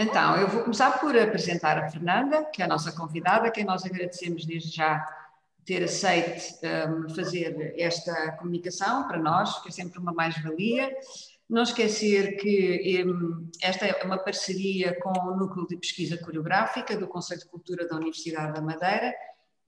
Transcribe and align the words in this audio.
Então, 0.00 0.36
eu 0.36 0.46
vou 0.46 0.62
começar 0.62 1.00
por 1.00 1.18
apresentar 1.18 1.76
a 1.76 1.90
Fernanda, 1.90 2.44
que 2.44 2.62
é 2.62 2.64
a 2.64 2.68
nossa 2.68 2.92
convidada, 2.92 3.50
quem 3.50 3.64
nós 3.64 3.84
agradecemos 3.84 4.46
desde 4.46 4.70
já 4.70 5.04
ter 5.64 5.82
aceito 5.82 6.40
um, 6.88 7.12
fazer 7.12 7.74
esta 7.76 8.30
comunicação 8.36 9.08
para 9.08 9.18
nós, 9.18 9.60
que 9.60 9.70
é 9.70 9.72
sempre 9.72 9.98
uma 9.98 10.12
mais-valia. 10.12 10.96
Não 11.50 11.64
esquecer 11.64 12.36
que 12.36 13.04
um, 13.04 13.50
esta 13.60 13.86
é 13.86 14.04
uma 14.04 14.18
parceria 14.18 14.96
com 15.00 15.10
o 15.10 15.36
Núcleo 15.36 15.66
de 15.66 15.76
Pesquisa 15.76 16.16
Coreográfica 16.16 16.96
do 16.96 17.08
Conselho 17.08 17.40
de 17.40 17.48
Cultura 17.48 17.88
da 17.88 17.96
Universidade 17.96 18.52
da 18.52 18.62
Madeira 18.62 19.12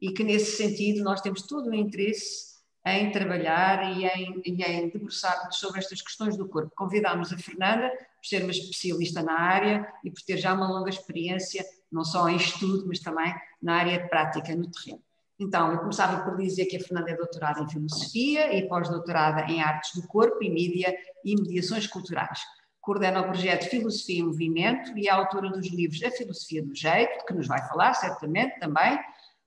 e 0.00 0.12
que, 0.12 0.22
nesse 0.22 0.56
sentido, 0.56 1.02
nós 1.02 1.20
temos 1.20 1.42
todo 1.42 1.70
o 1.70 1.74
interesse 1.74 2.50
em 2.86 3.10
trabalhar 3.10 3.98
e 3.98 4.06
em, 4.06 4.40
em 4.44 4.88
debruçar-nos 4.90 5.56
sobre 5.56 5.80
estas 5.80 6.00
questões 6.00 6.36
do 6.36 6.48
corpo. 6.48 6.70
Convidámos 6.76 7.32
a 7.32 7.36
Fernanda 7.36 7.90
por 8.20 8.28
ser 8.28 8.42
uma 8.42 8.50
especialista 8.50 9.22
na 9.22 9.38
área 9.38 9.90
e 10.04 10.10
por 10.10 10.20
ter 10.22 10.36
já 10.36 10.52
uma 10.52 10.68
longa 10.68 10.90
experiência, 10.90 11.64
não 11.90 12.04
só 12.04 12.28
em 12.28 12.36
estudo, 12.36 12.86
mas 12.86 13.00
também 13.00 13.34
na 13.62 13.76
área 13.76 14.06
prática 14.08 14.54
no 14.54 14.70
terreno. 14.70 15.02
Então, 15.38 15.72
eu 15.72 15.78
começava 15.78 16.22
por 16.22 16.36
dizer 16.36 16.66
que 16.66 16.76
a 16.76 16.80
Fernanda 16.80 17.10
é 17.10 17.16
doutorada 17.16 17.62
em 17.62 17.68
Filosofia 17.68 18.54
e 18.54 18.68
pós-doutorada 18.68 19.50
em 19.50 19.62
Artes 19.62 19.98
do 19.98 20.06
Corpo 20.06 20.44
e 20.44 20.50
Mídia 20.50 20.94
e 21.24 21.34
Mediações 21.34 21.86
Culturais. 21.86 22.40
Coordena 22.78 23.22
o 23.22 23.24
projeto 23.24 23.70
Filosofia 23.70 24.20
em 24.20 24.24
Movimento 24.24 24.96
e 24.98 25.08
é 25.08 25.10
autora 25.10 25.48
dos 25.48 25.66
livros 25.68 26.02
A 26.02 26.10
Filosofia 26.10 26.62
do 26.62 26.74
Jeito, 26.74 27.24
que 27.24 27.32
nos 27.32 27.46
vai 27.46 27.66
falar 27.68 27.94
certamente 27.94 28.58
também, 28.60 28.98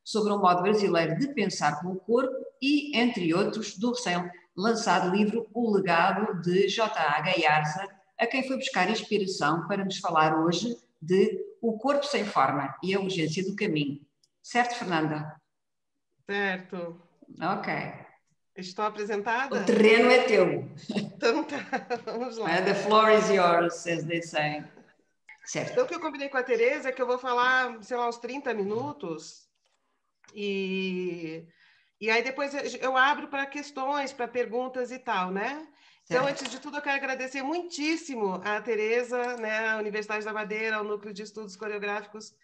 sobre 0.03 0.33
o 0.33 0.39
modo 0.39 0.63
brasileiro 0.63 1.15
de 1.17 1.27
pensar 1.33 1.79
com 1.79 1.89
o 1.89 1.95
corpo 1.95 2.35
e, 2.61 2.97
entre 2.97 3.31
outros, 3.33 3.77
do 3.77 3.91
recém-lançado 3.91 5.15
livro 5.15 5.47
O 5.53 5.71
Legado 5.75 6.41
de 6.41 6.67
J.A. 6.67 7.21
Gaiarza, 7.21 7.87
a 8.23 8.27
quem 8.27 8.47
foi 8.47 8.57
buscar 8.57 8.89
inspiração 8.89 9.67
para 9.67 9.83
nos 9.83 9.99
falar 9.99 10.39
hoje 10.39 10.77
de 11.01 11.39
O 11.61 11.77
Corpo 11.77 12.05
Sem 12.05 12.25
Forma 12.25 12.75
e 12.81 12.93
a 12.93 12.99
Urgência 12.99 13.43
do 13.43 13.55
Caminho. 13.55 14.01
Certo, 14.41 14.75
Fernanda? 14.75 15.35
Certo. 16.25 17.01
Ok. 17.41 17.73
Estou 18.55 18.85
apresentada? 18.85 19.61
O 19.61 19.65
terreno 19.65 20.09
é 20.09 20.23
teu. 20.23 20.69
Então 20.95 21.43
tá, 21.43 21.57
vamos 22.05 22.37
lá. 22.37 22.61
The 22.61 22.75
floor 22.75 23.11
is 23.11 23.29
yours, 23.29 23.87
as 23.87 24.03
they 24.03 24.21
say. 24.21 24.63
Certo. 25.45 25.71
Então, 25.71 25.83
o 25.83 25.87
que 25.87 25.95
eu 25.95 25.99
combinei 25.99 26.29
com 26.29 26.37
a 26.37 26.43
Tereza 26.43 26.89
é 26.89 26.91
que 26.91 27.01
eu 27.01 27.07
vou 27.07 27.17
falar, 27.17 27.83
sei 27.83 27.97
lá, 27.97 28.07
uns 28.07 28.17
30 28.17 28.53
minutos 28.53 29.49
e, 30.33 31.45
e 31.99 32.09
aí 32.09 32.23
depois 32.23 32.53
eu 32.75 32.95
abro 32.95 33.27
para 33.27 33.45
questões, 33.45 34.13
para 34.13 34.27
perguntas 34.27 34.91
e 34.91 34.99
tal, 34.99 35.31
né? 35.31 35.67
Então, 36.05 36.27
antes 36.27 36.49
de 36.49 36.59
tudo, 36.59 36.77
eu 36.77 36.81
quero 36.81 36.97
agradecer 36.97 37.41
muitíssimo 37.41 38.41
a 38.43 38.61
Tereza, 38.61 39.37
né, 39.37 39.69
a 39.69 39.77
Universidade 39.77 40.25
da 40.25 40.33
Madeira, 40.33 40.75
ao 40.75 40.83
Núcleo 40.83 41.13
de 41.13 41.23
Estudos 41.23 41.55
Coreográficos, 41.55 42.35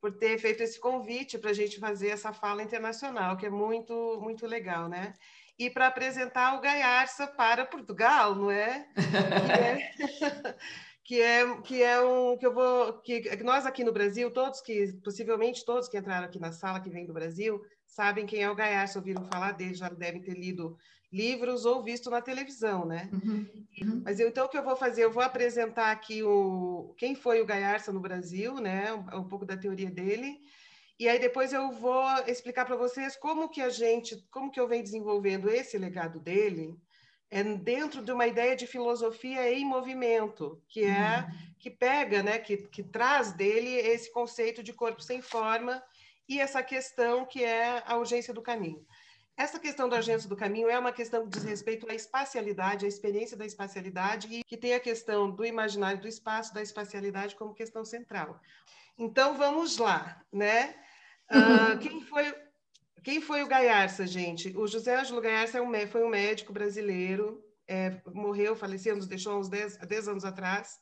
por 0.00 0.12
ter 0.12 0.38
feito 0.38 0.62
esse 0.62 0.78
convite 0.78 1.38
para 1.38 1.50
a 1.50 1.54
gente 1.54 1.80
fazer 1.80 2.08
essa 2.08 2.32
fala 2.32 2.62
internacional, 2.62 3.36
que 3.36 3.46
é 3.46 3.50
muito, 3.50 4.20
muito 4.20 4.46
legal, 4.46 4.88
né? 4.88 5.14
E 5.58 5.70
para 5.70 5.86
apresentar 5.86 6.56
o 6.56 6.60
Gaiarsa 6.60 7.26
para 7.26 7.64
Portugal, 7.64 8.34
não 8.34 8.50
é? 8.50 8.86
que 11.02 11.22
é 11.22 11.60
que 11.62 11.82
é 11.82 12.00
um 12.00 12.36
que 12.36 12.46
eu 12.46 12.52
vou 12.52 13.00
que 13.00 13.42
nós 13.42 13.64
aqui 13.64 13.84
no 13.84 13.92
Brasil 13.92 14.30
todos 14.30 14.60
que 14.60 14.92
possivelmente 15.04 15.64
todos 15.64 15.88
que 15.88 15.96
entraram 15.96 16.26
aqui 16.26 16.40
na 16.40 16.50
sala 16.50 16.80
que 16.80 16.90
vêm 16.90 17.06
do 17.06 17.12
Brasil 17.12 17.62
sabem 17.86 18.26
quem 18.26 18.42
é 18.42 18.50
o 18.50 18.56
Gaiarsa 18.56 18.98
ouviram 18.98 19.24
falar 19.24 19.52
dele 19.52 19.74
já 19.74 19.88
devem 19.88 20.20
ter 20.20 20.34
lido 20.34 20.76
livros 21.12 21.64
ou 21.64 21.82
visto 21.82 22.10
na 22.10 22.20
televisão, 22.20 22.84
né? 22.84 23.08
Uhum. 23.12 23.46
Uhum. 23.80 24.02
Mas 24.04 24.18
eu, 24.18 24.28
então 24.28 24.46
o 24.46 24.48
que 24.48 24.58
eu 24.58 24.64
vou 24.64 24.76
fazer? 24.76 25.04
Eu 25.04 25.12
vou 25.12 25.22
apresentar 25.22 25.90
aqui 25.90 26.22
o 26.22 26.94
quem 26.98 27.14
foi 27.14 27.40
o 27.40 27.46
Gaiarsa 27.46 27.92
no 27.92 28.00
Brasil, 28.00 28.56
né? 28.56 28.92
Um, 28.92 29.20
um 29.20 29.28
pouco 29.28 29.44
da 29.44 29.56
teoria 29.56 29.90
dele. 29.90 30.40
E 30.98 31.08
aí 31.08 31.18
depois 31.18 31.52
eu 31.52 31.70
vou 31.70 32.04
explicar 32.26 32.64
para 32.64 32.76
vocês 32.76 33.16
como 33.16 33.48
que 33.48 33.60
a 33.60 33.68
gente, 33.68 34.16
como 34.30 34.50
que 34.50 34.58
eu 34.58 34.66
venho 34.66 34.82
desenvolvendo 34.82 35.50
esse 35.50 35.76
legado 35.76 36.18
dele, 36.18 36.74
é 37.30 37.42
dentro 37.42 38.02
de 38.02 38.12
uma 38.12 38.26
ideia 38.26 38.56
de 38.56 38.66
filosofia 38.66 39.52
em 39.52 39.64
movimento, 39.64 40.62
que 40.68 40.84
é 40.84 41.20
uhum. 41.20 41.54
que 41.58 41.70
pega, 41.70 42.22
né, 42.22 42.38
que, 42.38 42.56
que 42.68 42.82
traz 42.82 43.32
dele 43.32 43.74
esse 43.74 44.10
conceito 44.12 44.62
de 44.62 44.72
corpo 44.72 45.02
sem 45.02 45.20
forma 45.20 45.82
e 46.28 46.40
essa 46.40 46.62
questão 46.62 47.26
que 47.26 47.44
é 47.44 47.82
a 47.84 47.96
urgência 47.96 48.32
do 48.32 48.42
caminho. 48.42 48.84
Essa 49.36 49.58
questão 49.58 49.86
da 49.86 49.96
urgência 49.96 50.28
do 50.28 50.36
caminho 50.36 50.70
é 50.70 50.78
uma 50.78 50.92
questão 50.92 51.24
que 51.24 51.30
diz 51.30 51.44
respeito 51.44 51.88
à 51.90 51.94
espacialidade, 51.94 52.86
à 52.86 52.88
experiência 52.88 53.36
da 53.36 53.44
espacialidade, 53.44 54.28
e 54.30 54.42
que 54.42 54.56
tem 54.56 54.74
a 54.74 54.80
questão 54.80 55.30
do 55.30 55.44
imaginário 55.44 56.00
do 56.00 56.08
espaço, 56.08 56.54
da 56.54 56.62
espacialidade 56.62 57.36
como 57.36 57.52
questão 57.52 57.84
central. 57.84 58.40
Então, 58.98 59.36
vamos 59.36 59.76
lá, 59.76 60.22
né? 60.32 60.74
Uh, 61.30 61.78
quem, 61.80 62.00
foi, 62.00 62.34
quem 63.04 63.20
foi 63.20 63.42
o 63.42 63.46
Gaiarsa, 63.46 64.06
gente? 64.06 64.56
O 64.56 64.66
José 64.66 64.98
Ângelo 64.98 65.20
Gaiarsa 65.20 65.58
é 65.58 65.60
um, 65.60 65.86
foi 65.86 66.02
um 66.02 66.08
médico 66.08 66.50
brasileiro, 66.50 67.44
é, 67.68 68.00
morreu, 68.14 68.56
faleceu, 68.56 68.96
nos 68.96 69.06
deixou 69.06 69.38
uns 69.38 69.50
10, 69.50 69.78
10 69.78 70.08
anos 70.08 70.24
atrás, 70.24 70.80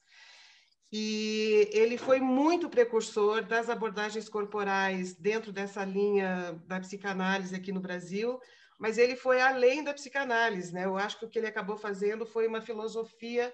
e 0.96 1.68
ele 1.72 1.98
foi 1.98 2.20
muito 2.20 2.70
precursor 2.70 3.42
das 3.44 3.68
abordagens 3.68 4.28
corporais 4.28 5.12
dentro 5.12 5.50
dessa 5.50 5.84
linha 5.84 6.52
da 6.68 6.78
psicanálise 6.78 7.52
aqui 7.52 7.72
no 7.72 7.80
Brasil, 7.80 8.38
mas 8.78 8.96
ele 8.96 9.16
foi 9.16 9.40
além 9.40 9.82
da 9.82 9.92
psicanálise, 9.92 10.72
né? 10.72 10.84
Eu 10.84 10.96
acho 10.96 11.18
que 11.18 11.24
o 11.24 11.28
que 11.28 11.36
ele 11.36 11.48
acabou 11.48 11.76
fazendo 11.76 12.24
foi 12.24 12.46
uma 12.46 12.60
filosofia 12.60 13.52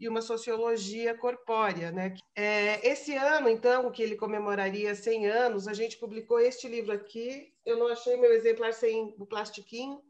e 0.00 0.08
uma 0.08 0.20
sociologia 0.20 1.16
corpórea, 1.16 1.92
né? 1.92 2.14
É, 2.34 2.84
esse 2.84 3.14
ano, 3.14 3.48
então, 3.48 3.88
que 3.92 4.02
ele 4.02 4.16
comemoraria 4.16 4.92
100 4.92 5.28
anos, 5.28 5.68
a 5.68 5.72
gente 5.72 5.96
publicou 5.96 6.40
este 6.40 6.66
livro 6.66 6.90
aqui. 6.90 7.52
Eu 7.64 7.78
não 7.78 7.86
achei 7.86 8.16
meu 8.16 8.32
exemplar 8.32 8.72
sem 8.72 9.14
o 9.16 9.24
plastiquinho, 9.24 10.02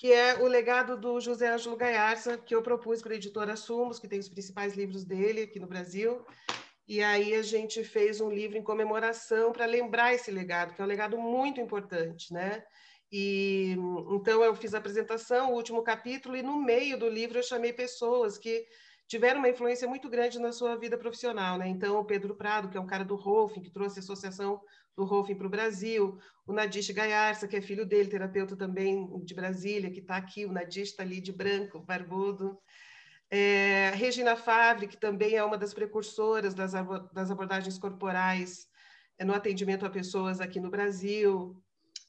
que 0.00 0.10
é 0.10 0.38
o 0.42 0.46
legado 0.46 0.96
do 0.96 1.20
José 1.20 1.46
Ângelo 1.46 1.76
Gaiarsa, 1.76 2.38
que 2.38 2.54
eu 2.54 2.62
propus 2.62 3.02
para 3.02 3.12
a 3.12 3.16
editora 3.16 3.54
Sumos, 3.54 3.98
que 3.98 4.08
tem 4.08 4.18
os 4.18 4.30
principais 4.30 4.74
livros 4.74 5.04
dele 5.04 5.42
aqui 5.42 5.60
no 5.60 5.66
Brasil. 5.66 6.24
E 6.88 7.02
aí 7.02 7.34
a 7.34 7.42
gente 7.42 7.84
fez 7.84 8.18
um 8.18 8.30
livro 8.30 8.56
em 8.56 8.62
comemoração 8.62 9.52
para 9.52 9.66
lembrar 9.66 10.14
esse 10.14 10.30
legado, 10.30 10.72
que 10.72 10.80
é 10.80 10.84
um 10.86 10.88
legado 10.88 11.18
muito 11.18 11.60
importante, 11.60 12.32
né? 12.32 12.64
E 13.12 13.76
então 14.10 14.42
eu 14.42 14.56
fiz 14.56 14.72
a 14.72 14.78
apresentação, 14.78 15.52
o 15.52 15.56
último 15.56 15.82
capítulo, 15.82 16.34
e 16.34 16.42
no 16.42 16.56
meio 16.56 16.98
do 16.98 17.06
livro 17.06 17.38
eu 17.38 17.42
chamei 17.42 17.74
pessoas 17.74 18.38
que 18.38 18.66
tiveram 19.06 19.40
uma 19.40 19.50
influência 19.50 19.86
muito 19.86 20.08
grande 20.08 20.38
na 20.38 20.50
sua 20.50 20.76
vida 20.76 20.96
profissional, 20.96 21.58
né? 21.58 21.68
Então 21.68 21.98
o 21.98 22.06
Pedro 22.06 22.34
Prado, 22.34 22.70
que 22.70 22.78
é 22.78 22.80
um 22.80 22.86
cara 22.86 23.04
do 23.04 23.16
Rolfing, 23.16 23.60
que 23.60 23.70
trouxe 23.70 23.98
a 23.98 24.02
associação 24.02 24.62
do 24.96 25.04
Rolfing 25.04 25.34
para 25.34 25.46
o 25.46 25.50
Brasil, 25.50 26.18
o 26.46 26.52
Nadish 26.52 26.90
Gaiarsa, 26.90 27.46
que 27.46 27.56
é 27.56 27.60
filho 27.60 27.86
dele, 27.86 28.08
terapeuta 28.08 28.56
também 28.56 29.08
de 29.24 29.34
Brasília, 29.34 29.90
que 29.90 30.00
está 30.00 30.16
aqui, 30.16 30.44
o 30.44 30.52
Nadish 30.52 30.90
está 30.90 31.02
ali 31.02 31.20
de 31.20 31.32
branco, 31.32 31.80
barbudo. 31.80 32.58
É, 33.30 33.90
Regina 33.94 34.34
Favre, 34.34 34.88
que 34.88 34.96
também 34.96 35.36
é 35.36 35.44
uma 35.44 35.56
das 35.56 35.72
precursoras 35.72 36.52
das, 36.52 36.72
das 37.12 37.30
abordagens 37.30 37.78
corporais 37.78 38.66
é, 39.16 39.24
no 39.24 39.32
atendimento 39.32 39.86
a 39.86 39.90
pessoas 39.90 40.40
aqui 40.40 40.58
no 40.58 40.70
Brasil. 40.70 41.56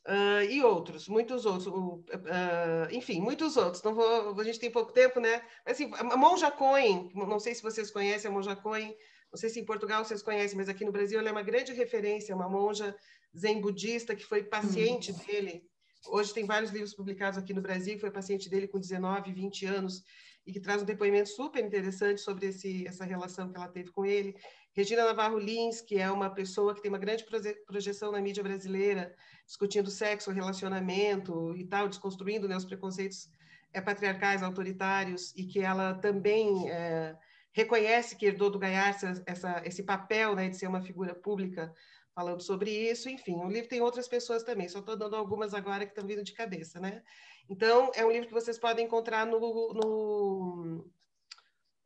Uh, 0.07 0.41
e 0.49 0.63
outros, 0.63 1.07
muitos 1.07 1.45
outros, 1.45 1.67
uh, 1.67 2.87
enfim, 2.91 3.21
muitos 3.21 3.55
outros. 3.55 3.83
Não 3.83 3.93
vou, 3.93 4.39
a 4.39 4.43
gente 4.43 4.59
tem 4.59 4.71
pouco 4.71 4.91
tempo, 4.91 5.19
né? 5.19 5.43
Mas, 5.63 5.79
assim, 5.79 5.91
a 5.93 6.17
Monja 6.17 6.49
Cohen, 6.49 7.11
não 7.13 7.39
sei 7.39 7.53
se 7.53 7.61
vocês 7.61 7.91
conhecem 7.91 8.31
a 8.31 8.33
Monja 8.33 8.55
Cohen, 8.55 8.95
não 9.31 9.39
sei 9.39 9.49
se 9.49 9.59
em 9.59 9.65
Portugal 9.65 10.03
vocês 10.03 10.21
conhecem, 10.21 10.57
mas 10.57 10.67
aqui 10.67 10.83
no 10.83 10.91
Brasil 10.91 11.19
ela 11.19 11.29
é 11.29 11.31
uma 11.31 11.41
grande 11.41 11.71
referência, 11.73 12.35
uma 12.35 12.49
monja 12.49 12.95
zen 13.37 13.61
budista 13.61 14.15
que 14.15 14.25
foi 14.25 14.43
paciente 14.43 15.11
uhum. 15.11 15.17
dele. 15.19 15.63
Hoje 16.07 16.33
tem 16.33 16.45
vários 16.45 16.71
livros 16.71 16.93
publicados 16.93 17.37
aqui 17.37 17.53
no 17.53 17.61
Brasil, 17.61 17.99
foi 17.99 18.11
paciente 18.11 18.49
dele 18.49 18.67
com 18.67 18.79
19, 18.79 19.31
20 19.31 19.65
anos 19.65 20.03
e 20.45 20.51
que 20.51 20.59
traz 20.59 20.81
um 20.81 20.85
depoimento 20.85 21.29
super 21.29 21.63
interessante 21.63 22.19
sobre 22.19 22.47
esse, 22.47 22.87
essa 22.87 23.05
relação 23.05 23.49
que 23.49 23.55
ela 23.55 23.67
teve 23.67 23.91
com 23.91 24.05
ele. 24.05 24.35
Regina 24.73 25.05
Navarro 25.05 25.37
Lins, 25.37 25.81
que 25.81 25.97
é 25.97 26.09
uma 26.09 26.29
pessoa 26.29 26.73
que 26.73 26.81
tem 26.81 26.89
uma 26.89 26.97
grande 26.97 27.25
projeção 27.65 28.11
na 28.11 28.21
mídia 28.21 28.41
brasileira, 28.41 29.13
discutindo 29.45 29.91
sexo, 29.91 30.31
relacionamento 30.31 31.55
e 31.55 31.65
tal, 31.65 31.87
desconstruindo 31.87 32.47
né, 32.47 32.57
os 32.57 32.65
preconceitos 32.65 33.29
é, 33.73 33.79
patriarcais, 33.79 34.41
autoritários, 34.41 35.33
e 35.35 35.45
que 35.45 35.59
ela 35.59 35.93
também 35.95 36.69
é, 36.69 37.15
reconhece 37.51 38.15
que 38.15 38.25
herdou 38.25 38.49
do 38.49 38.59
Gaiarsa 38.59 39.21
essa, 39.25 39.61
esse 39.65 39.83
papel 39.83 40.35
né, 40.35 40.49
de 40.49 40.57
ser 40.57 40.67
uma 40.67 40.81
figura 40.81 41.13
pública 41.13 41.73
falando 42.13 42.41
sobre 42.41 42.71
isso, 42.71 43.09
enfim, 43.09 43.35
o 43.35 43.49
livro 43.49 43.69
tem 43.69 43.81
outras 43.81 44.07
pessoas 44.07 44.43
também, 44.43 44.67
só 44.67 44.79
estou 44.79 44.97
dando 44.97 45.15
algumas 45.15 45.53
agora 45.53 45.85
que 45.85 45.91
estão 45.91 46.05
vindo 46.05 46.23
de 46.23 46.33
cabeça, 46.33 46.79
né? 46.79 47.01
Então, 47.49 47.91
é 47.95 48.05
um 48.05 48.11
livro 48.11 48.27
que 48.27 48.33
vocês 48.33 48.57
podem 48.57 48.85
encontrar 48.85 49.25
no, 49.25 49.39
no, 49.39 50.91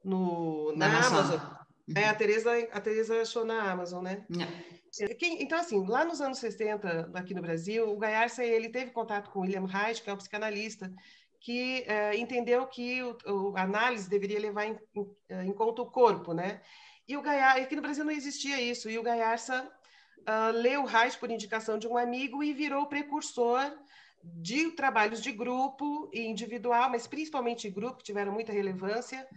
no 0.03 0.73
na, 0.75 0.87
na 0.87 0.97
Amazon. 0.97 1.19
Amazon. 1.19 1.39
Uhum. 1.87 1.93
É, 1.95 2.05
a 2.05 2.15
Teresa, 2.15 2.51
a 2.71 2.81
Teresa 2.81 3.21
achou 3.21 3.45
na 3.45 3.71
Amazon, 3.71 4.03
né? 4.03 4.25
É, 4.99 5.13
quem, 5.13 5.41
então, 5.43 5.59
assim, 5.59 5.85
lá 5.87 6.03
nos 6.03 6.21
anos 6.21 6.39
60, 6.39 7.11
aqui 7.13 7.33
no 7.33 7.41
Brasil, 7.41 7.87
o 7.87 7.97
Gaiarsa, 7.97 8.43
ele 8.43 8.69
teve 8.69 8.91
contato 8.91 9.29
com 9.29 9.41
William 9.41 9.65
Reich, 9.65 10.01
que 10.01 10.09
é 10.09 10.13
um 10.13 10.17
psicanalista, 10.17 10.91
que 11.45 11.83
é, 11.87 12.17
entendeu 12.17 12.65
que 12.65 13.01
a 13.55 13.61
análise 13.61 14.09
deveria 14.09 14.39
levar 14.39 14.65
em, 14.65 14.79
em, 14.95 15.47
em, 15.47 15.53
conta 15.53 15.83
o 15.83 15.91
corpo, 15.91 16.33
né? 16.33 16.59
E 17.07 17.15
o 17.15 17.21
Gaiarsa, 17.21 17.61
aqui 17.61 17.75
no 17.75 17.83
Brasil 17.83 18.03
não 18.03 18.11
existia 18.11 18.59
isso, 18.59 18.89
e 18.89 18.97
o 18.97 19.03
Gaiarsa 19.03 19.71
uh, 20.21 20.51
leu 20.53 20.85
Reich 20.85 21.19
por 21.19 21.29
indicação 21.29 21.77
de 21.77 21.87
um 21.87 21.97
amigo 21.99 22.43
e 22.43 22.51
virou 22.51 22.87
precursor 22.87 23.71
de 24.23 24.71
trabalhos 24.71 25.21
de 25.21 25.31
grupo 25.31 26.09
e 26.11 26.21
individual, 26.25 26.89
mas 26.89 27.05
principalmente 27.05 27.69
grupo, 27.69 27.97
que 27.97 28.05
tiveram 28.05 28.31
muita 28.31 28.51
relevância, 28.51 29.27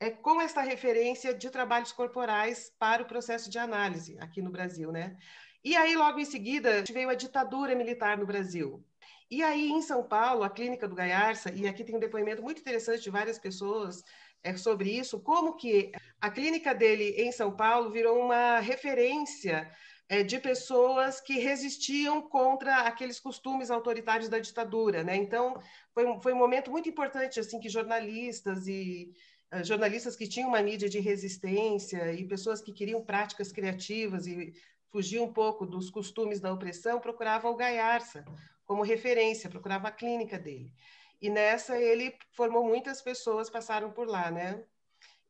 é, 0.00 0.08
com 0.08 0.40
essa 0.40 0.62
referência 0.62 1.34
de 1.34 1.50
trabalhos 1.50 1.92
corporais 1.92 2.72
para 2.78 3.02
o 3.02 3.06
processo 3.06 3.50
de 3.50 3.58
análise 3.58 4.16
aqui 4.20 4.40
no 4.40 4.50
Brasil, 4.50 4.90
né? 4.90 5.18
E 5.62 5.76
aí, 5.76 5.94
logo 5.94 6.18
em 6.18 6.24
seguida, 6.24 6.82
veio 6.90 7.10
a 7.10 7.14
ditadura 7.14 7.74
militar 7.74 8.16
no 8.16 8.24
Brasil. 8.24 8.82
E 9.30 9.42
aí, 9.42 9.68
em 9.70 9.82
São 9.82 10.02
Paulo, 10.02 10.42
a 10.42 10.48
clínica 10.48 10.88
do 10.88 10.94
Gaiarsa, 10.94 11.52
e 11.54 11.68
aqui 11.68 11.84
tem 11.84 11.94
um 11.94 12.00
depoimento 12.00 12.42
muito 12.42 12.60
interessante 12.62 13.02
de 13.02 13.10
várias 13.10 13.38
pessoas 13.38 14.02
é, 14.42 14.56
sobre 14.56 14.90
isso, 14.90 15.20
como 15.20 15.54
que 15.54 15.92
a 16.18 16.30
clínica 16.30 16.74
dele 16.74 17.10
em 17.18 17.30
São 17.30 17.54
Paulo 17.54 17.90
virou 17.90 18.18
uma 18.18 18.58
referência 18.60 19.70
é, 20.08 20.22
de 20.22 20.38
pessoas 20.40 21.20
que 21.20 21.38
resistiam 21.38 22.22
contra 22.22 22.82
aqueles 22.82 23.20
costumes 23.20 23.70
autoritários 23.70 24.30
da 24.30 24.38
ditadura, 24.38 25.04
né? 25.04 25.16
Então, 25.16 25.60
foi, 25.92 26.04
foi 26.22 26.32
um 26.32 26.38
momento 26.38 26.70
muito 26.70 26.88
importante, 26.88 27.38
assim, 27.38 27.60
que 27.60 27.68
jornalistas 27.68 28.66
e 28.66 29.12
uh, 29.52 29.62
jornalistas 29.62 30.16
que 30.16 30.26
tinham 30.26 30.48
uma 30.48 30.62
mídia 30.62 30.88
de 30.88 31.00
resistência 31.00 32.14
e 32.14 32.26
pessoas 32.26 32.62
que 32.62 32.72
queriam 32.72 33.04
práticas 33.04 33.52
criativas 33.52 34.26
e 34.26 34.54
fugiam 34.90 35.26
um 35.26 35.32
pouco 35.32 35.66
dos 35.66 35.90
costumes 35.90 36.40
da 36.40 36.50
opressão, 36.50 36.98
procuravam 36.98 37.52
o 37.52 37.56
Gaiarsa 37.56 38.24
como 38.68 38.82
referência, 38.82 39.48
procurava 39.48 39.88
a 39.88 39.90
clínica 39.90 40.38
dele. 40.38 40.72
E 41.20 41.30
nessa 41.30 41.80
ele 41.80 42.14
formou 42.32 42.62
muitas 42.64 43.00
pessoas, 43.00 43.50
passaram 43.50 43.90
por 43.90 44.06
lá, 44.06 44.30
né? 44.30 44.62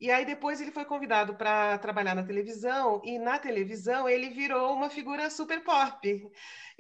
E 0.01 0.11
aí 0.11 0.25
depois 0.25 0.61
ele 0.61 0.71
foi 0.71 0.85
convidado 0.85 1.35
para 1.35 1.79
trabalhar 1.79 2.15
na 2.15 2.23
televisão 2.23 3.01
e 3.05 3.19
na 3.19 3.39
televisão 3.39 4.09
ele 4.09 4.29
virou 4.31 4.73
uma 4.75 4.91
figura 4.91 5.31
super 5.31 5.63
pop. 5.63 6.31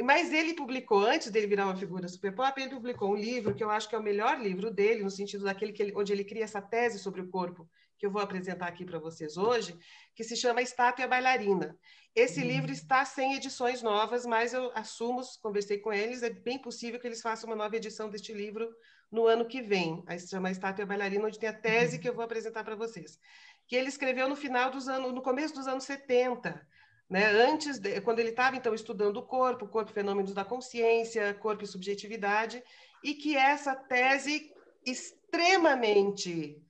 Mas 0.00 0.32
ele 0.32 0.54
publicou 0.54 1.00
antes 1.00 1.30
dele 1.30 1.46
virar 1.46 1.66
uma 1.66 1.76
figura 1.76 2.08
super 2.08 2.34
pop, 2.34 2.60
ele 2.60 2.70
publicou 2.74 3.10
um 3.12 3.16
livro 3.16 3.54
que 3.54 3.62
eu 3.64 3.70
acho 3.70 3.88
que 3.88 3.94
é 3.94 3.98
o 3.98 4.02
melhor 4.02 4.40
livro 4.40 4.70
dele 4.70 5.02
no 5.02 5.10
sentido 5.10 5.44
daquele 5.44 5.72
que 5.72 5.82
ele, 5.82 5.92
onde 5.96 6.12
ele 6.12 6.24
cria 6.24 6.44
essa 6.44 6.62
tese 6.62 6.98
sobre 6.98 7.20
o 7.20 7.28
corpo 7.28 7.68
que 7.98 8.06
eu 8.06 8.10
vou 8.10 8.22
apresentar 8.22 8.68
aqui 8.68 8.84
para 8.84 8.98
vocês 8.98 9.36
hoje, 9.36 9.76
que 10.14 10.22
se 10.22 10.36
chama 10.36 10.62
Estátua 10.62 11.02
e 11.02 11.04
a 11.04 11.08
Bailarina. 11.08 11.76
Esse 12.14 12.40
uhum. 12.40 12.46
livro 12.46 12.70
está 12.70 13.04
sem 13.04 13.34
edições 13.34 13.82
novas, 13.82 14.24
mas 14.24 14.54
eu 14.54 14.70
assumo, 14.74 15.20
conversei 15.42 15.78
com 15.78 15.92
eles, 15.92 16.22
é 16.22 16.30
bem 16.30 16.58
possível 16.58 17.00
que 17.00 17.06
eles 17.06 17.20
façam 17.20 17.50
uma 17.50 17.56
nova 17.56 17.76
edição 17.76 18.08
deste 18.08 18.32
livro 18.32 18.68
no 19.10 19.26
ano 19.26 19.46
que 19.46 19.60
vem. 19.60 20.02
Aí 20.06 20.18
se 20.18 20.28
chama 20.28 20.50
Estátua 20.50 20.82
e 20.82 20.84
a 20.84 20.86
Bailarina, 20.86 21.26
onde 21.26 21.38
tem 21.38 21.48
a 21.48 21.52
tese 21.52 21.96
uhum. 21.96 22.02
que 22.02 22.08
eu 22.08 22.14
vou 22.14 22.24
apresentar 22.24 22.64
para 22.64 22.76
vocês. 22.76 23.18
Que 23.66 23.76
ele 23.76 23.88
escreveu 23.88 24.28
no 24.28 24.36
final 24.36 24.70
dos 24.70 24.88
anos, 24.88 25.12
no 25.12 25.22
começo 25.22 25.54
dos 25.54 25.66
anos 25.66 25.84
70, 25.84 26.66
né? 27.10 27.26
Antes, 27.26 27.78
de, 27.78 28.00
quando 28.00 28.20
ele 28.20 28.30
estava 28.30 28.56
então 28.56 28.74
estudando 28.74 29.16
o 29.16 29.26
corpo, 29.26 29.64
o 29.64 29.68
corpo, 29.68 29.92
fenômenos 29.92 30.34
da 30.34 30.44
consciência, 30.44 31.34
corpo 31.34 31.64
e 31.64 31.66
subjetividade, 31.66 32.62
e 33.02 33.14
que 33.14 33.36
essa 33.36 33.74
tese 33.74 34.52
extremamente 34.84 36.60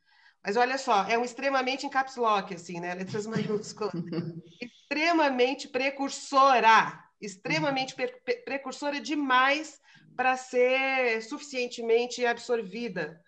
mas 0.49 0.57
olha 0.57 0.79
só, 0.79 1.05
é 1.07 1.19
um 1.19 1.25
extremamente 1.27 1.85
em 1.85 1.91
caps 1.91 2.17
lock, 2.17 2.55
assim, 2.55 2.81
né? 2.81 2.95
Letras 2.95 3.27
maiúsculas. 3.27 3.93
extremamente 4.59 5.69
precursora. 5.69 6.99
Extremamente 7.21 7.95
precursora 8.47 8.99
demais 8.99 9.79
para 10.17 10.39
ser 10.39 11.23
suficientemente 11.23 12.25
absorvida 12.25 13.21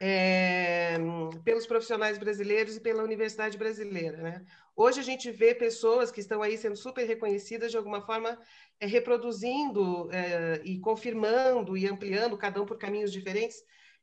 é, 0.00 0.96
pelos 1.44 1.66
profissionais 1.66 2.16
brasileiros 2.16 2.76
e 2.76 2.80
pela 2.80 3.04
universidade 3.04 3.58
brasileira. 3.58 4.16
Né? 4.16 4.42
Hoje 4.74 4.98
a 4.98 5.04
gente 5.04 5.30
vê 5.30 5.54
pessoas 5.54 6.10
que 6.10 6.20
estão 6.20 6.40
aí 6.40 6.56
sendo 6.56 6.76
super 6.76 7.06
reconhecidas, 7.06 7.70
de 7.70 7.76
alguma 7.76 8.00
forma, 8.00 8.38
é, 8.80 8.86
reproduzindo 8.86 10.08
é, 10.10 10.62
e 10.64 10.80
confirmando 10.80 11.76
e 11.76 11.86
ampliando, 11.86 12.38
cada 12.38 12.62
um 12.62 12.64
por 12.64 12.78
caminhos 12.78 13.12
diferentes, 13.12 13.62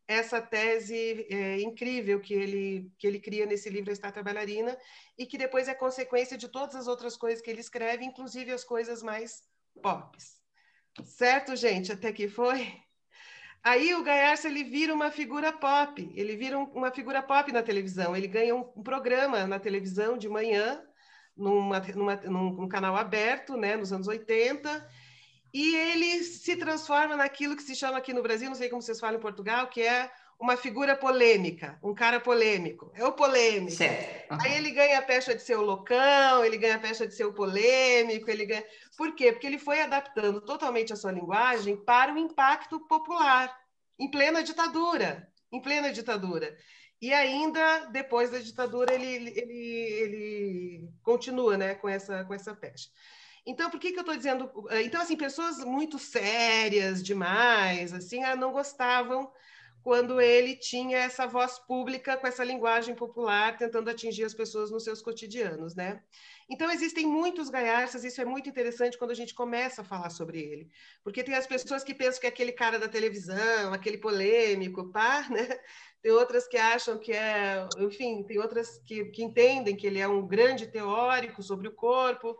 essa 0.10 0.42
tese 0.42 1.28
é, 1.30 1.62
incrível 1.62 2.20
que 2.20 2.34
ele, 2.34 2.92
que 2.98 3.06
ele 3.06 3.20
cria 3.20 3.46
nesse 3.46 3.70
livro 3.70 3.92
A 3.92 3.94
Estátua 3.94 4.24
Bailarina 4.24 4.76
e 5.16 5.24
que 5.24 5.38
depois 5.38 5.68
é 5.68 5.76
consequência 5.76 6.36
de 6.36 6.48
todas 6.48 6.76
as 6.76 6.88
outras 6.88 7.16
coisas 7.16 7.44
que 7.44 7.50
ele 7.52 7.62
escreve, 7.62 8.04
inclusive 8.04 8.52
as 8.52 8.64
coisas 8.64 9.04
mais 9.04 9.44
pops. 9.84 10.40
Certo, 11.04 11.56
gente? 11.56 11.92
Até 11.92 12.12
que 12.12 12.28
foi? 12.28 12.74
Aí 13.64 13.94
o 13.94 14.04
Gaiarsa 14.04 14.48
ele 14.48 14.64
vira 14.64 14.92
uma 14.96 15.12
figura 15.12 15.54
pop, 15.54 16.12
ele 16.16 16.36
vira 16.36 16.58
um, 16.58 16.64
uma 16.64 16.90
figura 16.90 17.22
pop 17.22 17.52
na 17.52 17.62
televisão, 17.62 18.16
ele 18.16 18.28
ganha 18.28 18.56
um, 18.56 18.68
um 18.76 18.82
programa 18.82 19.46
na 19.46 19.60
televisão 19.60 20.18
de 20.18 20.28
manhã, 20.28 20.82
numa, 21.38 21.80
numa, 21.82 22.16
num, 22.16 22.54
num 22.54 22.68
canal 22.68 22.96
aberto, 22.96 23.56
né, 23.56 23.76
nos 23.76 23.94
anos 23.94 24.08
80, 24.08 24.90
e 25.54 25.76
ele 25.76 26.24
se 26.24 26.56
transforma 26.56 27.16
naquilo 27.16 27.56
que 27.56 27.64
se 27.64 27.76
chama 27.76 27.98
aqui 27.98 28.14
no 28.14 28.22
Brasil, 28.22 28.50
não 28.50 28.56
sei 28.56 28.70
como 28.70 28.82
vocês 28.82 29.00
falam 29.00 29.18
em 29.18 29.22
Portugal, 29.22 29.68
que 29.68 29.82
é 29.82 30.12
uma 30.40 30.56
figura 30.56 30.96
polêmica, 30.96 31.78
um 31.84 31.94
cara 31.94 32.20
polêmico. 32.20 32.92
É 32.96 33.04
o 33.04 33.12
polêmico. 33.12 33.72
Certo. 33.72 34.32
Uhum. 34.32 34.38
Aí 34.42 34.54
ele 34.56 34.72
ganha 34.72 35.00
a 35.00 35.02
pecha 35.02 35.36
de 35.36 35.42
ser 35.42 35.58
o 35.58 35.62
loucão, 35.62 36.46
ele 36.46 36.58
ganha 36.58 36.76
a 36.76 36.80
pecha 36.80 37.06
de 37.06 37.14
ser 37.14 37.26
o 37.26 37.34
polêmico, 37.34 38.30
ele 38.32 38.46
ganha... 38.46 38.64
Por 38.98 39.14
quê? 39.16 39.34
Porque 39.34 39.46
ele 39.46 39.60
foi 39.60 39.82
adaptando 39.82 40.40
totalmente 40.40 40.94
a 40.94 40.96
sua 40.96 41.12
linguagem 41.12 41.76
para 41.76 42.14
o 42.14 42.18
impacto 42.18 42.80
popular, 42.88 43.54
em 44.00 44.10
plena 44.10 44.42
ditadura, 44.42 45.28
em 45.52 45.62
plena 45.62 45.92
ditadura. 45.92 46.56
E 47.02 47.14
ainda 47.14 47.86
depois 47.88 48.30
da 48.30 48.40
ditadura 48.40 48.94
ele, 48.94 49.30
ele, 49.38 49.54
ele 49.54 50.90
continua 51.02 51.58
né, 51.58 51.76
com, 51.76 51.90
essa, 51.90 52.24
com 52.24 52.34
essa 52.34 52.56
pecha. 52.56 52.90
Então, 53.50 53.68
por 53.72 53.80
que, 53.80 53.92
que 53.92 53.98
eu 53.98 54.02
estou 54.02 54.16
dizendo? 54.16 54.52
Eh, 54.70 54.84
então, 54.84 55.02
assim, 55.02 55.18
pessoas 55.18 55.58
muito 55.66 55.98
sérias 55.98 57.02
demais, 57.02 57.92
assim, 57.92 58.24
ah, 58.24 58.36
não 58.36 58.52
gostavam 58.52 59.32
quando 59.82 60.22
ele 60.22 60.56
tinha 60.56 61.00
essa 61.00 61.26
voz 61.26 61.58
pública 61.58 62.16
com 62.16 62.28
essa 62.28 62.44
linguagem 62.44 62.94
popular, 62.94 63.58
tentando 63.58 63.90
atingir 63.90 64.24
as 64.24 64.36
pessoas 64.36 64.70
nos 64.70 64.84
seus 64.84 65.02
cotidianos, 65.02 65.74
né? 65.74 66.04
Então, 66.48 66.70
existem 66.70 67.08
muitos 67.08 67.50
gaiarças, 67.50 68.04
isso 68.04 68.22
é 68.22 68.26
muito 68.26 68.48
interessante 68.48 69.00
quando 69.00 69.12
a 69.12 69.16
gente 69.16 69.34
começa 69.34 69.82
a 69.82 69.86
falar 69.86 70.12
sobre 70.12 70.40
ele, 70.40 70.70
porque 71.04 71.24
tem 71.24 71.34
as 71.34 71.48
pessoas 71.48 71.84
que 71.84 71.96
pensam 71.96 72.22
que 72.22 72.28
é 72.28 72.30
aquele 72.30 72.52
cara 72.52 72.78
da 72.78 72.88
televisão, 72.88 73.74
aquele 73.74 73.98
polêmico, 73.98 74.92
pá, 74.92 75.26
né? 75.32 75.60
Tem 76.04 76.12
outras 76.12 76.48
que 76.48 76.58
acham 76.58 77.00
que 77.00 77.12
é, 77.12 77.68
enfim, 77.80 78.24
tem 78.24 78.38
outras 78.38 78.78
que, 78.86 79.06
que 79.06 79.24
entendem 79.24 79.76
que 79.76 79.88
ele 79.88 80.00
é 80.00 80.08
um 80.08 80.26
grande 80.26 80.68
teórico 80.68 81.42
sobre 81.42 81.68
o 81.68 81.74
corpo, 81.74 82.38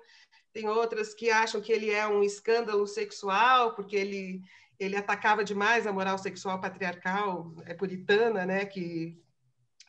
tem 0.54 0.68
outras 0.68 1.14
que 1.14 1.30
acham 1.30 1.62
que 1.62 1.72
ele 1.72 1.90
é 1.90 2.08
um 2.08 2.24
escândalo 2.24 2.86
sexual, 2.88 3.74
porque 3.76 3.96
ele, 3.96 4.42
ele 4.80 4.96
atacava 4.96 5.44
demais 5.44 5.86
a 5.86 5.94
moral 5.94 6.18
sexual 6.18 6.60
patriarcal, 6.60 7.54
é 7.66 7.74
puritana, 7.74 8.46
né, 8.46 8.66
que 8.66 9.22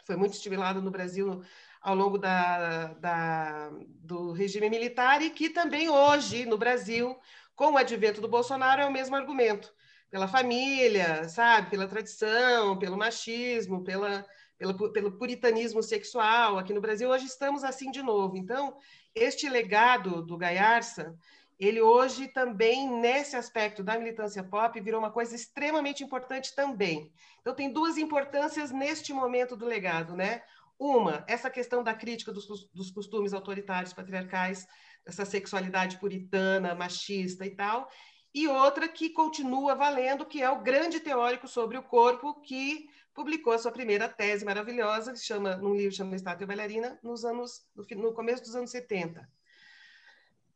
foi 0.04 0.16
muito 0.16 0.34
estimulado 0.34 0.82
no 0.82 0.90
Brasil 0.90 1.42
ao 1.80 1.94
longo 1.94 2.18
da, 2.18 2.88
da, 2.94 3.70
do 4.02 4.32
regime 4.32 4.68
militar 4.68 5.22
e 5.22 5.30
que 5.30 5.48
também 5.48 5.88
hoje, 5.88 6.44
no 6.44 6.58
Brasil, 6.58 7.16
com 7.54 7.72
o 7.72 7.78
advento 7.78 8.20
do 8.20 8.28
Bolsonaro, 8.28 8.82
é 8.82 8.86
o 8.86 8.92
mesmo 8.92 9.16
argumento. 9.16 9.72
Pela 10.10 10.26
família, 10.26 11.28
sabe? 11.28 11.70
Pela 11.70 11.86
tradição, 11.86 12.76
pelo 12.78 12.98
machismo, 12.98 13.84
pela, 13.84 14.26
pelo, 14.58 14.92
pelo 14.92 15.12
puritanismo 15.12 15.82
sexual. 15.82 16.58
Aqui 16.58 16.74
no 16.74 16.80
Brasil, 16.80 17.08
hoje 17.08 17.26
estamos 17.26 17.62
assim 17.62 17.90
de 17.90 18.02
novo. 18.02 18.36
Então, 18.36 18.76
este 19.14 19.48
legado 19.48 20.22
do 20.22 20.36
Gaiarsa, 20.36 21.16
ele 21.58 21.80
hoje 21.80 22.28
também, 22.28 22.88
nesse 22.88 23.36
aspecto 23.36 23.82
da 23.82 23.98
militância 23.98 24.42
pop, 24.42 24.80
virou 24.80 24.98
uma 24.98 25.10
coisa 25.10 25.36
extremamente 25.36 26.02
importante 26.02 26.54
também. 26.54 27.12
Então, 27.40 27.54
tem 27.54 27.70
duas 27.70 27.98
importâncias 27.98 28.70
neste 28.70 29.12
momento 29.12 29.54
do 29.54 29.66
legado, 29.66 30.16
né? 30.16 30.42
Uma, 30.78 31.22
essa 31.28 31.50
questão 31.50 31.82
da 31.84 31.92
crítica 31.92 32.32
dos, 32.32 32.46
dos 32.72 32.90
costumes 32.90 33.34
autoritários, 33.34 33.92
patriarcais, 33.92 34.66
essa 35.04 35.26
sexualidade 35.26 35.98
puritana, 35.98 36.74
machista 36.74 37.44
e 37.44 37.50
tal, 37.50 37.90
e 38.32 38.46
outra 38.46 38.88
que 38.88 39.10
continua 39.10 39.74
valendo, 39.74 40.24
que 40.24 40.42
é 40.42 40.48
o 40.48 40.62
grande 40.62 41.00
teórico 41.00 41.48
sobre 41.48 41.76
o 41.76 41.82
corpo, 41.82 42.40
que 42.40 42.88
publicou 43.14 43.52
a 43.52 43.58
sua 43.58 43.72
primeira 43.72 44.08
tese 44.08 44.44
maravilhosa, 44.44 45.12
que 45.12 45.18
chama, 45.18 45.56
num 45.56 45.74
livro 45.74 45.94
chama 45.94 46.16
Estátua 46.16 46.44
e 46.44 46.46
Bailarina, 46.46 46.98
nos 47.02 47.24
anos, 47.24 47.66
no, 47.74 47.84
no 48.02 48.12
começo 48.12 48.42
dos 48.42 48.54
anos 48.54 48.70
70. 48.70 49.28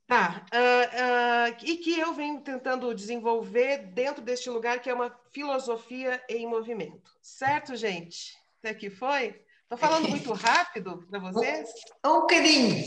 Tá, 0.06 0.44
uh, 0.52 1.54
uh, 1.54 1.64
e 1.64 1.78
que 1.78 1.98
eu 1.98 2.12
venho 2.12 2.40
tentando 2.42 2.94
desenvolver 2.94 3.78
dentro 3.94 4.22
deste 4.22 4.50
lugar, 4.50 4.80
que 4.80 4.90
é 4.90 4.94
uma 4.94 5.18
filosofia 5.32 6.22
em 6.28 6.46
movimento. 6.46 7.10
Certo, 7.22 7.74
gente? 7.74 8.36
Até 8.58 8.70
aqui 8.70 8.90
foi? 8.90 9.42
Estou 9.62 9.78
falando 9.78 10.08
muito 10.08 10.30
rápido 10.34 11.06
para 11.08 11.18
vocês? 11.18 11.70
Um, 12.04 12.10
um 12.10 12.20
bocadinho. 12.20 12.84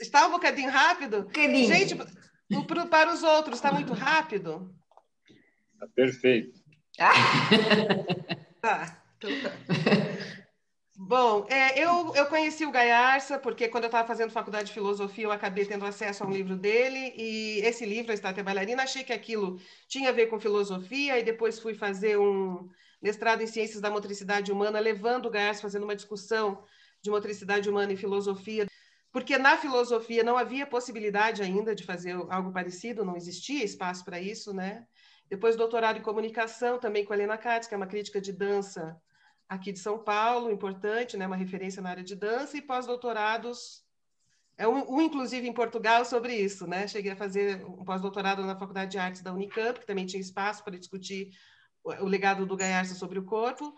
Está 0.00 0.26
um 0.26 0.32
bocadinho 0.32 0.70
rápido? 0.70 1.18
Um 1.18 1.22
bocadinho. 1.22 1.68
Gente, 1.72 1.96
para 2.90 3.12
os 3.12 3.22
outros, 3.22 3.56
está 3.56 3.70
muito 3.70 3.92
rápido? 3.92 4.74
Está 5.74 5.86
perfeito. 5.94 6.60
Tá, 8.60 9.02
então 9.16 9.30
tá. 9.42 9.50
Bom, 11.02 11.46
é, 11.48 11.82
eu, 11.82 12.14
eu 12.14 12.26
conheci 12.26 12.66
o 12.66 12.70
Gaiarsa 12.70 13.38
porque 13.38 13.68
quando 13.68 13.84
eu 13.84 13.88
estava 13.88 14.06
fazendo 14.06 14.30
faculdade 14.30 14.68
de 14.68 14.74
filosofia 14.74 15.24
eu 15.24 15.32
acabei 15.32 15.64
tendo 15.64 15.86
acesso 15.86 16.22
a 16.22 16.26
um 16.26 16.30
livro 16.30 16.56
dele 16.56 17.14
e 17.16 17.60
esse 17.60 17.86
livro, 17.86 18.10
A 18.10 18.14
Estátua 18.14 18.42
Bailarina, 18.42 18.82
achei 18.82 19.02
que 19.02 19.12
aquilo 19.12 19.58
tinha 19.88 20.10
a 20.10 20.12
ver 20.12 20.26
com 20.26 20.38
filosofia 20.38 21.18
e 21.18 21.22
depois 21.22 21.58
fui 21.58 21.74
fazer 21.74 22.18
um 22.18 22.68
mestrado 23.00 23.40
em 23.40 23.46
Ciências 23.46 23.80
da 23.80 23.90
Motricidade 23.90 24.52
Humana, 24.52 24.78
levando 24.78 25.26
o 25.26 25.30
Gaiarsa, 25.30 25.62
fazendo 25.62 25.84
uma 25.84 25.96
discussão 25.96 26.62
de 27.00 27.10
motricidade 27.10 27.68
humana 27.70 27.94
e 27.94 27.96
filosofia, 27.96 28.66
porque 29.10 29.38
na 29.38 29.56
filosofia 29.56 30.22
não 30.22 30.36
havia 30.36 30.66
possibilidade 30.66 31.42
ainda 31.42 31.74
de 31.74 31.82
fazer 31.82 32.14
algo 32.28 32.52
parecido, 32.52 33.06
não 33.06 33.16
existia 33.16 33.64
espaço 33.64 34.04
para 34.04 34.20
isso, 34.20 34.52
né? 34.52 34.86
Depois 35.30 35.54
doutorado 35.54 35.98
em 35.98 36.02
comunicação, 36.02 36.78
também 36.78 37.04
com 37.04 37.12
a 37.12 37.16
Helena 37.16 37.38
Katz, 37.38 37.68
que 37.68 37.74
é 37.74 37.76
uma 37.76 37.86
crítica 37.86 38.20
de 38.20 38.32
dança 38.32 39.00
aqui 39.48 39.72
de 39.72 39.78
São 39.78 39.98
Paulo, 39.98 40.50
importante, 40.50 41.16
né, 41.16 41.26
uma 41.26 41.36
referência 41.36 41.80
na 41.80 41.90
área 41.90 42.02
de 42.02 42.16
dança, 42.16 42.56
e 42.56 42.62
pós-doutorados, 42.62 43.84
é 44.58 44.66
um, 44.66 44.96
um, 44.96 45.00
inclusive 45.00 45.46
em 45.46 45.52
Portugal 45.52 46.04
sobre 46.04 46.34
isso, 46.34 46.66
né? 46.66 46.86
Cheguei 46.86 47.12
a 47.12 47.16
fazer 47.16 47.64
um 47.64 47.84
pós-doutorado 47.84 48.44
na 48.44 48.58
Faculdade 48.58 48.90
de 48.90 48.98
Artes 48.98 49.22
da 49.22 49.32
Unicamp, 49.32 49.80
que 49.80 49.86
também 49.86 50.04
tinha 50.04 50.20
espaço 50.20 50.62
para 50.62 50.78
discutir 50.78 51.30
o, 51.82 51.90
o 52.04 52.06
legado 52.06 52.44
do 52.44 52.56
Gaiarsa 52.56 52.94
sobre 52.94 53.18
o 53.18 53.24
corpo, 53.24 53.74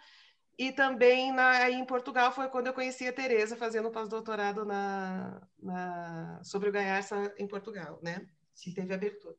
e 0.59 0.73
também 0.73 1.33
na, 1.33 1.71
em 1.71 1.85
Portugal 1.85 2.33
foi 2.33 2.49
quando 2.49 2.67
eu 2.67 2.75
conheci 2.75 3.07
a 3.07 3.13
Tereza 3.13 3.57
fazendo 3.57 3.91
pós-doutorado 3.91 4.65
na, 4.65 5.41
na, 5.63 6.41
sobre 6.43 6.69
o 6.69 6.73
Gaiarsa 6.73 7.35
em 7.39 7.47
Portugal, 7.47 7.99
né? 8.03 8.27
Sim. 8.55 8.75
Teve 8.75 8.93
abertura. 8.93 9.37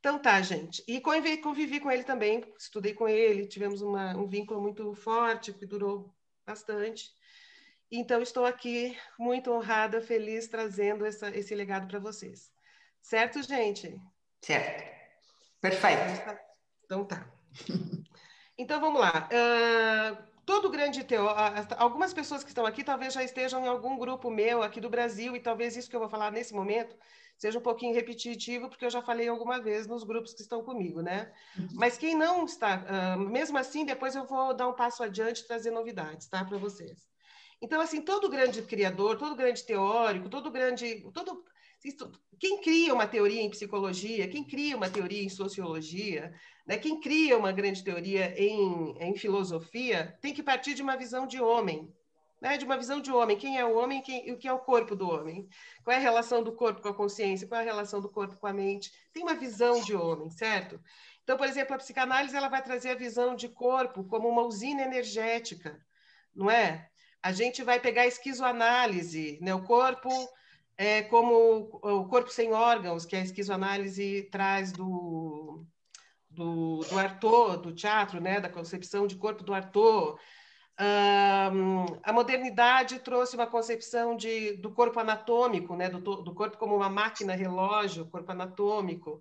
Então 0.00 0.18
tá, 0.18 0.40
gente. 0.40 0.82
E 0.88 0.98
convivi, 0.98 1.36
convivi 1.36 1.78
com 1.78 1.90
ele 1.90 2.02
também, 2.02 2.42
estudei 2.58 2.94
com 2.94 3.06
ele, 3.06 3.46
tivemos 3.46 3.82
uma, 3.82 4.16
um 4.16 4.26
vínculo 4.26 4.60
muito 4.60 4.94
forte, 4.94 5.52
que 5.52 5.66
durou 5.66 6.10
bastante. 6.46 7.12
Então 7.92 8.22
estou 8.22 8.46
aqui 8.46 8.96
muito 9.18 9.52
honrada, 9.52 10.00
feliz, 10.00 10.48
trazendo 10.48 11.04
essa, 11.04 11.28
esse 11.36 11.54
legado 11.54 11.86
para 11.86 11.98
vocês. 11.98 12.50
Certo, 13.02 13.42
gente? 13.42 14.00
Certo. 14.40 14.84
Perfeito. 15.60 16.00
Então 16.84 17.04
tá. 17.04 17.30
Então 18.56 18.80
vamos 18.80 19.00
lá. 19.00 19.28
Uh, 19.32 20.29
todo 20.50 20.68
grande 20.68 21.04
teórico, 21.04 21.74
algumas 21.76 22.12
pessoas 22.12 22.42
que 22.42 22.50
estão 22.50 22.66
aqui 22.66 22.82
talvez 22.82 23.14
já 23.14 23.22
estejam 23.22 23.64
em 23.64 23.68
algum 23.68 23.96
grupo 23.96 24.28
meu 24.28 24.64
aqui 24.64 24.80
do 24.80 24.90
Brasil, 24.90 25.36
e 25.36 25.40
talvez 25.40 25.76
isso 25.76 25.88
que 25.88 25.94
eu 25.94 26.00
vou 26.00 26.08
falar 26.08 26.32
nesse 26.32 26.52
momento 26.52 26.96
seja 27.38 27.60
um 27.60 27.62
pouquinho 27.62 27.94
repetitivo, 27.94 28.68
porque 28.68 28.84
eu 28.84 28.90
já 28.90 29.00
falei 29.00 29.28
alguma 29.28 29.60
vez 29.60 29.86
nos 29.86 30.02
grupos 30.02 30.34
que 30.34 30.42
estão 30.42 30.62
comigo, 30.64 31.00
né? 31.00 31.32
Uhum. 31.56 31.68
Mas 31.74 31.96
quem 31.96 32.16
não 32.16 32.44
está, 32.44 32.84
uh, 33.16 33.20
mesmo 33.20 33.56
assim, 33.56 33.84
depois 33.84 34.16
eu 34.16 34.26
vou 34.26 34.52
dar 34.52 34.66
um 34.66 34.74
passo 34.74 35.04
adiante 35.04 35.40
e 35.40 35.46
trazer 35.46 35.70
novidades, 35.70 36.26
tá, 36.26 36.44
para 36.44 36.58
vocês. 36.58 37.08
Então, 37.62 37.80
assim, 37.80 38.02
todo 38.02 38.28
grande 38.28 38.60
criador, 38.62 39.16
todo 39.16 39.36
grande 39.36 39.64
teórico, 39.64 40.28
todo 40.28 40.50
grande, 40.50 41.08
todo 41.14 41.44
quem 42.38 42.60
cria 42.60 42.94
uma 42.94 43.06
teoria 43.06 43.42
em 43.42 43.50
psicologia, 43.50 44.28
quem 44.28 44.44
cria 44.44 44.76
uma 44.76 44.90
teoria 44.90 45.22
em 45.22 45.28
sociologia, 45.28 46.32
né, 46.66 46.76
quem 46.76 47.00
cria 47.00 47.36
uma 47.38 47.52
grande 47.52 47.82
teoria 47.82 48.34
em, 48.38 48.96
em 48.98 49.14
filosofia, 49.16 50.16
tem 50.20 50.34
que 50.34 50.42
partir 50.42 50.74
de 50.74 50.82
uma 50.82 50.96
visão 50.96 51.26
de 51.26 51.40
homem, 51.40 51.92
né, 52.40 52.56
de 52.56 52.64
uma 52.64 52.76
visão 52.76 53.00
de 53.00 53.10
homem. 53.10 53.36
Quem 53.36 53.58
é 53.58 53.64
o 53.64 53.76
homem 53.76 54.02
e 54.08 54.32
o 54.32 54.38
que 54.38 54.48
é 54.48 54.52
o 54.52 54.58
corpo 54.58 54.94
do 54.94 55.08
homem? 55.08 55.48
Qual 55.82 55.94
é 55.94 55.98
a 55.98 56.02
relação 56.02 56.42
do 56.42 56.52
corpo 56.52 56.80
com 56.80 56.88
a 56.88 56.94
consciência? 56.94 57.46
Qual 57.46 57.60
é 57.60 57.62
a 57.62 57.66
relação 57.66 58.00
do 58.00 58.10
corpo 58.10 58.36
com 58.36 58.46
a 58.46 58.52
mente? 58.52 58.90
Tem 59.12 59.22
uma 59.22 59.34
visão 59.34 59.82
de 59.82 59.94
homem, 59.94 60.30
certo? 60.30 60.80
Então, 61.22 61.36
por 61.36 61.46
exemplo, 61.46 61.74
a 61.74 61.78
psicanálise 61.78 62.34
ela 62.34 62.48
vai 62.48 62.62
trazer 62.62 62.90
a 62.90 62.94
visão 62.94 63.36
de 63.36 63.48
corpo 63.48 64.04
como 64.04 64.28
uma 64.28 64.42
usina 64.42 64.82
energética, 64.82 65.78
não 66.34 66.50
é? 66.50 66.88
A 67.22 67.32
gente 67.32 67.62
vai 67.62 67.78
pegar 67.78 68.02
a 68.02 68.06
esquizoanálise, 68.06 69.38
né? 69.42 69.54
o 69.54 69.62
corpo 69.62 70.08
é 70.82 71.02
como 71.02 71.78
o 71.82 72.08
corpo 72.08 72.30
sem 72.30 72.54
órgãos, 72.54 73.04
que 73.04 73.14
a 73.14 73.20
esquizoanálise 73.20 74.26
traz 74.32 74.72
do, 74.72 75.62
do, 76.30 76.78
do 76.78 76.98
Arthur, 76.98 77.58
do 77.58 77.74
teatro, 77.74 78.18
né? 78.18 78.40
da 78.40 78.48
concepção 78.48 79.06
de 79.06 79.14
corpo 79.14 79.44
do 79.44 79.52
Arthur, 79.52 80.18
a 80.78 82.12
modernidade 82.14 82.98
trouxe 83.00 83.36
uma 83.36 83.46
concepção 83.46 84.16
de, 84.16 84.56
do 84.56 84.72
corpo 84.72 84.98
anatômico, 84.98 85.76
né? 85.76 85.90
do, 85.90 86.00
do 86.00 86.34
corpo 86.34 86.56
como 86.56 86.76
uma 86.76 86.88
máquina 86.88 87.34
relógio, 87.34 88.08
corpo 88.08 88.32
anatômico. 88.32 89.20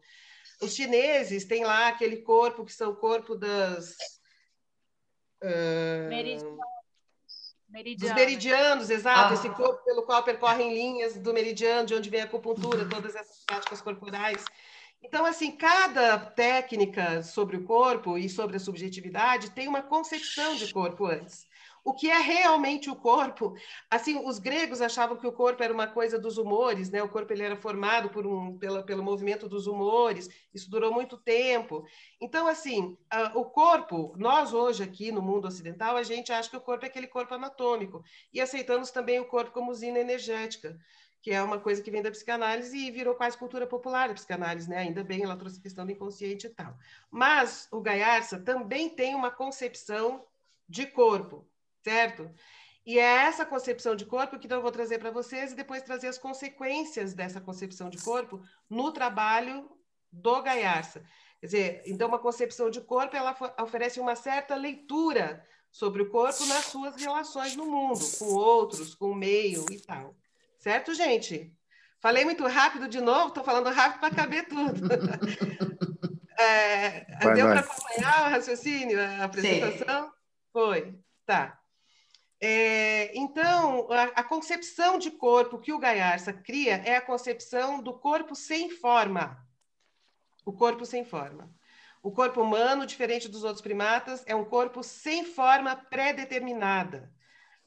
Os 0.62 0.74
chineses 0.74 1.44
têm 1.44 1.66
lá 1.66 1.90
aquele 1.90 2.22
corpo 2.22 2.64
que 2.64 2.72
são 2.72 2.92
o 2.92 2.96
corpo 2.96 3.36
das. 3.36 3.98
Uh, 5.44 6.08
meridianos. 7.70 8.16
Dos 8.16 8.26
meridianos, 8.26 8.90
exato, 8.90 9.32
ah. 9.32 9.34
esse 9.34 9.50
corpo 9.50 9.84
pelo 9.84 10.04
qual 10.04 10.24
percorrem 10.24 10.74
linhas 10.74 11.18
do 11.18 11.34
meridiano, 11.34 11.88
de 11.88 11.96
onde 11.96 12.10
vem 12.10 12.22
a 12.22 12.26
acupuntura, 12.26 12.88
todas 12.88 13.16
essas 13.16 13.44
práticas 13.46 13.82
corporais. 13.82 14.44
Então, 15.02 15.26
assim, 15.26 15.52
cada 15.52 16.18
técnica 16.18 17.24
sobre 17.24 17.58
o 17.58 17.64
corpo 17.64 18.18
e 18.18 18.28
sobre 18.30 18.58
a 18.58 18.60
subjetividade 18.60 19.52
tem 19.52 19.68
uma 19.68 19.82
concepção 19.82 20.56
de 20.56 20.72
corpo 20.74 21.06
antes 21.06 21.49
o 21.84 21.94
que 21.94 22.10
é 22.10 22.18
realmente 22.18 22.90
o 22.90 22.96
corpo. 22.96 23.56
Assim, 23.90 24.22
os 24.26 24.40
gregos 24.40 24.82
achavam 24.82 25.18
que 25.18 25.28
o 25.28 25.32
corpo 25.32 25.64
era 25.64 25.74
uma 25.74 25.88
coisa 25.88 26.20
dos 26.20 26.38
humores, 26.38 26.90
né? 26.90 27.02
O 27.02 27.10
corpo 27.10 27.32
ele 27.34 27.44
era 27.44 27.56
formado 27.56 28.10
por 28.10 28.26
um 28.26 28.58
pela, 28.58 28.84
pelo 28.84 29.04
movimento 29.04 29.48
dos 29.48 29.68
humores. 29.68 30.30
Isso 30.54 30.70
durou 30.70 30.94
muito 30.94 31.18
tempo. 31.18 31.86
Então, 32.22 32.48
assim, 32.48 32.98
o 33.36 33.46
corpo, 33.46 34.14
nós 34.18 34.54
hoje 34.54 34.84
aqui 34.84 35.12
no 35.12 35.22
mundo 35.22 35.48
ocidental, 35.48 35.96
a 35.96 36.04
gente 36.04 36.32
acha 36.32 36.50
que 36.50 36.58
o 36.58 36.62
corpo 36.62 36.86
é 36.86 36.88
aquele 36.88 37.08
corpo 37.08 37.34
anatômico 37.34 38.04
e 38.34 38.42
aceitamos 38.42 38.92
também 38.92 39.20
o 39.20 39.26
corpo 39.26 39.52
como 39.52 39.72
usina 39.72 40.00
energética 40.00 40.78
que 41.22 41.32
é 41.32 41.42
uma 41.42 41.60
coisa 41.60 41.82
que 41.82 41.92
vem 41.92 42.02
da 42.02 42.12
psicanálise 42.12 42.78
e 42.78 42.92
virou 42.92 43.14
quase 43.16 43.38
cultura 43.38 43.68
popular 43.68 44.10
a 44.10 44.14
psicanálise, 44.14 44.70
né? 44.70 44.78
Ainda 44.78 45.04
bem, 45.04 45.24
ela 45.24 45.36
trouxe 45.36 45.60
questão 45.60 45.86
do 45.86 45.92
inconsciente 45.92 46.48
e 46.48 46.50
tal. 46.50 46.78
Mas 47.12 47.68
o 47.72 47.82
Gaiarsa 47.82 48.40
também 48.40 48.90
tem 48.90 49.16
uma 49.16 49.30
concepção 49.30 50.26
de 50.68 50.86
corpo, 50.86 51.46
certo? 51.84 52.30
E 52.86 52.98
é 52.98 53.26
essa 53.28 53.46
concepção 53.46 53.96
de 53.96 54.06
corpo 54.06 54.40
que 54.40 54.52
eu 54.52 54.62
vou 54.62 54.72
trazer 54.72 54.98
para 54.98 55.12
vocês 55.12 55.52
e 55.52 55.56
depois 55.56 55.84
trazer 55.84 56.08
as 56.08 56.18
consequências 56.18 57.14
dessa 57.14 57.40
concepção 57.40 57.90
de 57.90 57.98
corpo 58.00 58.42
no 58.70 58.92
trabalho 58.92 59.70
do 60.12 60.42
Gaiarsa. 60.42 61.04
Quer 61.40 61.46
dizer, 61.46 61.84
então 61.86 62.08
uma 62.08 62.20
concepção 62.20 62.70
de 62.70 62.82
corpo 62.82 63.16
ela 63.16 63.36
oferece 63.62 64.00
uma 64.00 64.16
certa 64.16 64.56
leitura 64.56 65.46
sobre 65.72 66.02
o 66.02 66.10
corpo 66.10 66.46
nas 66.48 66.66
suas 66.66 66.96
relações 66.96 67.56
no 67.56 67.66
mundo, 67.66 68.00
com 68.18 68.26
outros, 68.26 68.96
com 68.96 69.12
o 69.12 69.16
meio 69.16 69.66
e 69.70 69.80
tal. 69.80 70.16
Certo, 70.58 70.94
gente? 70.94 71.56
Falei 72.02 72.26
muito 72.26 72.46
rápido 72.48 72.88
de 72.88 73.00
novo, 73.00 73.28
estou 73.28 73.44
falando 73.44 73.70
rápido 73.70 74.00
para 74.00 74.16
caber 74.16 74.48
tudo. 74.48 74.88
é, 76.40 77.06
deu 77.36 77.48
para 77.48 77.60
acompanhar 77.60 78.28
o 78.28 78.30
raciocínio, 78.32 79.00
a 79.00 79.26
apresentação? 79.26 80.06
Sim. 80.06 80.12
Foi. 80.52 81.00
Tá. 81.26 81.59
É, 82.42 83.18
então, 83.18 83.92
a, 83.92 84.04
a, 84.04 84.24
concepção 84.24 84.98
de 84.98 85.12
corpo 85.12 85.60
que 85.60 85.74
o 85.74 85.80
Gaiarsa 85.80 86.32
cria 86.32 86.76
é 86.86 86.96
a 86.96 87.02
concepção 87.02 87.84
do 87.84 87.94
corpo 87.94 88.34
sem 88.34 88.70
forma. 88.70 89.38
O 90.46 90.54
corpo 90.54 90.86
sem 90.86 91.04
forma. 91.04 91.54
O 92.02 92.12
corpo 92.12 92.42
humano, 92.42 92.86
diferente 92.86 93.28
dos 93.28 93.44
outros 93.44 93.62
primatas, 93.62 94.24
é 94.26 94.34
um 94.34 94.46
corpo 94.46 94.82
sem 94.82 95.26
forma 95.26 95.76
pré-determinada. 95.76 97.12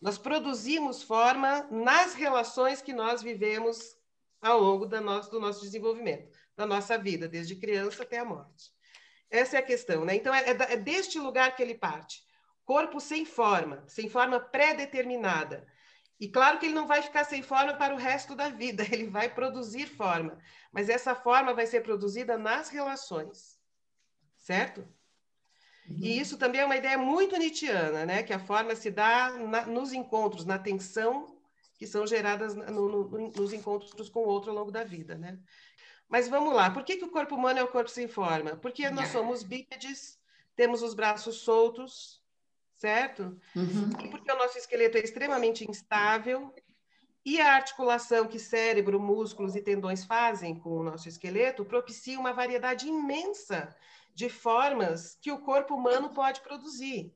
Nós 0.00 0.17
produzimos 0.17 1.02
forma 1.02 1.69
nas 1.71 2.14
relações 2.14 2.81
que 2.81 2.95
nós 2.95 3.23
vivemos 3.23 3.95
ao 4.41 4.59
longo 4.59 4.87
nosso, 5.00 5.31
do 5.31 5.38
nosso 5.38 5.61
desenvolvimento, 5.61 6.35
da 6.57 6.64
nossa 6.64 6.97
vida, 6.97 7.29
desde 7.29 7.57
criança 7.57 8.05
até 8.05 8.19
a 8.19 8.25
morte. 8.25 8.71
Essa 9.31 9.57
é 9.57 9.59
a 9.61 9.62
questão, 9.62 10.05
né? 10.05 10.17
Então, 10.17 10.35
é, 10.35 10.50
é, 10.50 10.73
é 10.73 10.76
deste 10.79 11.19
lugar 11.19 11.55
que 11.55 11.62
ele 11.62 11.75
parte 11.75 12.23
corpo 12.73 12.99
sem 12.99 13.26
forma, 13.26 13.85
sem 13.87 14.09
forma 14.09 14.41
pré-determinada. 14.41 15.67
E 16.19 16.26
claro 16.26 16.59
que 16.59 16.64
ele 16.64 16.75
não 16.75 16.87
vai 16.87 17.02
ficar 17.02 17.23
sem 17.25 17.43
forma 17.43 17.75
para 17.75 17.95
o 17.95 17.99
resto 17.99 18.35
da 18.35 18.49
vida, 18.49 18.83
ele 18.91 19.09
vai 19.09 19.29
produzir 19.29 19.87
forma, 19.87 20.38
mas 20.73 20.88
essa 20.88 21.14
forma 21.14 21.52
vai 21.52 21.67
ser 21.67 21.83
produzida 21.83 22.38
nas 22.38 22.71
relações, 22.71 23.61
certo? 24.38 24.81
Uhum. 25.87 25.99
E 25.99 26.19
isso 26.19 26.38
também 26.38 26.62
é 26.62 26.64
uma 26.64 26.76
ideia 26.76 26.97
muito 26.97 27.37
nietzschiana, 27.37 28.07
né? 28.07 28.23
Que 28.23 28.33
a 28.33 28.38
forma 28.38 28.75
se 28.75 28.91
dá 28.91 29.29
na, 29.33 29.67
nos 29.67 29.93
encontros, 29.93 30.47
na 30.47 30.59
tensão 30.59 31.38
que 31.76 31.87
são 31.87 32.07
geradas 32.07 32.55
no, 32.55 32.88
no, 32.88 33.31
nos 33.33 33.52
encontros 33.52 34.09
com 34.09 34.21
o 34.21 34.29
outro 34.29 34.50
ao 34.50 34.57
longo 34.57 34.71
da 34.71 34.83
vida, 34.83 35.19
né? 35.19 35.38
Mas 36.09 36.26
vamos 36.26 36.55
lá, 36.55 36.71
por 36.71 36.85
que, 36.85 36.97
que 36.97 37.05
o 37.05 37.11
corpo 37.11 37.35
humano 37.35 37.59
é 37.59 37.62
o 37.62 37.69
corpo 37.69 37.91
sem 37.91 38.09
forma? 38.09 38.57
Porque 38.57 38.88
nós 38.88 39.09
somos 39.09 39.43
bípedes, 39.43 40.19
temos 40.57 40.83
os 40.83 40.95
braços 40.95 41.41
soltos, 41.41 42.22
certo? 42.83 43.39
Uhum. 43.55 43.91
E 44.05 44.09
porque 44.09 44.31
o 44.33 44.37
nosso 44.37 44.59
esqueleto 44.59 44.99
é 44.99 45.01
extremamente 45.01 45.65
instável 45.71 46.53
e 47.25 47.41
a 47.41 47.55
articulação 47.55 48.27
que 48.27 48.41
cérebro, 48.41 48.99
músculos 48.99 49.55
e 49.55 49.62
tendões 49.62 50.05
fazem 50.05 50.59
com 50.59 50.71
o 50.71 50.83
nosso 50.83 51.09
esqueleto 51.09 51.65
propicia 51.65 52.19
uma 52.19 52.33
variedade 52.33 52.89
imensa 52.89 53.75
de 54.12 54.29
formas 54.29 55.17
que 55.21 55.31
o 55.31 55.39
corpo 55.39 55.77
humano 55.77 56.11
pode 56.11 56.41
produzir. 56.41 57.15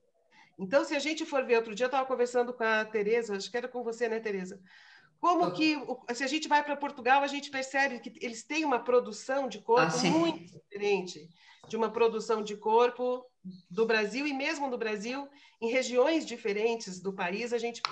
Então, 0.56 0.84
se 0.84 0.94
a 0.94 1.00
gente 1.00 1.26
for 1.26 1.44
ver, 1.44 1.56
outro 1.56 1.74
dia 1.74 1.86
eu 1.86 1.88
estava 1.88 2.06
conversando 2.06 2.54
com 2.54 2.62
a 2.62 2.84
Tereza, 2.84 3.36
acho 3.36 3.50
que 3.50 3.56
era 3.56 3.68
com 3.68 3.82
você, 3.82 4.08
né, 4.08 4.20
Tereza? 4.20 4.60
Como 5.18 5.50
que, 5.50 5.76
se 6.14 6.22
a 6.22 6.28
gente 6.28 6.46
vai 6.46 6.62
para 6.62 6.76
Portugal, 6.76 7.22
a 7.22 7.26
gente 7.26 7.50
percebe 7.50 7.98
que 7.98 8.12
eles 8.24 8.44
têm 8.44 8.64
uma 8.64 8.78
produção 8.78 9.48
de 9.48 9.60
corpo 9.60 9.96
ah, 9.96 10.10
muito 10.10 10.44
diferente 10.44 11.28
de 11.68 11.76
uma 11.76 11.90
produção 11.90 12.42
de 12.42 12.56
corpo 12.56 13.24
do 13.70 13.86
Brasil 13.86 14.26
e 14.26 14.32
mesmo 14.32 14.68
no 14.68 14.78
Brasil, 14.78 15.28
em 15.60 15.70
regiões 15.70 16.26
diferentes 16.26 17.00
do 17.00 17.12
país, 17.12 17.52
a 17.52 17.58
gente 17.58 17.82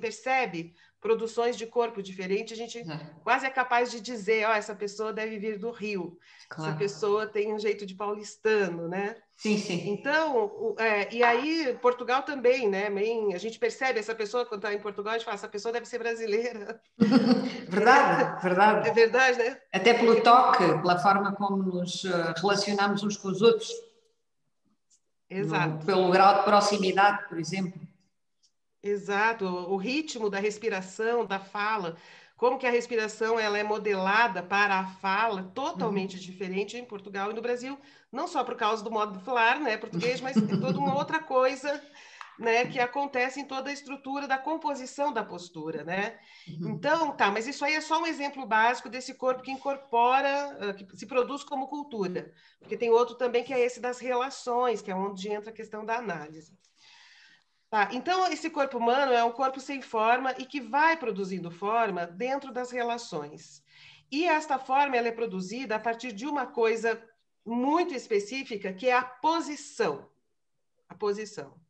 percebe 0.00 0.74
produções 1.00 1.56
de 1.56 1.66
corpo 1.66 2.02
diferentes, 2.02 2.52
a 2.52 2.56
gente 2.56 2.78
é. 2.78 3.10
quase 3.22 3.46
é 3.46 3.50
capaz 3.50 3.90
de 3.90 4.00
dizer, 4.00 4.46
ó, 4.46 4.50
oh, 4.50 4.54
essa 4.54 4.74
pessoa 4.74 5.12
deve 5.12 5.38
vir 5.38 5.58
do 5.58 5.70
Rio, 5.70 6.18
claro. 6.48 6.70
essa 6.70 6.78
pessoa 6.78 7.26
tem 7.26 7.54
um 7.54 7.58
jeito 7.58 7.86
de 7.86 7.94
paulistano, 7.94 8.88
né? 8.88 9.16
Sim, 9.36 9.56
sim. 9.56 9.88
Então, 9.90 10.74
é, 10.78 11.14
e 11.14 11.22
aí 11.22 11.78
Portugal 11.80 12.24
também, 12.24 12.68
né? 12.68 12.88
a 13.32 13.38
gente 13.38 13.56
percebe 13.56 14.00
essa 14.00 14.12
pessoa 14.12 14.44
quando 14.44 14.64
está 14.64 14.74
em 14.74 14.80
Portugal, 14.80 15.14
a 15.14 15.16
gente 15.16 15.24
fala, 15.24 15.36
essa 15.36 15.48
pessoa 15.48 15.72
deve 15.72 15.86
ser 15.86 15.98
brasileira. 16.00 16.80
verdade, 17.68 18.42
verdade. 18.42 18.88
É 18.88 18.92
verdade, 18.92 19.38
né? 19.38 19.60
Até 19.72 19.94
pelo 19.94 20.20
toque, 20.22 20.66
pela 20.80 20.98
forma 20.98 21.32
como 21.36 21.62
nos 21.62 22.04
eh, 22.04 22.34
relacionamos 22.36 23.04
uns 23.04 23.16
com 23.16 23.28
os 23.28 23.40
outros. 23.40 23.70
Exato. 25.28 25.78
No, 25.78 25.84
pelo 25.84 26.10
grau 26.10 26.38
de 26.38 26.44
proximidade, 26.44 27.28
por 27.28 27.38
exemplo. 27.38 27.80
Exato, 28.82 29.44
o 29.44 29.76
ritmo 29.76 30.30
da 30.30 30.38
respiração, 30.38 31.26
da 31.26 31.38
fala, 31.38 31.96
como 32.36 32.58
que 32.58 32.66
a 32.66 32.70
respiração 32.70 33.38
ela 33.38 33.58
é 33.58 33.64
modelada 33.64 34.42
para 34.42 34.78
a 34.78 34.86
fala, 34.86 35.50
totalmente 35.54 36.14
uhum. 36.14 36.22
diferente 36.22 36.76
em 36.76 36.84
Portugal 36.84 37.30
e 37.30 37.34
no 37.34 37.42
Brasil, 37.42 37.76
não 38.12 38.28
só 38.28 38.44
por 38.44 38.54
causa 38.54 38.82
do 38.82 38.90
modo 38.90 39.18
de 39.18 39.24
falar, 39.24 39.58
né, 39.58 39.76
português, 39.76 40.20
mas 40.20 40.34
tem 40.34 40.60
toda 40.60 40.78
uma 40.78 40.94
outra 40.94 41.20
coisa, 41.20 41.82
né, 42.38 42.66
que 42.66 42.78
acontece 42.78 43.40
em 43.40 43.44
toda 43.44 43.68
a 43.68 43.72
estrutura 43.72 44.28
da 44.28 44.38
composição 44.38 45.12
da 45.12 45.24
postura, 45.24 45.82
né? 45.82 46.18
Uhum. 46.46 46.70
Então, 46.70 47.16
tá, 47.16 47.30
mas 47.30 47.48
isso 47.48 47.64
aí 47.64 47.74
é 47.74 47.80
só 47.80 48.00
um 48.00 48.06
exemplo 48.06 48.46
básico 48.46 48.88
desse 48.88 49.14
corpo 49.14 49.42
que 49.42 49.50
incorpora, 49.50 50.70
ah, 50.70 50.74
que 50.74 50.86
se 50.96 51.06
produz 51.06 51.42
como 51.42 51.66
cultura, 51.66 52.32
porque 52.60 52.76
tem 52.76 52.90
outro 52.90 53.16
também 53.16 53.42
que 53.42 53.52
é 53.52 53.58
esse 53.58 53.80
das 53.80 53.98
relações, 53.98 54.80
que 54.80 54.90
é 54.90 54.94
onde 54.94 55.28
entra 55.28 55.50
a 55.50 55.54
questão 55.54 55.84
da 55.84 55.96
análise. 55.96 56.56
Tá, 57.68 57.90
então, 57.92 58.26
esse 58.32 58.48
corpo 58.48 58.78
humano 58.78 59.12
é 59.12 59.22
um 59.22 59.32
corpo 59.32 59.60
sem 59.60 59.82
forma 59.82 60.32
e 60.38 60.46
que 60.46 60.60
vai 60.60 60.96
produzindo 60.96 61.50
forma 61.50 62.06
dentro 62.06 62.52
das 62.52 62.70
relações. 62.70 63.62
E 64.10 64.24
esta 64.24 64.58
forma 64.58 64.96
ela 64.96 65.08
é 65.08 65.12
produzida 65.12 65.76
a 65.76 65.78
partir 65.78 66.12
de 66.12 66.26
uma 66.26 66.46
coisa 66.46 67.02
muito 67.44 67.94
específica, 67.94 68.72
que 68.72 68.88
é 68.88 68.94
a 68.94 69.02
posição. 69.02 70.08
A 70.88 70.94
posição. 70.94 71.60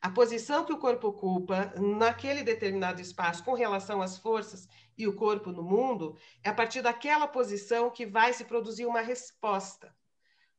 A 0.00 0.10
posição 0.10 0.64
que 0.64 0.72
o 0.72 0.78
corpo 0.78 1.08
ocupa 1.08 1.72
naquele 1.76 2.42
determinado 2.44 3.00
espaço 3.00 3.42
com 3.44 3.54
relação 3.54 4.00
às 4.00 4.16
forças 4.16 4.68
e 4.96 5.06
o 5.08 5.14
corpo 5.14 5.50
no 5.50 5.62
mundo, 5.62 6.16
é 6.42 6.48
a 6.48 6.54
partir 6.54 6.82
daquela 6.82 7.26
posição 7.26 7.90
que 7.90 8.06
vai 8.06 8.32
se 8.32 8.44
produzir 8.44 8.86
uma 8.86 9.00
resposta 9.00 9.94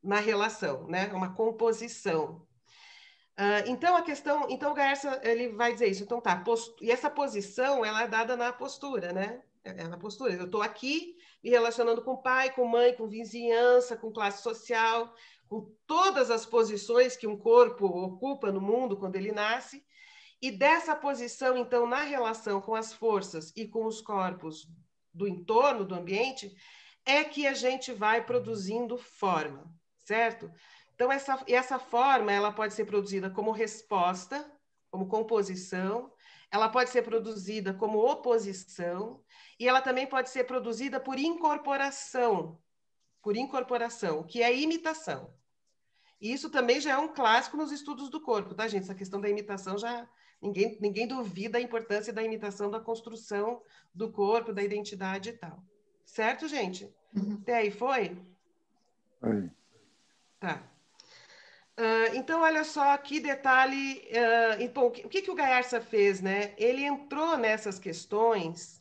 na 0.01 0.19
relação, 0.19 0.87
né? 0.87 1.07
uma 1.13 1.33
composição. 1.33 2.45
Uh, 3.37 3.63
então 3.67 3.95
a 3.95 4.01
questão, 4.01 4.47
então 4.49 4.71
o 4.71 4.75
Garça 4.75 5.21
ele 5.23 5.49
vai 5.49 5.71
dizer 5.71 5.87
isso. 5.87 6.03
Então 6.03 6.19
tá, 6.19 6.35
post, 6.37 6.75
e 6.81 6.91
essa 6.91 7.09
posição 7.09 7.85
ela 7.85 8.03
é 8.03 8.07
dada 8.07 8.35
na 8.35 8.51
postura, 8.51 9.13
né? 9.13 9.41
É, 9.63 9.83
é 9.83 9.87
na 9.87 9.97
postura. 9.97 10.33
Eu 10.33 10.45
estou 10.45 10.61
aqui 10.61 11.15
me 11.41 11.49
relacionando 11.49 12.01
com 12.01 12.17
pai, 12.17 12.51
com 12.51 12.65
mãe, 12.65 12.93
com 12.93 13.07
vizinhança, 13.07 13.95
com 13.95 14.11
classe 14.11 14.43
social, 14.43 15.13
com 15.49 15.75
todas 15.87 16.29
as 16.29 16.45
posições 16.45 17.17
que 17.17 17.25
um 17.25 17.35
corpo 17.35 17.85
ocupa 17.85 18.51
no 18.51 18.61
mundo 18.61 18.95
quando 18.95 19.15
ele 19.15 19.31
nasce. 19.31 19.83
E 20.41 20.51
dessa 20.51 20.95
posição, 20.95 21.57
então, 21.57 21.87
na 21.87 22.03
relação 22.03 22.61
com 22.61 22.75
as 22.75 22.93
forças 22.93 23.51
e 23.55 23.67
com 23.67 23.85
os 23.85 23.99
corpos 23.99 24.69
do 25.11 25.27
entorno, 25.27 25.83
do 25.83 25.95
ambiente, 25.95 26.55
é 27.03 27.23
que 27.23 27.47
a 27.47 27.53
gente 27.53 27.91
vai 27.91 28.23
produzindo 28.23 28.97
forma, 28.97 29.73
certo? 29.97 30.49
Então, 30.93 31.11
essa, 31.11 31.43
essa 31.47 31.79
forma 31.79 32.31
ela 32.31 32.51
pode 32.51 32.73
ser 32.73 32.85
produzida 32.85 33.29
como 33.29 33.51
resposta, 33.51 34.49
como 34.91 35.07
composição, 35.07 36.13
ela 36.51 36.69
pode 36.69 36.89
ser 36.91 37.01
produzida 37.01 37.73
como 37.73 37.99
oposição, 37.99 39.23
e 39.59 39.67
ela 39.67 39.81
também 39.81 40.05
pode 40.05 40.29
ser 40.29 40.45
produzida 40.45 40.99
por 40.99 41.17
incorporação, 41.17 42.59
por 43.21 43.35
incorporação, 43.35 44.23
que 44.23 44.41
é 44.41 44.55
imitação. 44.55 45.33
E 46.21 46.33
isso 46.33 46.49
também 46.49 46.81
já 46.81 46.93
é 46.93 46.97
um 46.97 47.07
clássico 47.07 47.55
nos 47.55 47.71
estudos 47.71 48.09
do 48.09 48.21
corpo, 48.21 48.53
tá, 48.53 48.67
gente? 48.67 48.83
Essa 48.83 48.95
questão 48.95 49.21
da 49.21 49.29
imitação 49.29 49.77
já 49.77 50.07
ninguém, 50.41 50.77
ninguém 50.81 51.07
duvida 51.07 51.57
a 51.57 51.61
importância 51.61 52.11
da 52.11 52.23
imitação 52.23 52.69
da 52.69 52.79
construção 52.79 53.61
do 53.93 54.11
corpo, 54.11 54.53
da 54.53 54.63
identidade 54.63 55.29
e 55.29 55.33
tal. 55.33 55.63
Certo, 56.05 56.47
gente? 56.47 56.93
Uhum. 57.15 57.39
Até 57.41 57.57
aí 57.57 57.71
foi? 57.71 58.17
Foi. 59.19 59.49
Tá. 60.39 60.63
Uh, 61.77 62.15
então, 62.15 62.41
olha 62.41 62.65
só 62.65 62.97
que 62.97 63.21
detalhe. 63.21 64.01
Uh, 64.09 64.61
então, 64.61 64.87
o 64.87 64.91
que, 64.91 65.21
que 65.21 65.31
o 65.31 65.35
Gaiarsa 65.35 65.79
fez, 65.79 66.19
né? 66.19 66.53
Ele 66.57 66.83
entrou 66.83 67.37
nessas 67.37 67.79
questões 67.79 68.78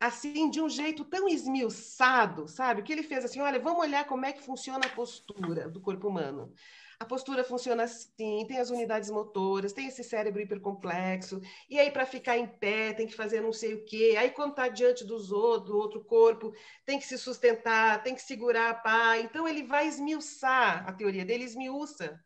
assim, 0.00 0.50
de 0.50 0.60
um 0.60 0.68
jeito 0.68 1.04
tão 1.04 1.28
esmiuçado, 1.28 2.48
sabe? 2.48 2.82
Que 2.82 2.92
ele 2.92 3.02
fez 3.02 3.24
assim: 3.24 3.40
olha, 3.40 3.58
vamos 3.58 3.80
olhar 3.80 4.06
como 4.06 4.24
é 4.24 4.32
que 4.32 4.42
funciona 4.42 4.86
a 4.86 4.90
postura 4.90 5.68
do 5.68 5.80
corpo 5.80 6.08
humano. 6.08 6.52
A 6.98 7.04
postura 7.04 7.44
funciona 7.44 7.82
assim, 7.82 8.46
tem 8.46 8.58
as 8.58 8.70
unidades 8.70 9.10
motoras, 9.10 9.74
tem 9.74 9.86
esse 9.86 10.02
cérebro 10.02 10.40
hipercomplexo, 10.40 11.42
e 11.68 11.78
aí 11.78 11.90
para 11.90 12.06
ficar 12.06 12.38
em 12.38 12.46
pé 12.46 12.94
tem 12.94 13.06
que 13.06 13.14
fazer 13.14 13.42
não 13.42 13.52
sei 13.52 13.74
o 13.74 13.84
quê, 13.84 14.16
aí 14.18 14.30
quando 14.30 14.52
está 14.52 14.66
diante 14.68 15.04
dos 15.04 15.30
outros, 15.30 15.70
do 15.70 15.76
outro 15.76 16.02
corpo, 16.02 16.54
tem 16.86 16.98
que 16.98 17.04
se 17.04 17.18
sustentar, 17.18 18.02
tem 18.02 18.14
que 18.14 18.22
segurar 18.22 18.70
a 18.70 18.74
pá. 18.74 19.18
Então 19.18 19.46
ele 19.46 19.62
vai 19.64 19.86
esmiuçar, 19.86 20.88
a 20.88 20.92
teoria 20.92 21.24
dele 21.24 21.44
esmiuça 21.44 22.18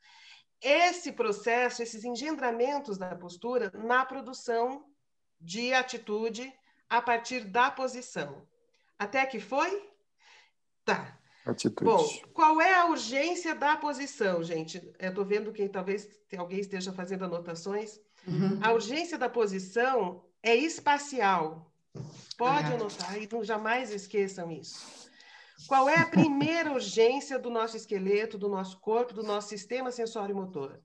esse 0.61 1.13
processo, 1.13 1.83
esses 1.83 2.05
engendramentos 2.05 2.99
da 2.99 3.17
postura 3.17 3.73
na 3.75 4.05
produção 4.05 4.85
de 5.41 5.73
atitude 5.73 6.53
a 6.91 7.01
partir 7.01 7.45
da 7.45 7.71
posição. 7.71 8.47
Até 8.99 9.25
que 9.25 9.39
foi? 9.39 9.89
Tá. 10.85 11.17
Atitude. 11.47 11.85
Bom, 11.85 12.07
qual 12.35 12.61
é 12.61 12.75
a 12.75 12.87
urgência 12.87 13.55
da 13.55 13.77
posição, 13.77 14.43
gente? 14.43 14.93
Eu 14.99 15.11
estou 15.11 15.25
vendo 15.25 15.53
que 15.53 15.69
talvez 15.69 16.07
alguém 16.37 16.59
esteja 16.59 16.93
fazendo 16.93 17.25
anotações. 17.25 17.99
Uhum. 18.27 18.59
A 18.61 18.73
urgência 18.73 19.17
da 19.17 19.29
posição 19.29 20.23
é 20.43 20.55
espacial. 20.55 21.73
Pode 22.37 22.73
anotar 22.73 23.17
e 23.21 23.29
não 23.31 23.43
jamais 23.43 23.91
esqueçam 23.91 24.51
isso. 24.51 25.09
Qual 25.67 25.89
é 25.89 25.99
a 25.99 26.07
primeira 26.07 26.73
urgência 26.73 27.39
do 27.39 27.51
nosso 27.51 27.77
esqueleto, 27.77 28.39
do 28.39 28.49
nosso 28.49 28.79
corpo, 28.81 29.15
do 29.15 29.23
nosso 29.23 29.49
sistema 29.49 29.91
sensório 29.91 30.35
motor? 30.35 30.81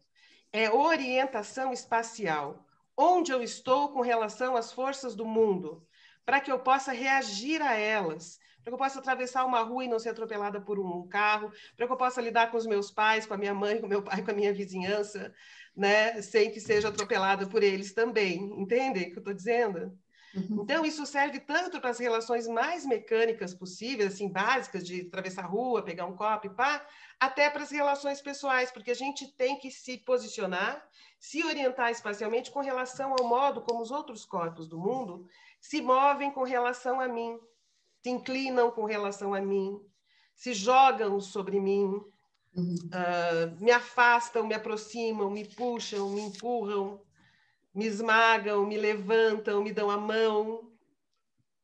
É 0.52 0.72
orientação 0.72 1.74
espacial. 1.74 2.66
Onde 2.98 3.32
eu 3.32 3.42
estou 3.42 3.90
com 3.90 4.02
relação 4.02 4.56
às 4.56 4.72
forças 4.72 5.16
do 5.16 5.26
mundo, 5.26 5.86
para 6.26 6.42
que 6.42 6.52
eu 6.52 6.60
possa 6.60 6.92
reagir 6.92 7.62
a 7.62 7.76
elas 7.76 8.40
para 8.66 8.72
que 8.72 8.74
eu 8.74 8.80
possa 8.80 8.98
atravessar 8.98 9.46
uma 9.46 9.62
rua 9.62 9.86
e 9.86 9.88
não 9.88 10.00
ser 10.00 10.10
atropelada 10.10 10.60
por 10.60 10.80
um 10.80 11.08
carro, 11.08 11.52
para 11.78 11.86
que 11.86 11.94
eu 11.94 11.98
possa 11.98 12.20
lidar 12.20 12.50
com 12.50 12.58
os 12.58 12.66
meus 12.66 12.90
pais, 12.90 13.24
com 13.24 13.36
a 13.36 13.38
minha 13.38 13.54
mãe, 13.54 13.80
com 13.80 13.86
meu 13.86 14.02
pai, 14.02 14.24
com 14.24 14.32
a 14.32 14.34
minha 14.34 14.52
vizinhança, 14.52 15.32
né, 15.78 16.20
sem 16.24 16.50
que 16.50 16.60
seja 16.60 16.88
atropelada 16.88 17.46
por 17.46 17.62
eles 17.62 17.94
também. 17.94 18.38
Entende 18.60 19.02
o 19.02 19.04
que 19.12 19.18
eu 19.18 19.20
estou 19.20 19.34
dizendo? 19.36 19.96
Uhum. 20.34 20.64
Então, 20.64 20.84
isso 20.84 21.06
serve 21.06 21.40
tanto 21.40 21.80
para 21.80 21.92
as 21.92 22.00
relações 22.00 22.48
mais 22.48 22.86
mecânicas 22.86 23.54
possíveis, 23.54 24.16
assim, 24.16 24.30
básicas, 24.30 24.84
de 24.84 25.02
atravessar 25.02 25.44
a 25.44 25.48
rua, 25.48 25.86
pegar 25.86 26.08
um 26.08 26.16
copo 26.16 26.48
e 26.48 26.50
pá, 26.50 26.86
até 27.20 27.52
para 27.52 27.62
as 27.64 27.72
relações 27.72 28.20
pessoais, 28.20 28.72
porque 28.72 28.90
a 28.90 28.96
gente 28.96 29.28
tem 29.38 29.60
que 29.60 29.70
se 29.70 30.00
posicionar, 30.00 30.84
se 31.20 31.44
orientar 31.46 31.92
espacialmente 31.92 32.50
com 32.50 32.62
relação 32.62 33.14
ao 33.18 33.28
modo 33.28 33.62
como 33.62 33.82
os 33.82 33.92
outros 33.92 34.26
corpos 34.26 34.68
do 34.68 34.78
mundo 34.78 35.28
se 35.70 35.82
movem 35.82 36.32
com 36.32 36.44
relação 36.44 37.00
a 37.00 37.08
mim 37.08 37.40
se 38.06 38.12
inclinam 38.12 38.70
com 38.70 38.86
relação 38.86 39.34
a 39.34 39.42
mim, 39.42 39.82
se 40.36 40.54
jogam 40.54 41.20
sobre 41.20 41.60
mim, 41.60 41.86
uhum. 42.56 42.76
uh, 42.94 43.64
me 43.64 43.72
afastam, 43.72 44.46
me 44.46 44.54
aproximam, 44.54 45.28
me 45.32 45.44
puxam, 45.44 46.12
me 46.12 46.22
empurram, 46.22 47.02
me 47.74 47.88
esmagam, 47.88 48.64
me 48.64 48.78
levantam, 48.78 49.64
me 49.64 49.74
dão 49.74 49.90
a 49.90 49.98
mão. 49.98 50.72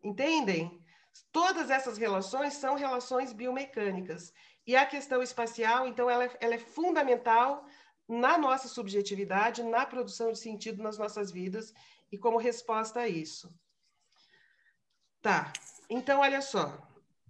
Entendem? 0.04 0.84
Todas 1.32 1.70
essas 1.70 2.00
relações 2.00 2.56
são 2.56 2.74
relações 2.74 3.32
biomecânicas. 3.32 4.34
E 4.66 4.76
a 4.76 4.84
questão 4.84 5.22
espacial, 5.22 5.86
então, 5.86 6.10
ela 6.10 6.26
é, 6.26 6.38
ela 6.40 6.56
é 6.56 6.58
fundamental 6.58 7.64
na 8.10 8.36
nossa 8.36 8.68
subjetividade, 8.68 9.62
na 9.62 9.86
produção 9.86 10.32
de 10.32 10.40
sentido 10.40 10.82
nas 10.82 10.98
nossas 10.98 11.32
vidas 11.32 11.72
e 12.12 12.18
como 12.18 12.40
resposta 12.40 13.02
a 13.02 13.08
isso. 13.08 13.54
Tá. 15.22 15.52
Então, 15.90 16.22
olha 16.22 16.42
só. 16.42 16.78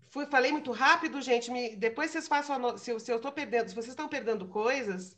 Fui, 0.09 0.25
falei 0.25 0.51
muito 0.51 0.71
rápido, 0.71 1.21
gente. 1.21 1.51
Me, 1.51 1.75
depois 1.75 2.11
vocês 2.11 2.27
façam. 2.27 2.77
Se, 2.77 2.99
se 2.99 3.11
eu 3.11 3.17
estou 3.17 3.31
perdendo, 3.31 3.69
se 3.69 3.75
vocês 3.75 3.89
estão 3.89 4.07
perdendo 4.09 4.47
coisas, 4.47 5.15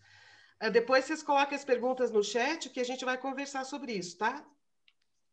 Ah, 0.60 0.70
depois 0.70 1.06
vocês 1.06 1.22
coloquem 1.24 1.56
as 1.58 1.66
perguntas 1.66 2.12
no 2.12 2.24
chat 2.24 2.70
que 2.70 2.80
a 2.80 2.86
gente 2.86 3.04
vai 3.06 3.18
conversar 3.18 3.66
sobre 3.66 3.94
isso, 3.94 4.18
tá? 4.18 4.46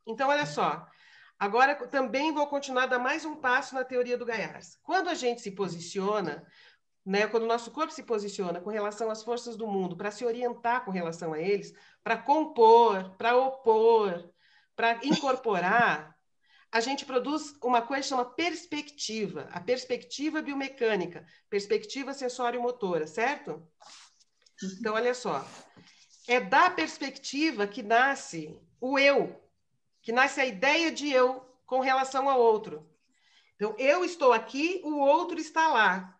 Então, 0.07 0.29
olha 0.29 0.47
só. 0.47 0.87
Agora 1.39 1.75
também 1.89 2.33
vou 2.33 2.47
continuar 2.49 2.85
a 2.85 2.87
dar 2.87 2.99
mais 2.99 3.25
um 3.25 3.37
passo 3.37 3.75
na 3.75 3.85
teoria 3.85 4.19
do 4.19 4.27
Gaiarsa. 4.27 4.79
Quando 4.83 5.09
a 5.09 5.15
gente 5.15 5.41
se 5.41 5.53
posiciona, 5.53 6.45
né, 7.07 7.27
quando 7.29 7.45
o 7.45 7.47
nosso 7.47 7.71
corpo 7.71 7.93
se 7.93 8.03
posiciona 8.03 8.61
com 8.61 8.71
relação 8.71 9.11
às 9.11 9.23
forças 9.23 9.57
do 9.57 9.67
mundo, 9.67 9.97
para 9.97 10.11
se 10.11 10.25
orientar 10.25 10.85
com 10.85 10.91
relação 10.91 11.33
a 11.33 11.39
eles, 11.41 11.73
para 12.03 12.19
compor, 12.19 13.17
para 13.17 13.37
opor, 13.37 14.31
para 14.77 15.01
incorporar, 15.05 16.15
a 16.73 16.81
gente 16.81 17.05
produz 17.05 17.57
uma 17.63 17.83
coisa 17.83 18.03
que 18.03 18.09
chama 18.09 18.25
perspectiva, 18.25 19.49
a 19.53 19.61
perspectiva 19.61 20.41
biomecânica, 20.41 21.27
perspectiva 21.49 22.15
sensório-motora, 22.15 23.07
certo? 23.07 23.67
Então, 24.79 24.95
olha 24.95 25.15
só. 25.15 25.45
É 26.29 26.39
da 26.39 26.71
perspectiva 26.71 27.67
que 27.67 27.83
nasce 27.83 28.57
o 28.81 28.99
eu, 28.99 29.41
que 30.01 30.13
nasce 30.13 30.41
a 30.41 30.47
ideia 30.47 30.93
de 30.93 31.11
eu 31.11 31.45
com 31.67 31.81
relação 31.81 32.29
ao 32.29 32.41
outro. 32.41 32.89
Então, 33.57 33.75
eu 33.79 34.05
estou 34.05 34.33
aqui, 34.33 34.81
o 34.85 34.99
outro 34.99 35.41
está 35.41 35.69
lá. 35.69 36.17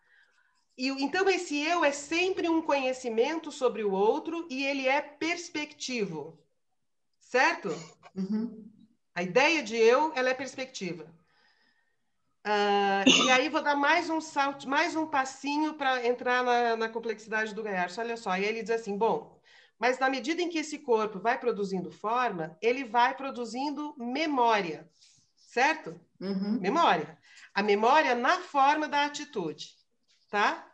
E, 0.77 0.89
então, 0.89 1.29
esse 1.29 1.57
eu 1.61 1.83
é 1.83 1.91
sempre 1.91 2.49
um 2.49 2.61
conhecimento 2.61 3.51
sobre 3.51 3.83
o 3.83 3.91
outro 3.91 4.47
e 4.49 4.65
ele 4.65 4.87
é 4.87 5.01
perspectivo. 5.01 6.43
Certo? 7.19 7.69
Uhum. 8.15 8.70
A 9.13 9.23
ideia 9.23 9.61
de 9.61 9.75
eu, 9.75 10.11
ela 10.15 10.29
é 10.29 10.33
perspectiva. 10.33 11.05
Uh, 12.45 13.07
e 13.25 13.29
aí 13.29 13.49
vou 13.49 13.61
dar 13.61 13.75
mais 13.75 14.09
um 14.09 14.19
salto, 14.19 14.67
mais 14.67 14.95
um 14.95 15.05
passinho 15.05 15.75
para 15.75 16.07
entrar 16.07 16.43
na, 16.43 16.75
na, 16.75 16.89
complexidade 16.89 17.53
do 17.53 17.61
Gaiardo. 17.61 17.93
Olha 17.99 18.17
só, 18.17 18.35
e 18.35 18.43
ele 18.43 18.63
diz 18.63 18.71
assim, 18.71 18.97
bom, 18.97 19.39
mas 19.77 19.99
na 19.99 20.09
medida 20.09 20.41
em 20.41 20.49
que 20.49 20.57
esse 20.57 20.79
corpo 20.79 21.19
vai 21.19 21.39
produzindo 21.39 21.91
forma, 21.91 22.57
ele 22.61 22.83
vai 22.83 23.15
produzindo 23.15 23.93
memória, 23.97 24.89
certo? 25.35 25.99
Uhum. 26.19 26.59
Memória. 26.59 27.15
A 27.53 27.61
memória 27.61 28.15
na 28.15 28.39
forma 28.39 28.87
da 28.87 29.05
atitude, 29.05 29.75
tá? 30.29 30.67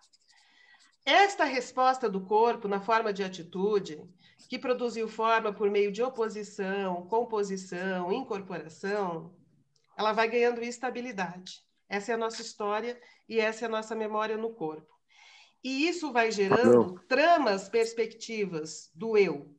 Esta 1.05 1.43
resposta 1.43 2.09
do 2.09 2.21
corpo 2.21 2.67
na 2.67 2.79
forma 2.79 3.11
de 3.11 3.23
atitude, 3.23 4.01
que 4.47 4.57
produziu 4.57 5.07
forma 5.07 5.51
por 5.51 5.69
meio 5.69 5.91
de 5.91 6.01
oposição, 6.01 7.05
composição, 7.07 8.11
incorporação, 8.11 9.35
ela 9.97 10.13
vai 10.13 10.29
ganhando 10.29 10.63
estabilidade. 10.63 11.61
Essa 11.89 12.11
é 12.11 12.15
a 12.15 12.17
nossa 12.17 12.41
história 12.41 12.99
e 13.27 13.39
essa 13.39 13.65
é 13.65 13.67
a 13.67 13.71
nossa 13.71 13.95
memória 13.95 14.37
no 14.37 14.53
corpo. 14.53 14.97
E 15.63 15.87
isso 15.87 16.11
vai 16.11 16.31
gerando 16.31 16.99
tramas 17.07 17.67
perspectivas 17.67 18.89
do 18.93 19.17
eu. 19.17 19.53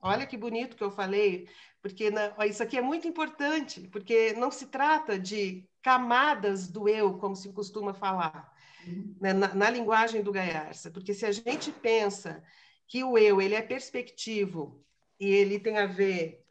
Olha 0.00 0.26
que 0.26 0.36
bonito 0.36 0.76
que 0.76 0.84
eu 0.84 0.90
falei, 0.90 1.48
porque 1.82 2.10
na, 2.10 2.34
isso 2.46 2.62
aqui 2.62 2.76
é 2.76 2.82
muito 2.82 3.08
importante, 3.08 3.88
porque 3.88 4.34
não 4.34 4.50
se 4.50 4.66
trata 4.66 5.18
de 5.18 5.68
camadas 5.82 6.68
do 6.68 6.88
eu, 6.88 7.16
como 7.18 7.34
se 7.34 7.52
costuma 7.52 7.94
falar, 7.94 8.52
uhum. 8.86 9.16
né, 9.20 9.32
na, 9.32 9.54
na, 9.54 9.70
linguagem 9.70 10.22
do 10.22 10.32
Gaiarsa, 10.32 10.90
porque 10.90 11.14
se 11.14 11.24
a 11.24 11.32
gente 11.32 11.72
pensa 11.72 12.42
que 12.86 13.02
o 13.02 13.18
eu 13.18 13.40
ele 13.40 13.54
é 13.54 13.62
perspectivo 13.62 14.84
e 15.18 15.28
ele 15.28 15.58
tem 15.58 15.78
a 15.78 15.86
ver 15.86 16.44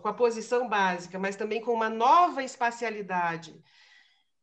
com 0.00 0.08
a 0.08 0.14
posição 0.14 0.68
básica, 0.68 1.18
mas 1.18 1.36
também 1.36 1.60
com 1.60 1.72
uma 1.72 1.90
nova 1.90 2.42
espacialidade 2.42 3.60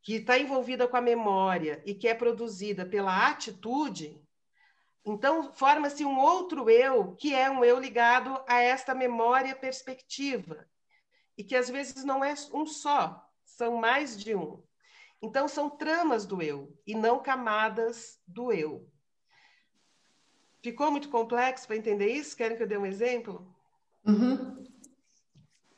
que 0.02 0.16
está 0.16 0.38
envolvida 0.38 0.88
com 0.88 0.98
a 0.98 1.02
memória 1.02 1.82
e 1.86 1.96
que 1.96 2.08
é 2.08 2.14
produzida 2.14 2.86
pela 2.86 3.30
atitude, 3.30 4.22
então 5.06 5.54
forma-se 5.54 6.04
um 6.04 6.20
outro 6.20 6.70
eu, 6.70 7.16
que 7.16 7.34
é 7.34 7.50
um 7.50 7.64
eu 7.64 7.80
ligado 7.80 8.42
a 8.48 8.62
esta 8.62 8.94
memória 8.94 9.56
perspectiva, 9.56 10.68
e 11.38 11.44
que 11.44 11.56
às 11.56 11.70
vezes 11.70 12.04
não 12.04 12.24
é 12.24 12.34
um 12.54 12.66
só, 12.66 13.26
são 13.46 13.78
mais 13.78 14.18
de 14.18 14.36
um. 14.36 14.62
Então 15.22 15.48
são 15.48 15.70
tramas 15.70 16.26
do 16.26 16.42
eu 16.42 16.78
e 16.86 16.94
não 16.94 17.24
camadas 17.24 18.20
do 18.28 18.52
eu. 18.52 18.92
Ficou 20.64 20.90
muito 20.90 21.10
complexo 21.10 21.68
para 21.68 21.76
entender 21.76 22.08
isso? 22.08 22.38
Querem 22.38 22.56
que 22.56 22.64
eu 22.64 22.68
dê 22.68 22.78
um 22.78 22.86
exemplo? 22.86 23.46
Uhum. 24.08 24.66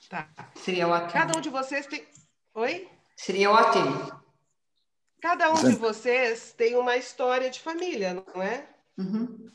Tá. 0.07 0.29
Seria 0.53 0.87
ótimo. 0.87 1.11
Cada 1.11 1.35
um 1.35 1.41
de 1.41 1.49
vocês 1.49 1.87
tem. 1.87 2.05
Oi? 2.53 2.87
Seria 3.17 3.49
ótimo. 3.49 4.23
Cada 5.19 5.51
um 5.51 5.55
de 5.55 5.75
vocês 5.75 6.53
tem 6.53 6.75
uma 6.75 6.95
história 6.95 7.49
de 7.49 7.59
família, 7.59 8.13
não 8.13 8.43
é? 8.43 8.69
Uhum. 8.95 9.51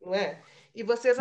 Não 0.00 0.14
é? 0.14 0.42
E 0.74 0.82
vocês 0.82 1.18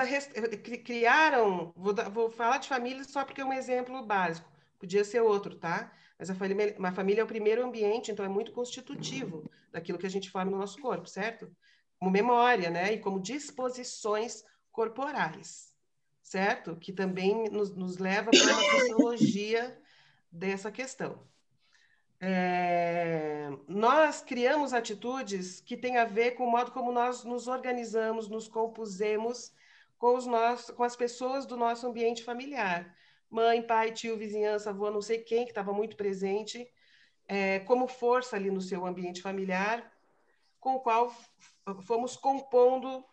criaram, 0.86 1.74
vou, 1.76 1.92
dar, 1.92 2.10
vou, 2.10 2.32
falar 2.32 2.60
de 2.60 2.70
família 2.70 3.04
só 3.04 3.26
porque 3.26 3.42
é 3.42 3.46
um 3.46 3.52
exemplo 3.52 4.02
básico, 4.06 4.50
podia 4.80 5.04
ser 5.04 5.20
outro, 5.20 5.56
tá? 5.56 5.92
Mas 6.18 6.30
a 6.30 6.36
família, 6.36 6.74
uma 6.78 6.94
família 6.94 7.20
é 7.20 7.24
o 7.24 7.28
primeiro 7.28 7.66
ambiente, 7.66 8.12
então 8.12 8.26
é 8.26 8.30
muito 8.30 8.54
constitutivo 8.54 9.50
daquilo 9.74 9.98
que 9.98 10.06
a 10.06 10.10
gente 10.10 10.30
forma 10.30 10.52
no 10.52 10.58
nosso 10.58 10.80
corpo, 10.82 11.08
certo? 11.08 11.54
Como 12.00 12.12
memória, 12.12 12.70
né? 12.70 12.94
E 12.94 13.00
como 13.00 13.20
disposições 13.20 14.44
corporais, 14.72 15.74
certo? 16.22 16.76
Que 16.76 16.92
também 16.92 17.50
nos, 17.50 17.76
nos 17.76 17.98
leva 17.98 18.32
para 18.32 18.54
uma 18.54 18.64
sociologia 18.64 19.82
dessa 20.32 20.72
questão 20.72 21.26
é, 22.20 23.50
nós 23.68 24.22
criamos 24.22 24.74
atitudes 24.74 25.60
que 25.60 25.76
têm 25.76 25.98
a 25.98 26.06
ver 26.06 26.32
com 26.32 26.46
o 26.46 26.52
modo 26.52 26.72
como 26.72 26.92
nós 26.92 27.24
nos 27.24 27.48
organizamos, 27.48 28.28
nos 28.28 28.48
compusemos 28.48 29.54
com, 29.98 30.16
os 30.16 30.26
nossos, 30.26 30.74
com 30.76 30.84
as 30.84 30.96
pessoas 30.96 31.46
do 31.46 31.58
nosso 31.58 31.86
ambiente 31.86 32.24
familiar. 32.24 32.96
Mãe, 33.30 33.62
pai, 33.62 33.92
tio, 33.92 34.18
vizinhança, 34.18 34.70
avô, 34.70 34.90
não 34.90 35.02
sei 35.02 35.20
quem 35.20 35.44
que 35.44 35.52
estava 35.52 35.74
muito 35.74 35.96
presente, 35.96 36.68
é, 37.28 37.60
como 37.60 37.88
força 37.88 38.36
ali 38.36 38.50
no 38.50 38.62
seu 38.62 38.86
ambiente 38.86 39.22
familiar, 39.22 39.92
com 40.60 40.76
o 40.76 40.80
qual 40.80 41.14
fomos 41.82 42.16
compondo 42.16 43.04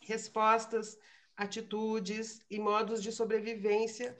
respostas, 0.00 0.98
atitudes 1.36 2.40
e 2.50 2.58
modos 2.58 3.02
de 3.02 3.12
sobrevivência 3.12 4.18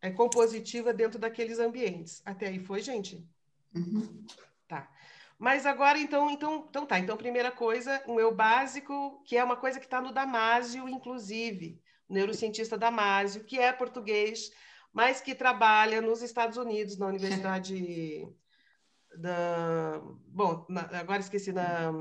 é, 0.00 0.10
compositiva 0.10 0.92
dentro 0.92 1.18
daqueles 1.18 1.58
ambientes. 1.58 2.22
Até 2.24 2.46
aí 2.46 2.58
foi, 2.58 2.80
gente? 2.80 3.26
Uhum. 3.74 4.24
Tá. 4.66 4.90
Mas 5.38 5.66
agora, 5.66 5.98
então, 5.98 6.30
então, 6.30 6.66
então 6.68 6.86
tá. 6.86 6.98
Então, 6.98 7.16
primeira 7.16 7.50
coisa, 7.50 8.02
um 8.06 8.18
eu 8.18 8.34
básico, 8.34 9.22
que 9.24 9.36
é 9.36 9.44
uma 9.44 9.56
coisa 9.56 9.78
que 9.78 9.86
está 9.86 10.00
no 10.00 10.12
Damásio, 10.12 10.88
inclusive, 10.88 11.80
neurocientista 12.08 12.78
Damásio, 12.78 13.44
que 13.44 13.58
é 13.58 13.72
português, 13.72 14.50
mas 14.92 15.20
que 15.20 15.34
trabalha 15.34 16.00
nos 16.00 16.22
Estados 16.22 16.56
Unidos, 16.56 16.96
na 16.96 17.06
Universidade 17.06 18.26
da. 19.16 20.00
Bom, 20.26 20.66
na, 20.68 20.82
agora 20.98 21.20
esqueci 21.20 21.52
da. 21.52 21.92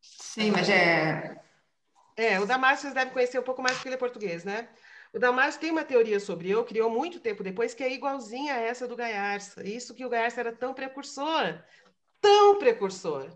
Sim, 0.00 0.50
mas 0.50 0.68
é. 0.68 1.40
É, 2.16 2.38
o 2.40 2.46
Damásio 2.46 2.82
vocês 2.82 2.94
devem 2.94 3.12
conhecer 3.12 3.38
um 3.38 3.42
pouco 3.42 3.62
mais 3.62 3.76
porque 3.76 3.88
ele 3.88 3.94
é 3.94 3.98
português, 3.98 4.44
né? 4.44 4.68
O 5.12 5.18
Damasio 5.18 5.60
tem 5.60 5.70
uma 5.70 5.84
teoria 5.84 6.20
sobre 6.20 6.50
eu, 6.50 6.64
criou 6.64 6.88
muito 6.88 7.18
tempo 7.18 7.42
depois, 7.42 7.74
que 7.74 7.82
é 7.82 7.92
igualzinha 7.92 8.54
a 8.54 8.58
essa 8.58 8.86
do 8.86 8.94
Gaiarsa. 8.94 9.66
Isso 9.66 9.94
que 9.94 10.04
o 10.04 10.08
Gaiarsa 10.08 10.40
era 10.40 10.52
tão 10.52 10.72
precursor, 10.72 11.62
tão 12.20 12.58
precursor. 12.58 13.28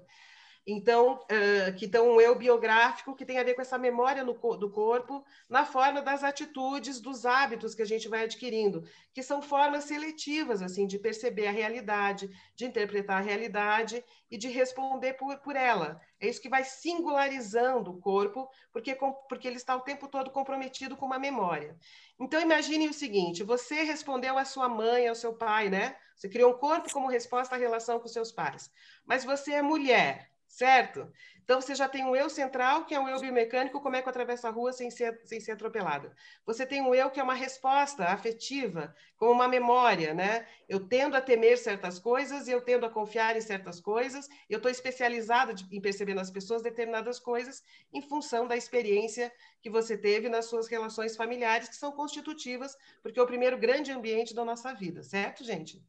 Então, 0.67 1.21
uh, 1.25 1.77
que 1.77 1.85
então 1.85 2.09
um 2.09 2.21
eu 2.21 2.35
biográfico 2.35 3.15
que 3.15 3.27
tem 3.27 3.39
a 3.39 3.43
ver 3.43 3.53
com 3.53 3.61
essa 3.61 3.77
memória 3.77 4.25
no, 4.25 4.33
do 4.57 4.71
corpo, 4.71 5.23
na 5.47 5.67
forma 5.67 6.01
das 6.01 6.25
atitudes, 6.25 7.01
dos 7.01 7.27
hábitos 7.27 7.75
que 7.75 7.83
a 7.83 7.87
gente 7.87 8.09
vai 8.09 8.25
adquirindo, 8.25 8.83
que 9.13 9.23
são 9.23 9.43
formas 9.43 9.85
seletivas, 9.85 10.63
assim, 10.63 10.87
de 10.87 10.99
perceber 10.99 11.49
a 11.49 11.51
realidade, 11.51 12.31
de 12.57 12.65
interpretar 12.65 13.19
a 13.19 13.25
realidade 13.25 14.03
e 14.31 14.39
de 14.39 14.49
responder 14.49 15.13
por, 15.15 15.37
por 15.41 15.55
ela. 15.55 16.01
É 16.19 16.29
isso 16.29 16.41
que 16.41 16.49
vai 16.49 16.65
singularizando 16.65 17.91
o 17.91 18.01
corpo, 18.01 18.49
porque, 18.73 18.97
porque 19.29 19.47
ele 19.47 19.57
está 19.57 19.77
o 19.77 19.83
tempo 19.83 20.09
todo 20.09 20.31
comprometido 20.31 20.97
com 20.97 21.05
uma 21.05 21.19
memória. 21.19 21.77
Então, 22.19 22.41
imagine 22.41 22.89
o 22.89 22.95
seguinte: 22.95 23.43
você 23.43 23.83
respondeu 23.83 24.39
à 24.39 24.47
sua 24.47 24.67
mãe, 24.67 25.07
ao 25.09 25.15
seu 25.15 25.35
pai, 25.35 25.69
né? 25.69 25.95
Você 26.17 26.27
criou 26.27 26.53
um 26.53 26.59
corpo 26.59 26.91
como 26.91 27.11
resposta 27.11 27.55
à 27.55 27.59
relação 27.59 28.01
com 28.01 28.09
seus 28.09 28.33
pais. 28.33 28.71
Mas 29.05 29.25
você 29.25 29.53
é 29.53 29.61
mulher 29.61 30.34
certo? 30.55 31.11
Então, 31.43 31.61
você 31.61 31.75
já 31.75 31.89
tem 31.89 32.05
um 32.05 32.15
eu 32.15 32.31
central, 32.31 32.87
que 32.87 32.95
é 32.95 33.01
um 33.01 33.09
eu 33.09 33.21
biomecânico, 33.21 33.81
como 33.81 33.97
é 33.97 34.01
que 34.01 34.09
eu 34.09 34.11
atravesso 34.11 34.47
a 34.47 34.51
rua 34.51 34.73
sem 34.73 34.89
ser, 34.91 35.21
sem 35.27 35.41
ser 35.41 35.53
atropelada. 35.53 36.15
Você 36.47 36.65
tem 36.65 36.81
um 36.81 36.95
eu 36.95 37.11
que 37.11 37.19
é 37.19 37.23
uma 37.23 37.35
resposta 37.35 38.05
afetiva, 38.05 38.95
como 39.17 39.33
uma 39.33 39.49
memória, 39.49 40.15
né? 40.15 40.47
Eu 40.69 40.89
tendo 40.89 41.17
a 41.17 41.21
temer 41.21 41.59
certas 41.59 41.99
coisas 41.99 42.47
eu 42.49 42.61
tendo 42.61 42.87
a 42.87 42.91
confiar 42.91 43.37
em 43.37 43.41
certas 43.41 43.81
coisas, 43.81 44.29
eu 44.49 44.59
estou 44.59 44.71
especializada 44.71 45.53
em 45.73 45.81
perceber 45.81 46.15
nas 46.15 46.31
pessoas 46.31 46.63
determinadas 46.63 47.19
coisas 47.19 47.61
em 47.93 48.01
função 48.01 48.47
da 48.47 48.57
experiência 48.57 49.33
que 49.61 49.69
você 49.69 49.99
teve 49.99 50.29
nas 50.29 50.47
suas 50.47 50.69
relações 50.69 51.17
familiares, 51.17 51.69
que 51.69 51.77
são 51.77 51.93
constitutivas, 51.93 52.77
porque 53.03 53.19
é 53.19 53.23
o 53.23 53.27
primeiro 53.27 53.59
grande 53.59 53.91
ambiente 53.91 54.35
da 54.35 54.45
nossa 54.45 54.73
vida, 54.73 55.03
certo, 55.03 55.43
gente? 55.45 55.83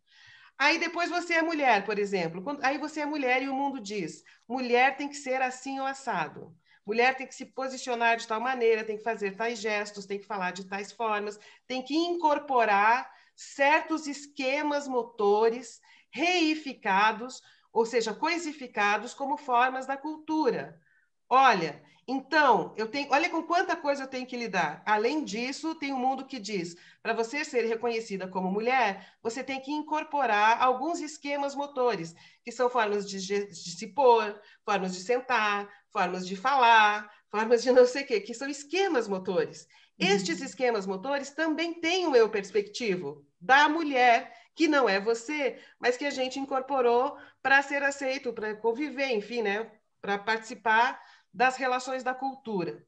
Aí 0.57 0.79
depois 0.79 1.09
você 1.09 1.35
é 1.35 1.41
mulher, 1.41 1.85
por 1.85 1.99
exemplo. 1.99 2.43
Aí 2.61 2.77
você 2.77 3.01
é 3.01 3.05
mulher 3.05 3.41
e 3.43 3.49
o 3.49 3.53
mundo 3.53 3.79
diz: 3.79 4.23
mulher 4.47 4.95
tem 4.95 5.09
que 5.09 5.15
ser 5.15 5.41
assim 5.41 5.79
ou 5.79 5.85
assado. 5.85 6.55
Mulher 6.85 7.15
tem 7.15 7.25
que 7.25 7.33
se 7.33 7.47
posicionar 7.47 8.15
de 8.17 8.27
tal 8.27 8.39
maneira, 8.39 8.83
tem 8.83 8.97
que 8.97 9.03
fazer 9.03 9.35
tais 9.35 9.59
gestos, 9.59 10.05
tem 10.05 10.19
que 10.19 10.25
falar 10.25 10.51
de 10.51 10.67
tais 10.67 10.91
formas, 10.91 11.39
tem 11.65 11.81
que 11.81 11.95
incorporar 11.95 13.11
certos 13.35 14.05
esquemas 14.07 14.87
motores 14.87 15.81
reificados, 16.11 17.41
ou 17.73 17.85
seja, 17.85 18.13
coisificados 18.13 19.13
como 19.13 19.35
formas 19.35 19.87
da 19.87 19.97
cultura. 19.97 20.79
Olha, 21.27 21.83
então, 22.07 22.71
eu 22.77 22.87
tenho, 22.87 23.11
olha 23.11 23.27
com 23.29 23.41
quanta 23.41 23.75
coisa 23.75 24.03
eu 24.03 24.07
tenho 24.07 24.27
que 24.27 24.37
lidar. 24.37 24.83
Além 24.85 25.23
disso, 25.23 25.73
tem 25.73 25.91
um 25.91 25.97
mundo 25.97 26.25
que 26.25 26.39
diz: 26.39 26.75
para 27.01 27.13
você 27.13 27.43
ser 27.43 27.65
reconhecida 27.65 28.27
como 28.27 28.51
mulher, 28.51 29.15
você 29.23 29.43
tem 29.43 29.59
que 29.59 29.71
incorporar 29.71 30.61
alguns 30.61 30.99
esquemas 30.99 31.55
motores, 31.55 32.13
que 32.43 32.51
são 32.51 32.69
formas 32.69 33.09
de, 33.09 33.19
de 33.47 33.55
se 33.55 33.87
pôr, 33.87 34.39
formas 34.63 34.93
de 34.93 35.01
sentar, 35.01 35.67
formas 35.91 36.27
de 36.27 36.35
falar, 36.35 37.11
formas 37.31 37.63
de 37.63 37.71
não 37.73 37.87
sei 37.87 38.03
o 38.03 38.07
quê, 38.07 38.21
que 38.21 38.35
são 38.35 38.47
esquemas 38.47 39.07
motores. 39.07 39.67
Uhum. 39.99 40.07
Estes 40.07 40.41
esquemas 40.41 40.85
motores 40.85 41.31
também 41.31 41.73
têm 41.73 42.05
o 42.05 42.15
eu 42.15 42.29
perspectivo 42.29 43.25
da 43.41 43.67
mulher, 43.67 44.31
que 44.53 44.67
não 44.67 44.87
é 44.87 44.99
você, 44.99 45.57
mas 45.79 45.97
que 45.97 46.05
a 46.05 46.11
gente 46.11 46.39
incorporou 46.39 47.17
para 47.41 47.63
ser 47.63 47.81
aceito, 47.81 48.31
para 48.31 48.55
conviver, 48.55 49.09
enfim, 49.11 49.41
né? 49.41 49.71
para 50.05 50.19
participar 50.19 51.01
das 51.35 51.57
relações 51.57 52.01
da 52.01 52.13
cultura. 52.13 52.81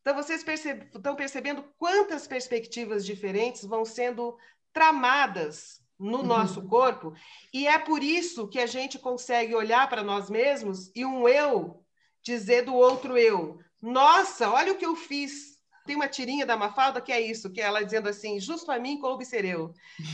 Então, 0.00 0.16
vocês 0.16 0.42
perceb 0.42 0.90
estão 0.92 1.14
percebendo 1.14 1.64
quantas 1.78 2.26
perspectivas 2.26 3.06
diferentes 3.06 3.64
vão 3.64 3.84
sendo 3.84 4.36
tramadas 4.72 5.80
no 5.98 6.18
uhum. 6.18 6.24
nosso 6.24 6.62
corpo, 6.66 7.14
e 7.54 7.68
é 7.68 7.78
por 7.78 8.02
isso 8.02 8.48
que 8.48 8.58
a 8.58 8.66
gente 8.66 8.98
consegue 8.98 9.54
olhar 9.54 9.88
para 9.88 10.02
nós 10.02 10.28
mesmos 10.28 10.90
e 10.96 11.06
um 11.06 11.28
eu 11.28 11.84
dizer 12.20 12.64
do 12.64 12.74
outro 12.74 13.16
eu: 13.16 13.60
Nossa, 13.80 14.50
olha 14.50 14.72
o 14.72 14.76
que 14.76 14.86
eu 14.86 14.96
fiz. 14.96 15.52
Tem 15.86 15.94
uma 15.94 16.08
tirinha 16.08 16.46
da 16.46 16.56
Mafalda 16.56 17.00
que 17.00 17.12
é 17.12 17.20
isso, 17.20 17.50
que 17.50 17.60
é 17.60 17.64
ela 17.64 17.84
dizendo 17.84 18.08
assim: 18.08 18.40
Justo 18.40 18.72
a 18.72 18.80
mim 18.80 18.98
coube 18.98 19.24
ser 19.24 19.44
eu. 19.44 19.72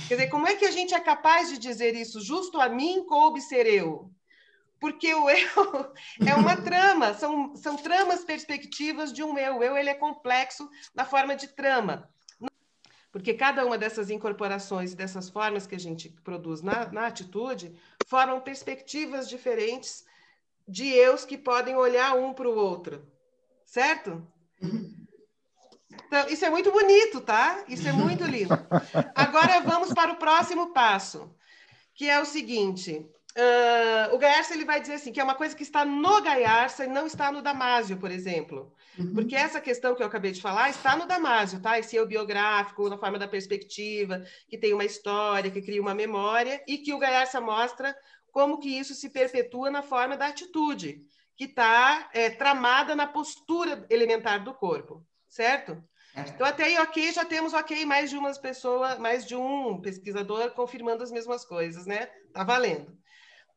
Quer 0.09 0.17
dizer, 0.17 0.29
como 0.29 0.47
é 0.47 0.57
que 0.57 0.67
a 0.67 0.71
gente 0.71 0.93
é 0.93 1.01
capaz 1.01 1.49
de 1.49 1.57
dizer 1.57 1.95
isso? 1.95 2.21
Justo 2.21 2.61
a 2.61 2.69
mim 2.69 3.07
coube 3.07 3.41
ser 3.41 3.67
eu 3.67 4.11
porque 4.81 5.13
o 5.15 5.29
eu 5.29 5.93
é 6.27 6.35
uma 6.35 6.57
trama, 6.57 7.15
são, 7.15 7.55
são 7.57 7.77
tramas 7.77 8.25
perspectivas 8.25 9.13
de 9.13 9.23
um 9.23 9.39
eu. 9.39 9.59
O 9.59 9.63
eu 9.63 9.77
ele 9.77 9.91
é 9.91 9.95
complexo 9.95 10.69
na 10.95 11.05
forma 11.05 11.35
de 11.37 11.49
trama. 11.49 12.09
Porque 13.11 13.35
cada 13.35 13.65
uma 13.65 13.79
dessas 13.79 14.11
incorporações, 14.11 14.95
dessas 14.95 15.29
formas 15.29 15.67
que 15.67 15.75
a 15.75 15.81
gente 15.81 16.11
produz 16.23 16.63
na, 16.63 16.93
na 16.93 17.07
atitude, 17.07 17.75
formam 18.07 18.41
perspectivas 18.41 19.29
diferentes 19.29 20.05
de 20.67 20.87
eus 20.89 21.25
que 21.25 21.39
podem 21.39 21.75
olhar 21.75 22.15
um 22.15 22.35
para 22.35 22.49
o 22.49 22.55
outro. 22.55 23.07
Certo? 23.65 24.27
Então, 24.61 26.29
isso 26.29 26.45
é 26.45 26.51
muito 26.51 26.71
bonito, 26.71 27.21
tá? 27.21 27.65
Isso 27.69 27.89
é 27.89 27.93
muito 27.93 28.25
lindo. 28.25 28.55
Agora 29.15 29.61
vamos 29.61 29.93
para 29.93 30.13
o 30.13 30.17
próximo 30.17 30.73
passo, 30.73 31.35
que 31.95 32.09
é 32.09 32.21
o 32.21 32.25
seguinte: 32.27 33.07
Uh, 33.39 34.17
o 34.17 34.19
Gaiarsa 34.19 34.53
ele 34.53 34.65
vai 34.65 34.81
dizer 34.81 34.95
assim 34.95 35.13
que 35.13 35.21
é 35.21 35.23
uma 35.23 35.37
coisa 35.37 35.55
que 35.55 35.63
está 35.63 35.85
no 35.85 36.21
Gaiarsa 36.21 36.85
e 36.85 36.89
não 36.89 37.07
está 37.07 37.31
no 37.31 37.41
Damásio, 37.41 37.97
por 37.97 38.11
exemplo. 38.11 38.75
Uhum. 38.99 39.15
Porque 39.15 39.37
essa 39.37 39.61
questão 39.61 39.95
que 39.95 40.03
eu 40.03 40.09
acabei 40.09 40.33
de 40.33 40.43
falar 40.43 40.71
está 40.71 40.97
no 40.97 41.07
Damásio, 41.07 41.61
tá? 41.61 41.79
Esse 41.79 41.95
eu 41.95 42.05
biográfico, 42.05 42.89
na 42.89 42.99
forma 42.99 43.17
da 43.17 43.29
perspectiva, 43.29 44.25
que 44.49 44.59
tem 44.59 44.75
uma 44.75 44.85
história, 44.85 45.53
que 45.53 45.63
cria 45.63 45.81
uma 45.81 45.95
memória, 45.95 46.61
e 46.67 46.79
que 46.79 46.93
o 46.93 46.99
Gaiarsa 46.99 47.41
mostra 47.41 47.97
como 48.33 48.59
que 48.59 48.77
isso 48.77 48.93
se 48.93 49.09
perpetua 49.09 49.71
na 49.71 49.83
forma 49.83 50.17
da 50.17 50.27
atitude, 50.27 51.01
que 51.37 51.45
está 51.45 52.11
é, 52.13 52.31
tramada 52.31 52.97
na 52.97 53.07
postura 53.07 53.87
elementar 53.89 54.43
do 54.43 54.53
corpo, 54.53 55.07
certo? 55.29 55.81
Então, 56.17 56.45
até 56.45 56.65
aí, 56.65 56.79
ok, 56.79 57.13
já 57.13 57.25
temos 57.25 57.55
ok, 57.55 57.85
mais 57.85 58.11
de 58.11 58.17
uma 58.17 58.33
pessoa, 58.35 58.99
mais 58.99 59.25
de 59.25 59.37
um 59.37 59.81
pesquisador 59.81 60.51
confirmando 60.51 61.05
as 61.05 61.13
mesmas 61.13 61.45
coisas, 61.45 61.87
né? 61.87 62.07
Tá 62.33 62.43
valendo. 62.43 62.99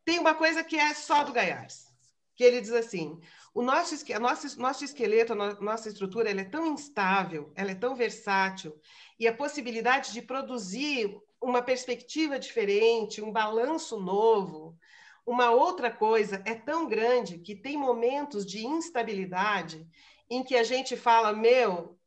Tem 0.03 0.19
uma 0.19 0.33
coisa 0.33 0.63
que 0.63 0.77
é 0.77 0.93
só 0.93 1.23
do 1.23 1.33
Gaiars, 1.33 1.87
que 2.35 2.43
ele 2.43 2.61
diz 2.61 2.71
assim: 2.71 3.19
o 3.53 3.61
nosso, 3.61 3.95
a 4.13 4.19
nosso, 4.19 4.59
nosso 4.59 4.85
esqueleto, 4.85 5.33
a 5.33 5.35
nossa 5.61 5.89
estrutura, 5.89 6.29
ela 6.29 6.41
é 6.41 6.45
tão 6.45 6.65
instável, 6.67 7.51
ela 7.55 7.71
é 7.71 7.75
tão 7.75 7.95
versátil, 7.95 8.79
e 9.19 9.27
a 9.27 9.35
possibilidade 9.35 10.13
de 10.13 10.21
produzir 10.21 11.15
uma 11.41 11.61
perspectiva 11.61 12.39
diferente, 12.39 13.21
um 13.21 13.31
balanço 13.31 13.99
novo, 13.99 14.77
uma 15.25 15.51
outra 15.51 15.91
coisa 15.91 16.41
é 16.45 16.55
tão 16.55 16.87
grande 16.87 17.39
que 17.39 17.55
tem 17.55 17.77
momentos 17.77 18.45
de 18.45 18.65
instabilidade 18.65 19.87
em 20.29 20.43
que 20.43 20.55
a 20.55 20.63
gente 20.63 20.95
fala: 20.95 21.33
meu, 21.33 21.99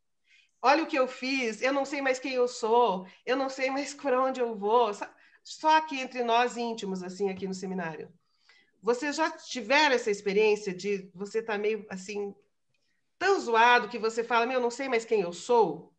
olha 0.62 0.82
o 0.82 0.86
que 0.86 0.98
eu 0.98 1.06
fiz, 1.06 1.60
eu 1.60 1.72
não 1.72 1.84
sei 1.84 2.00
mais 2.00 2.18
quem 2.18 2.32
eu 2.32 2.48
sou, 2.48 3.06
eu 3.26 3.36
não 3.36 3.48
sei 3.48 3.70
mais 3.70 3.92
por 3.94 4.12
onde 4.12 4.40
eu 4.40 4.54
vou. 4.56 4.90
Só 5.44 5.76
aqui 5.76 6.00
entre 6.00 6.24
nós 6.24 6.56
íntimos, 6.56 7.02
assim, 7.02 7.28
aqui 7.28 7.46
no 7.46 7.52
seminário. 7.52 8.10
Vocês 8.82 9.14
já 9.14 9.30
tiveram 9.30 9.94
essa 9.94 10.10
experiência 10.10 10.74
de 10.74 11.10
você 11.14 11.38
estar 11.38 11.54
tá 11.54 11.58
meio 11.58 11.86
assim, 11.90 12.34
tão 13.18 13.38
zoado 13.38 13.88
que 13.88 13.98
você 13.98 14.24
fala, 14.24 14.46
meu, 14.46 14.60
não 14.60 14.70
sei 14.70 14.88
mais 14.88 15.04
quem 15.04 15.20
eu 15.20 15.32
sou? 15.32 15.92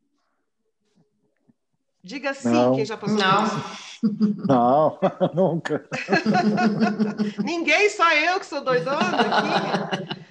Diga 2.03 2.33
sim, 2.33 2.49
não. 2.49 2.75
quem 2.75 2.85
já 2.85 2.97
passou 2.97 3.17
não. 3.17 3.45
Não, 4.47 4.99
nunca. 5.33 5.89
Ninguém, 7.43 7.89
só 7.89 8.13
eu 8.13 8.39
que 8.39 8.45
sou 8.45 8.61
doidona 8.61 8.99
aqui. 8.99 10.25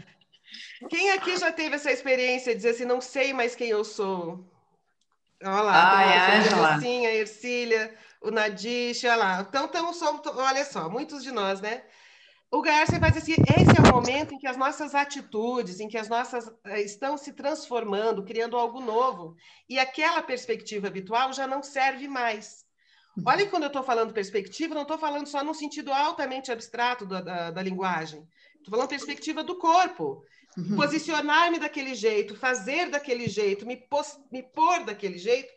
Quem 0.88 1.11
aqui 1.11 1.37
já 1.37 1.50
teve 1.50 1.74
essa 1.74 1.90
experiência 1.90 2.53
de 2.53 2.59
dizer 2.59 2.70
assim, 2.70 2.85
não 2.85 3.00
sei 3.00 3.33
mais 3.33 3.57
quem 3.57 3.70
eu 3.70 3.83
sou? 3.83 4.48
Olha 5.42 5.61
lá, 5.62 5.98
ah, 5.98 6.03
é, 6.05 6.38
a 6.48 6.81
Sim, 6.81 7.07
a 7.07 7.14
Ercília, 7.14 7.92
o 8.25 8.31
Nadish, 8.31 9.05
olha 9.05 9.17
lá. 9.17 9.47
Então, 9.49 9.67
então 9.67 9.93
somos, 9.93 10.27
olha 10.27 10.65
só, 10.65 10.89
muitos 10.89 11.23
de 11.23 11.31
nós, 11.31 11.61
né? 11.61 11.85
O 12.51 12.63
Garcia 12.63 13.01
faz 13.01 13.17
assim, 13.17 13.33
esse 13.33 13.77
é 13.77 13.91
o 13.91 13.93
momento 13.93 14.33
em 14.33 14.39
que 14.39 14.47
as 14.47 14.57
nossas 14.57 14.95
atitudes, 14.95 15.81
em 15.81 15.89
que 15.89 15.99
as 15.99 16.09
nossas 16.09 16.49
eh, 16.65 16.83
estão 16.83 17.17
se 17.17 17.33
transformando, 17.33 18.25
criando 18.25 18.57
algo 18.57 18.81
novo, 18.81 19.35
e 19.69 19.79
aquela 19.79 20.23
perspectiva 20.23 20.87
habitual 20.87 21.33
já 21.33 21.47
não 21.47 21.63
serve 21.63 22.07
mais. 22.07 22.65
Olha 23.25 23.45
que 23.45 23.51
quando 23.51 23.65
eu 23.65 23.69
estou 23.69 23.83
falando 23.83 24.13
perspectiva, 24.13 24.75
não 24.75 24.83
estou 24.83 24.99
falando 24.99 25.27
só 25.27 25.45
no 25.45 25.55
sentido 25.55 25.93
altamente 25.93 26.51
abstrato 26.51 27.07
da, 27.07 27.21
da, 27.21 27.51
da 27.51 27.63
linguagem. 27.63 28.27
Estou 28.57 28.71
falando 28.71 28.89
perspectiva 28.89 29.45
do 29.45 29.57
corpo. 29.57 30.25
Uhum. 30.57 30.77
Posicionar-me 30.77 31.59
daquele 31.59 31.95
jeito, 31.95 32.37
fazer 32.37 32.91
daquele 32.91 33.29
jeito, 33.29 33.67
me, 33.67 33.77
pos, 33.77 34.19
me 34.33 34.43
pôr 34.43 34.85
daquele 34.85 35.19
jeito, 35.19 35.53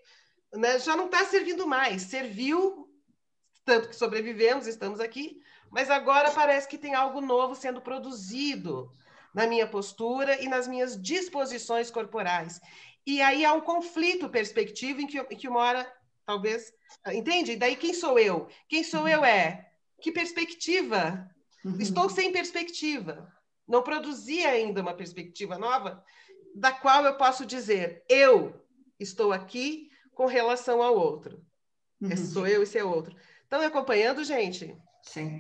né, 0.54 0.80
já 0.80 0.96
não 0.96 1.06
está 1.06 1.26
servindo 1.26 1.68
mais. 1.68 2.04
Serviu, 2.04 2.90
tanto 3.66 3.90
que 3.90 3.96
sobrevivemos, 3.96 4.68
estamos 4.68 5.00
aqui, 5.00 5.42
mas 5.70 5.90
agora 5.90 6.32
parece 6.32 6.68
que 6.68 6.78
tem 6.78 6.94
algo 6.96 7.22
novo 7.22 7.56
sendo 7.56 7.82
produzido 7.82 8.92
na 9.34 9.46
minha 9.46 9.68
postura 9.68 10.42
e 10.42 10.48
nas 10.48 10.68
minhas 10.68 11.00
disposições 11.00 11.92
corporais. 11.92 12.60
E 13.06 13.22
aí 13.22 13.46
há 13.46 13.54
um 13.54 13.62
conflito 13.62 14.30
perspectivo 14.30 15.02
em 15.02 15.08
que, 15.08 15.20
em 15.20 15.38
que 15.38 15.48
uma 15.48 15.60
hora, 15.60 15.94
talvez. 16.26 16.74
Entende? 17.08 17.56
Daí 17.56 17.76
quem 17.76 17.94
sou 17.94 18.18
eu? 18.18 18.48
Quem 18.68 18.84
sou 18.84 19.08
eu 19.08 19.24
é. 19.24 19.72
Que 20.02 20.12
perspectiva? 20.12 21.30
Uhum. 21.64 21.78
Estou 21.80 22.10
sem 22.10 22.32
perspectiva. 22.32 23.32
Não 23.68 23.84
produzi 23.84 24.46
ainda 24.46 24.82
uma 24.82 24.94
perspectiva 24.94 25.58
nova, 25.58 26.04
da 26.56 26.72
qual 26.72 27.06
eu 27.06 27.16
posso 27.18 27.46
dizer: 27.46 28.04
eu 28.10 28.66
estou 29.00 29.32
aqui 29.32 29.87
com 30.18 30.26
relação 30.26 30.82
ao 30.82 30.98
outro. 30.98 31.40
Uhum. 32.02 32.12
Esse 32.12 32.26
sou 32.34 32.48
eu, 32.48 32.64
esse 32.64 32.76
é 32.76 32.84
outro. 32.84 33.16
Estão 33.44 33.60
me 33.60 33.66
acompanhando, 33.66 34.24
gente? 34.24 34.76
Sim. 35.04 35.40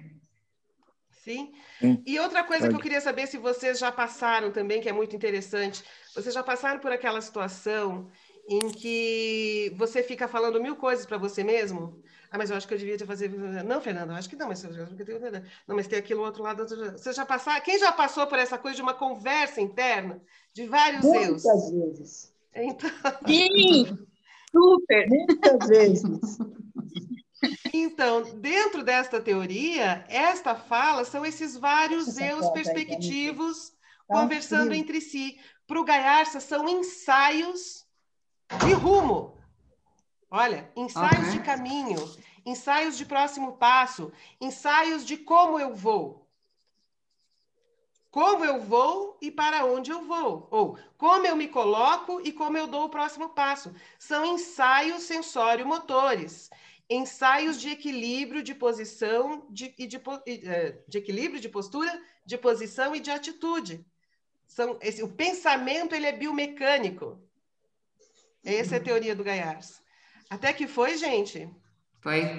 Sim? 1.09 1.51
Sim. 1.79 2.03
E 2.05 2.19
outra 2.19 2.43
coisa 2.43 2.65
Pode. 2.65 2.73
que 2.73 2.79
eu 2.79 2.83
queria 2.83 3.01
saber 3.01 3.25
se 3.25 3.39
vocês 3.39 3.79
já 3.79 3.91
passaram 3.91 4.51
também, 4.51 4.79
que 4.79 4.87
é 4.87 4.93
muito 4.93 5.15
interessante, 5.15 5.83
vocês 6.13 6.33
já 6.33 6.43
passaram 6.43 6.79
por 6.79 6.91
aquela 6.91 7.19
situação 7.21 8.07
em 8.47 8.69
que 8.69 9.73
você 9.75 10.03
fica 10.03 10.27
falando 10.27 10.61
mil 10.61 10.75
coisas 10.75 11.07
para 11.07 11.17
você 11.17 11.43
mesmo? 11.43 12.01
Ah, 12.29 12.37
mas 12.37 12.51
eu 12.51 12.55
acho 12.55 12.67
que 12.67 12.75
eu 12.75 12.77
devia 12.77 12.99
fazer. 12.99 13.29
Não, 13.29 13.81
Fernanda, 13.81 14.13
acho 14.13 14.29
que 14.29 14.35
não, 14.35 14.47
mas 14.47 14.63
eu 14.63 14.71
não, 15.67 15.75
mas 15.75 15.87
tem 15.87 15.97
aquilo 15.97 16.21
outro 16.21 16.43
lado. 16.43 16.67
Você 16.91 17.13
já 17.13 17.25
passou? 17.25 17.51
Quem 17.61 17.79
já 17.79 17.91
passou 17.91 18.27
por 18.27 18.37
essa 18.37 18.59
coisa 18.59 18.75
de 18.75 18.81
uma 18.83 18.93
conversa 18.93 19.59
interna 19.59 20.21
de 20.53 20.67
vários 20.67 21.03
Muitas? 21.03 21.43
Muitas 21.43 21.71
vezes. 21.71 22.33
Então... 22.53 22.89
Sim. 23.25 24.07
Super! 24.57 25.07
Muitas 25.09 25.67
vezes. 25.67 26.37
Então, 27.71 28.23
dentro 28.39 28.83
desta 28.83 29.21
teoria, 29.21 30.03
esta 30.09 30.55
fala 30.55 31.05
são 31.05 31.25
esses 31.25 31.55
vários 31.55 32.17
eus 32.17 32.49
perspectivos 32.49 33.69
tá 34.07 34.15
conversando 34.15 34.73
entre 34.73 34.99
si. 34.99 35.39
Para 35.67 35.79
o 35.79 35.83
Gaiarsa, 35.83 36.39
são 36.39 36.67
ensaios 36.67 37.85
de 38.65 38.73
rumo. 38.73 39.37
Olha, 40.31 40.69
ensaios 40.75 41.31
de 41.31 41.39
caminho, 41.39 41.97
ensaios 42.45 42.97
de 42.97 43.05
próximo 43.05 43.57
passo, 43.57 44.11
ensaios 44.41 45.05
de 45.05 45.17
como 45.17 45.59
eu 45.59 45.75
vou. 45.75 46.26
Como 48.17 48.43
eu 48.43 48.59
vou 48.59 49.15
e 49.21 49.29
para 49.29 49.63
onde 49.63 49.91
eu 49.91 50.01
vou, 50.03 50.47
ou 50.49 50.75
como 50.97 51.27
eu 51.27 51.35
me 51.35 51.47
coloco 51.47 52.19
e 52.21 52.31
como 52.31 52.57
eu 52.57 52.65
dou 52.65 52.85
o 52.85 52.89
próximo 52.89 53.29
passo. 53.29 53.71
São 53.99 54.25
ensaios 54.25 55.03
sensório-motores, 55.03 56.49
ensaios 56.89 57.61
de 57.61 57.69
equilíbrio 57.69 58.41
de 58.41 58.55
posição 58.55 59.45
de, 59.51 59.71
e 59.77 59.85
de, 59.85 60.01
é, 60.25 60.79
de, 60.87 60.97
equilíbrio 60.97 61.39
de 61.39 61.47
postura, 61.47 62.01
de 62.25 62.39
posição 62.39 62.95
e 62.95 62.99
de 62.99 63.11
atitude. 63.11 63.85
São, 64.47 64.79
esse, 64.81 65.03
o 65.03 65.09
pensamento 65.09 65.93
ele 65.93 66.07
é 66.07 66.11
biomecânico. 66.11 67.21
Essa 68.43 68.77
é 68.77 68.79
a 68.79 68.83
teoria 68.83 69.15
do 69.15 69.23
Gaiars. 69.23 69.79
Até 70.27 70.51
que 70.53 70.65
foi, 70.65 70.97
gente? 70.97 71.47
Foi. 72.01 72.35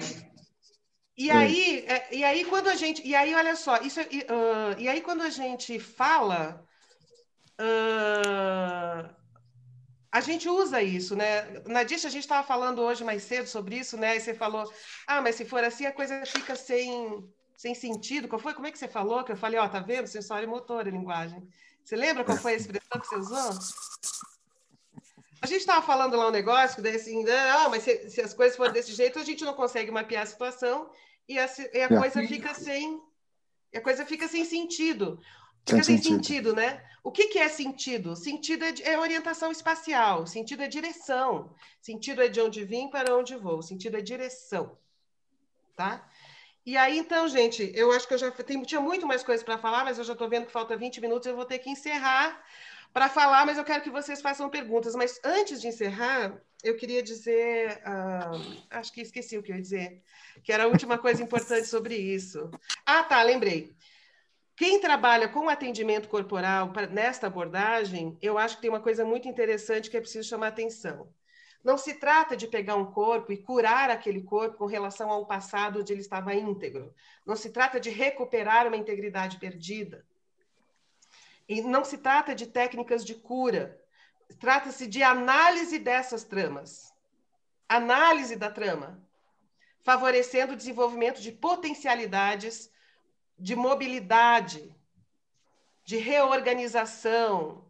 E 1.19 1.29
aí, 1.29 1.83
é, 1.85 2.15
e 2.15 2.23
aí 2.23 2.45
quando 2.45 2.69
a 2.69 2.75
gente, 2.75 3.05
e 3.05 3.13
aí 3.13 3.35
olha 3.35 3.53
só, 3.53 3.75
isso, 3.81 3.99
uh, 3.99 4.73
e 4.77 4.87
aí 4.87 5.01
quando 5.01 5.21
a 5.21 5.29
gente 5.29 5.77
fala, 5.77 6.65
uh, 7.59 9.13
a 10.09 10.21
gente 10.21 10.47
usa 10.47 10.81
isso, 10.81 11.17
né? 11.17 11.41
Na 11.67 11.81
a 11.81 11.83
gente 11.83 12.19
estava 12.19 12.47
falando 12.47 12.81
hoje 12.81 13.03
mais 13.03 13.23
cedo 13.23 13.47
sobre 13.47 13.75
isso, 13.75 13.97
né? 13.97 14.15
E 14.15 14.21
você 14.21 14.33
falou, 14.33 14.71
ah, 15.05 15.19
mas 15.21 15.35
se 15.35 15.43
for 15.43 15.61
assim 15.61 15.85
a 15.85 15.91
coisa 15.91 16.25
fica 16.25 16.55
sem, 16.55 17.29
sem 17.57 17.75
sentido. 17.75 18.29
Qual 18.29 18.39
foi? 18.39 18.53
Como 18.53 18.67
é 18.67 18.71
que 18.71 18.79
você 18.79 18.87
falou? 18.87 19.21
Que 19.25 19.33
eu 19.33 19.37
falei, 19.37 19.59
ó, 19.59 19.65
oh, 19.65 19.69
tá 19.69 19.81
vendo? 19.81 20.07
Sensório 20.07 20.45
e 20.45 20.49
motor, 20.49 20.87
a 20.87 20.89
linguagem. 20.89 21.45
Você 21.83 21.97
lembra 21.97 22.23
qual 22.23 22.37
foi 22.37 22.53
a 22.53 22.55
expressão 22.55 22.97
que 22.97 23.07
você 23.07 23.15
usou? 23.17 23.59
A 25.41 25.47
gente 25.47 25.59
estava 25.59 25.85
falando 25.85 26.15
lá 26.15 26.29
um 26.29 26.31
negócio 26.31 26.77
que 26.77 26.81
daí 26.81 26.95
assim, 26.95 27.25
ah, 27.29 27.67
mas 27.67 27.83
se, 27.83 28.09
se, 28.09 28.21
as 28.21 28.33
coisas 28.33 28.55
forem 28.55 28.71
desse 28.71 28.93
jeito, 28.93 29.19
a 29.19 29.23
gente 29.23 29.43
não 29.43 29.53
consegue 29.53 29.91
mapear 29.91 30.23
a 30.23 30.25
situação 30.25 30.89
e 31.29 31.37
a, 31.37 31.45
e 31.73 31.81
a 31.81 31.85
é. 31.85 31.87
coisa 31.87 32.27
fica 32.27 32.53
sem 32.53 33.01
a 33.75 33.81
coisa 33.81 34.05
fica 34.05 34.27
sem 34.27 34.43
sentido. 34.43 35.21
Fica 35.65 35.83
sem, 35.83 35.97
sem 35.97 36.15
sentido. 36.15 36.49
sentido. 36.49 36.55
né? 36.55 36.83
O 37.03 37.11
que, 37.11 37.27
que 37.27 37.37
é 37.39 37.47
sentido? 37.47 38.15
Sentido 38.15 38.65
é, 38.65 38.73
é, 38.83 38.99
orientação 38.99 39.51
espacial, 39.51 40.25
sentido 40.25 40.63
é 40.63 40.67
direção, 40.67 41.53
sentido 41.79 42.21
é 42.21 42.27
de 42.27 42.41
onde 42.41 42.63
vim 42.63 42.89
para 42.89 43.15
onde 43.15 43.35
vou, 43.35 43.61
sentido 43.61 43.97
é 43.97 44.01
direção, 44.01 44.77
tá? 45.75 46.07
E 46.65 46.75
aí, 46.75 46.97
então, 46.97 47.27
gente, 47.27 47.71
eu 47.73 47.91
acho 47.91 48.07
que 48.07 48.13
eu 48.13 48.17
já 48.17 48.31
tenho, 48.31 48.65
tinha 48.65 48.81
muito 48.81 49.07
mais 49.07 49.23
coisas 49.23 49.43
para 49.43 49.57
falar, 49.57 49.85
mas 49.85 49.97
eu 49.97 50.03
já 50.03 50.13
estou 50.13 50.29
vendo 50.29 50.45
que 50.45 50.51
falta 50.51 50.75
20 50.75 50.99
minutos, 50.99 51.25
eu 51.25 51.35
vou 51.35 51.45
ter 51.45 51.59
que 51.59 51.69
encerrar 51.69 52.43
para 52.93 53.09
falar, 53.09 53.45
mas 53.45 53.57
eu 53.57 53.63
quero 53.63 53.83
que 53.83 53.89
vocês 53.89 54.21
façam 54.21 54.49
perguntas. 54.49 54.95
Mas 54.95 55.19
antes 55.23 55.61
de 55.61 55.67
encerrar, 55.67 56.41
eu 56.63 56.75
queria 56.75 57.01
dizer, 57.01 57.81
uh, 57.85 58.63
acho 58.69 58.91
que 58.91 59.01
esqueci 59.01 59.37
o 59.37 59.43
que 59.43 59.51
eu 59.51 59.55
ia 59.55 59.61
dizer, 59.61 60.01
que 60.43 60.51
era 60.51 60.63
a 60.63 60.67
última 60.67 60.97
coisa 60.97 61.23
importante 61.23 61.65
sobre 61.67 61.95
isso. 61.95 62.49
Ah, 62.85 63.03
tá, 63.03 63.21
lembrei. 63.21 63.71
Quem 64.55 64.81
trabalha 64.81 65.29
com 65.29 65.47
atendimento 65.47 66.09
corporal 66.09 66.73
nesta 66.91 67.27
abordagem, 67.27 68.17
eu 68.21 68.37
acho 68.37 68.57
que 68.57 68.63
tem 68.63 68.69
uma 68.69 68.81
coisa 68.81 69.05
muito 69.05 69.27
interessante 69.27 69.89
que 69.89 69.95
é 69.95 70.01
preciso 70.01 70.27
chamar 70.27 70.47
atenção. 70.47 71.07
Não 71.63 71.77
se 71.77 71.93
trata 71.93 72.35
de 72.35 72.47
pegar 72.47 72.75
um 72.75 72.91
corpo 72.91 73.31
e 73.31 73.37
curar 73.37 73.89
aquele 73.89 74.21
corpo 74.21 74.57
com 74.57 74.65
relação 74.65 75.11
a 75.11 75.17
um 75.17 75.25
passado 75.25 75.79
onde 75.79 75.91
ele 75.91 76.01
estava 76.01 76.33
íntegro. 76.33 76.93
Não 77.25 77.35
se 77.35 77.51
trata 77.51 77.79
de 77.79 77.89
recuperar 77.89 78.67
uma 78.67 78.77
integridade 78.77 79.37
perdida. 79.37 80.05
E 81.49 81.63
não 81.63 81.83
se 81.83 81.97
trata 81.97 82.35
de 82.35 82.45
técnicas 82.45 83.03
de 83.03 83.15
cura. 83.15 83.81
Trata-se 84.39 84.85
de 84.85 85.01
análise 85.01 85.79
dessas 85.79 86.23
tramas. 86.23 86.93
Análise 87.67 88.35
da 88.35 88.51
trama, 88.51 89.03
favorecendo 89.81 90.53
o 90.53 90.55
desenvolvimento 90.55 91.19
de 91.19 91.31
potencialidades 91.31 92.71
de 93.37 93.55
mobilidade, 93.55 94.75
de 95.83 95.97
reorganização, 95.97 97.65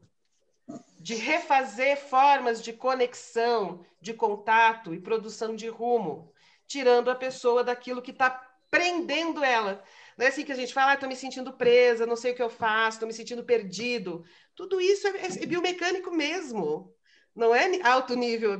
de 1.00 1.16
refazer 1.16 1.98
formas 1.98 2.62
de 2.62 2.74
conexão, 2.74 3.86
de 4.02 4.14
contato 4.14 4.94
e 4.94 5.00
produção 5.00 5.56
de 5.56 5.70
rumo, 5.70 6.34
tirando 6.68 7.10
a 7.10 7.16
pessoa 7.16 7.64
daquilo 7.64 8.02
que 8.02 8.12
está 8.12 8.30
prendendo 8.70 9.44
ela. 9.44 9.84
Não 10.20 10.26
é 10.26 10.28
assim 10.28 10.44
que 10.44 10.52
a 10.52 10.56
gente 10.56 10.74
fala, 10.74 10.92
ah, 10.92 10.94
estou 10.96 11.08
me 11.08 11.16
sentindo 11.16 11.54
presa, 11.54 12.06
não 12.06 12.18
sei 12.18 12.34
o 12.34 12.36
que 12.36 12.44
eu 12.44 12.50
faço, 12.50 12.98
estou 12.98 13.08
me 13.08 13.14
sentindo 13.14 13.42
perdido. 13.42 14.26
Tudo 14.54 14.82
isso 14.82 15.08
é, 15.08 15.12
é 15.42 15.46
biomecânico 15.46 16.12
mesmo. 16.12 16.94
Não 17.34 17.56
é 17.56 17.82
alto 17.84 18.18
nível 18.18 18.54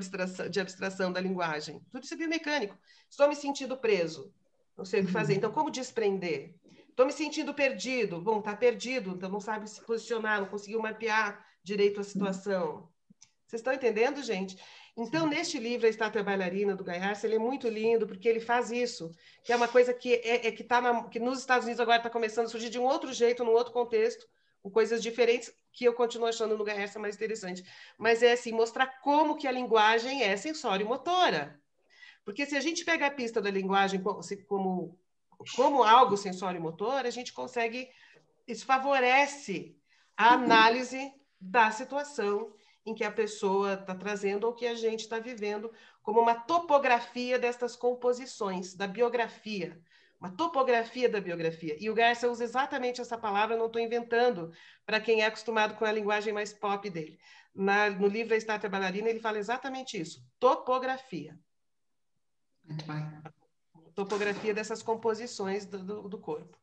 de 0.50 0.60
abstração 0.62 1.12
da 1.12 1.20
linguagem. 1.20 1.82
Tudo 1.92 2.06
isso 2.06 2.14
é 2.14 2.18
biomecânico. 2.18 2.78
Estou 3.10 3.28
me 3.28 3.36
sentindo 3.36 3.76
preso, 3.76 4.34
não 4.78 4.86
sei 4.86 5.02
o 5.02 5.06
que 5.06 5.12
fazer. 5.12 5.34
Uhum. 5.34 5.38
Então, 5.38 5.52
como 5.52 5.70
desprender? 5.70 6.56
Estou 6.88 7.06
me 7.06 7.12
sentindo 7.12 7.54
perdido. 7.54 8.22
Bom, 8.22 8.40
está 8.40 8.56
perdido, 8.56 9.12
então 9.18 9.28
não 9.28 9.42
sabe 9.42 9.70
se 9.70 9.82
posicionar, 9.82 10.40
não 10.40 10.48
conseguiu 10.48 10.82
mapear 10.82 11.46
direito 11.62 12.00
a 12.00 12.06
situação. 12.06 12.90
Vocês 13.46 13.60
estão 13.60 13.74
entendendo, 13.74 14.24
gente? 14.24 14.58
Então, 15.02 15.26
neste 15.26 15.58
livro, 15.58 15.88
A 15.88 15.90
Estátua 15.90 16.22
Bailarina, 16.22 16.76
do 16.76 16.84
Gaiarsa, 16.84 17.26
ele 17.26 17.36
é 17.36 17.40
muito 17.40 17.70
lindo, 17.70 18.06
porque 18.06 18.28
ele 18.28 18.42
faz 18.42 18.70
isso, 18.70 19.10
que 19.46 19.54
é 19.54 19.56
uma 19.56 19.68
coisa 19.68 19.94
que, 19.94 20.16
é, 20.16 20.48
é 20.48 20.52
que, 20.52 20.62
tá 20.62 20.82
na, 20.82 21.08
que 21.08 21.20
nos 21.20 21.40
Estados 21.40 21.64
Unidos 21.64 21.80
agora 21.80 21.98
está 21.98 22.10
começando 22.10 22.48
a 22.48 22.50
surgir 22.50 22.70
de 22.70 22.78
um 22.78 22.84
outro 22.84 23.14
jeito, 23.14 23.46
num 23.46 23.54
outro 23.54 23.72
contexto, 23.72 24.28
com 24.62 24.70
coisas 24.70 25.02
diferentes, 25.02 25.54
que 25.72 25.86
eu 25.86 25.94
continuo 25.94 26.28
achando 26.28 26.58
no 26.58 26.66
Gaiarsa 26.66 27.00
mais 27.00 27.16
interessante. 27.16 27.64
Mas 27.98 28.22
é 28.22 28.34
assim, 28.34 28.52
mostrar 28.52 28.88
como 29.02 29.38
que 29.38 29.48
a 29.48 29.52
linguagem 29.52 30.22
é 30.22 30.36
sensório-motora. 30.36 31.58
Porque 32.26 32.46
se 32.46 32.58
a 32.58 32.60
gente 32.60 32.84
pega 32.84 33.08
a 33.08 33.12
pista 33.12 33.42
da 33.42 33.50
linguagem 33.50 34.04
como, 34.48 35.00
como 35.56 35.82
algo 35.82 36.18
sensório-motor, 36.18 37.06
a 37.06 37.10
gente 37.10 37.32
consegue... 37.32 37.88
Isso 38.46 38.66
favorece 38.66 39.78
a 40.18 40.34
análise 40.34 41.14
da 41.40 41.72
situação 41.72 42.54
em 42.90 42.96
que 42.96 43.04
a 43.04 43.12
pessoa 43.12 43.74
está 43.74 43.96
trazendo 43.96 44.46
ou 44.46 44.54
que 44.54 44.66
a 44.68 44.76
gente 44.76 45.02
está 45.02 45.20
vivendo, 45.20 45.72
como 46.02 46.20
uma 46.20 46.36
topografia 46.36 47.38
destas 47.38 47.76
composições, 47.76 48.74
da 48.74 48.88
biografia, 48.88 49.80
uma 50.20 50.32
topografia 50.32 51.08
da 51.08 51.22
biografia. 51.22 51.78
E 51.80 51.90
o 51.90 51.94
Garcia 51.94 52.30
usa 52.30 52.44
exatamente 52.44 53.00
essa 53.00 53.18
palavra, 53.18 53.56
não 53.56 53.68
estou 53.68 53.82
inventando, 53.82 54.52
para 54.86 55.00
quem 55.00 55.22
é 55.22 55.26
acostumado 55.26 55.76
com 55.76 55.86
a 55.86 55.92
linguagem 55.92 56.34
mais 56.34 56.52
pop 56.52 56.90
dele. 56.90 57.18
Na, 57.56 57.90
no 57.90 58.08
livro 58.08 58.34
A 58.34 58.38
Estátua 58.38 58.70
Bailarina, 58.70 59.10
ele 59.10 59.20
fala 59.20 59.38
exatamente 59.38 60.00
isso, 60.00 60.24
topografia. 60.40 61.40
Muito 62.64 62.86
bem. 62.86 63.06
Topografia 63.96 64.54
dessas 64.54 64.84
composições 64.84 65.66
do, 65.66 65.80
do, 65.80 66.10
do 66.10 66.18
corpo. 66.18 66.58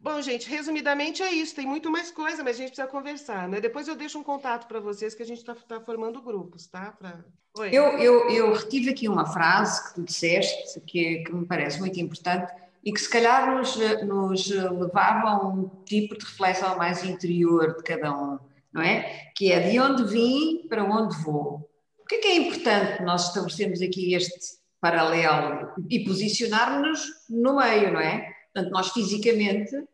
Bom, 0.00 0.20
gente, 0.20 0.48
resumidamente 0.48 1.22
é 1.22 1.32
isso. 1.32 1.54
Tem 1.54 1.66
muito 1.66 1.90
mais 1.90 2.10
coisa, 2.10 2.42
mas 2.42 2.56
a 2.56 2.58
gente 2.58 2.68
precisa 2.68 2.88
conversar, 2.88 3.48
né? 3.48 3.60
Depois 3.60 3.88
eu 3.88 3.96
deixo 3.96 4.18
um 4.18 4.22
contato 4.22 4.66
para 4.66 4.80
vocês 4.80 5.14
que 5.14 5.22
a 5.22 5.26
gente 5.26 5.38
está 5.38 5.54
tá 5.54 5.80
formando 5.80 6.20
grupos, 6.20 6.66
tá? 6.66 6.92
Pra... 6.92 7.24
Eu, 7.70 7.98
eu, 7.98 8.30
eu 8.30 8.52
retive 8.52 8.90
aqui 8.90 9.08
uma 9.08 9.26
frase 9.26 9.88
que 9.88 9.94
tu 9.94 10.02
disseste, 10.02 10.80
que, 10.80 11.22
que 11.24 11.32
me 11.32 11.46
parece 11.46 11.78
muito 11.78 11.98
importante 12.00 12.52
e 12.84 12.92
que 12.92 13.00
se 13.00 13.08
calhar 13.08 13.54
nos, 13.54 13.76
nos 14.02 14.50
levava 14.50 15.28
a 15.28 15.48
um 15.48 15.70
tipo 15.84 16.18
de 16.18 16.24
reflexão 16.24 16.76
mais 16.76 17.02
interior 17.02 17.76
de 17.76 17.82
cada 17.82 18.12
um, 18.12 18.38
não 18.72 18.82
é? 18.82 19.30
Que 19.34 19.52
é 19.52 19.70
de 19.70 19.80
onde 19.80 20.04
vim 20.04 20.66
para 20.68 20.84
onde 20.84 21.16
vou. 21.22 21.70
Por 21.96 22.08
que 22.08 22.16
é, 22.16 22.18
que 22.18 22.28
é 22.28 22.36
importante 22.36 23.02
nós 23.02 23.28
estabelecermos 23.28 23.80
aqui 23.80 24.14
este 24.14 24.58
paralelo 24.80 25.72
e 25.88 26.04
posicionarmos-nos 26.04 27.06
no 27.30 27.56
meio, 27.56 27.90
não 27.90 28.00
é? 28.00 28.30
Portanto, 28.54 28.72
nós 28.72 28.90
fisicamente 28.90 29.84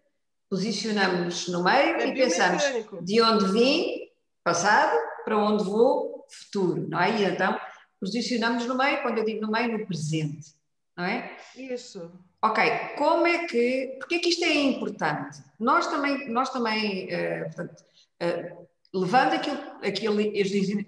posicionamos-nos 0.51 1.49
no 1.49 1.65
meio 1.65 1.97
é 1.97 2.09
e 2.09 2.15
pensamos 2.15 2.63
de 3.03 3.23
onde 3.23 3.53
vim, 3.53 4.09
passado, 4.45 4.95
para 5.25 5.39
onde 5.39 5.65
vou, 5.65 6.27
futuro, 6.29 6.87
não 6.89 7.01
é? 7.01 7.19
E 7.19 7.25
então 7.25 7.59
posicionamos 7.99 8.67
no 8.67 8.77
meio, 8.77 9.01
quando 9.03 9.19
eu 9.19 9.25
digo 9.25 9.41
no 9.41 9.51
meio, 9.51 9.79
no 9.79 9.87
presente, 9.87 10.55
não 10.97 11.05
é? 11.05 11.37
Isso. 11.57 12.11
Ok, 12.43 12.63
como 12.97 13.27
é 13.27 13.47
que, 13.47 13.97
porque 13.99 14.17
é 14.17 14.19
que 14.19 14.31
isto 14.31 14.45
é 14.45 14.55
importante? 14.55 15.43
Nós 15.59 15.87
também, 15.87 16.29
nós 16.31 16.51
também 16.51 17.07
uh, 17.07 17.45
portanto, 17.45 17.85
uh, 18.23 18.69
levando 18.93 19.35
aquilo, 19.35 19.59
aquilo, 19.83 20.17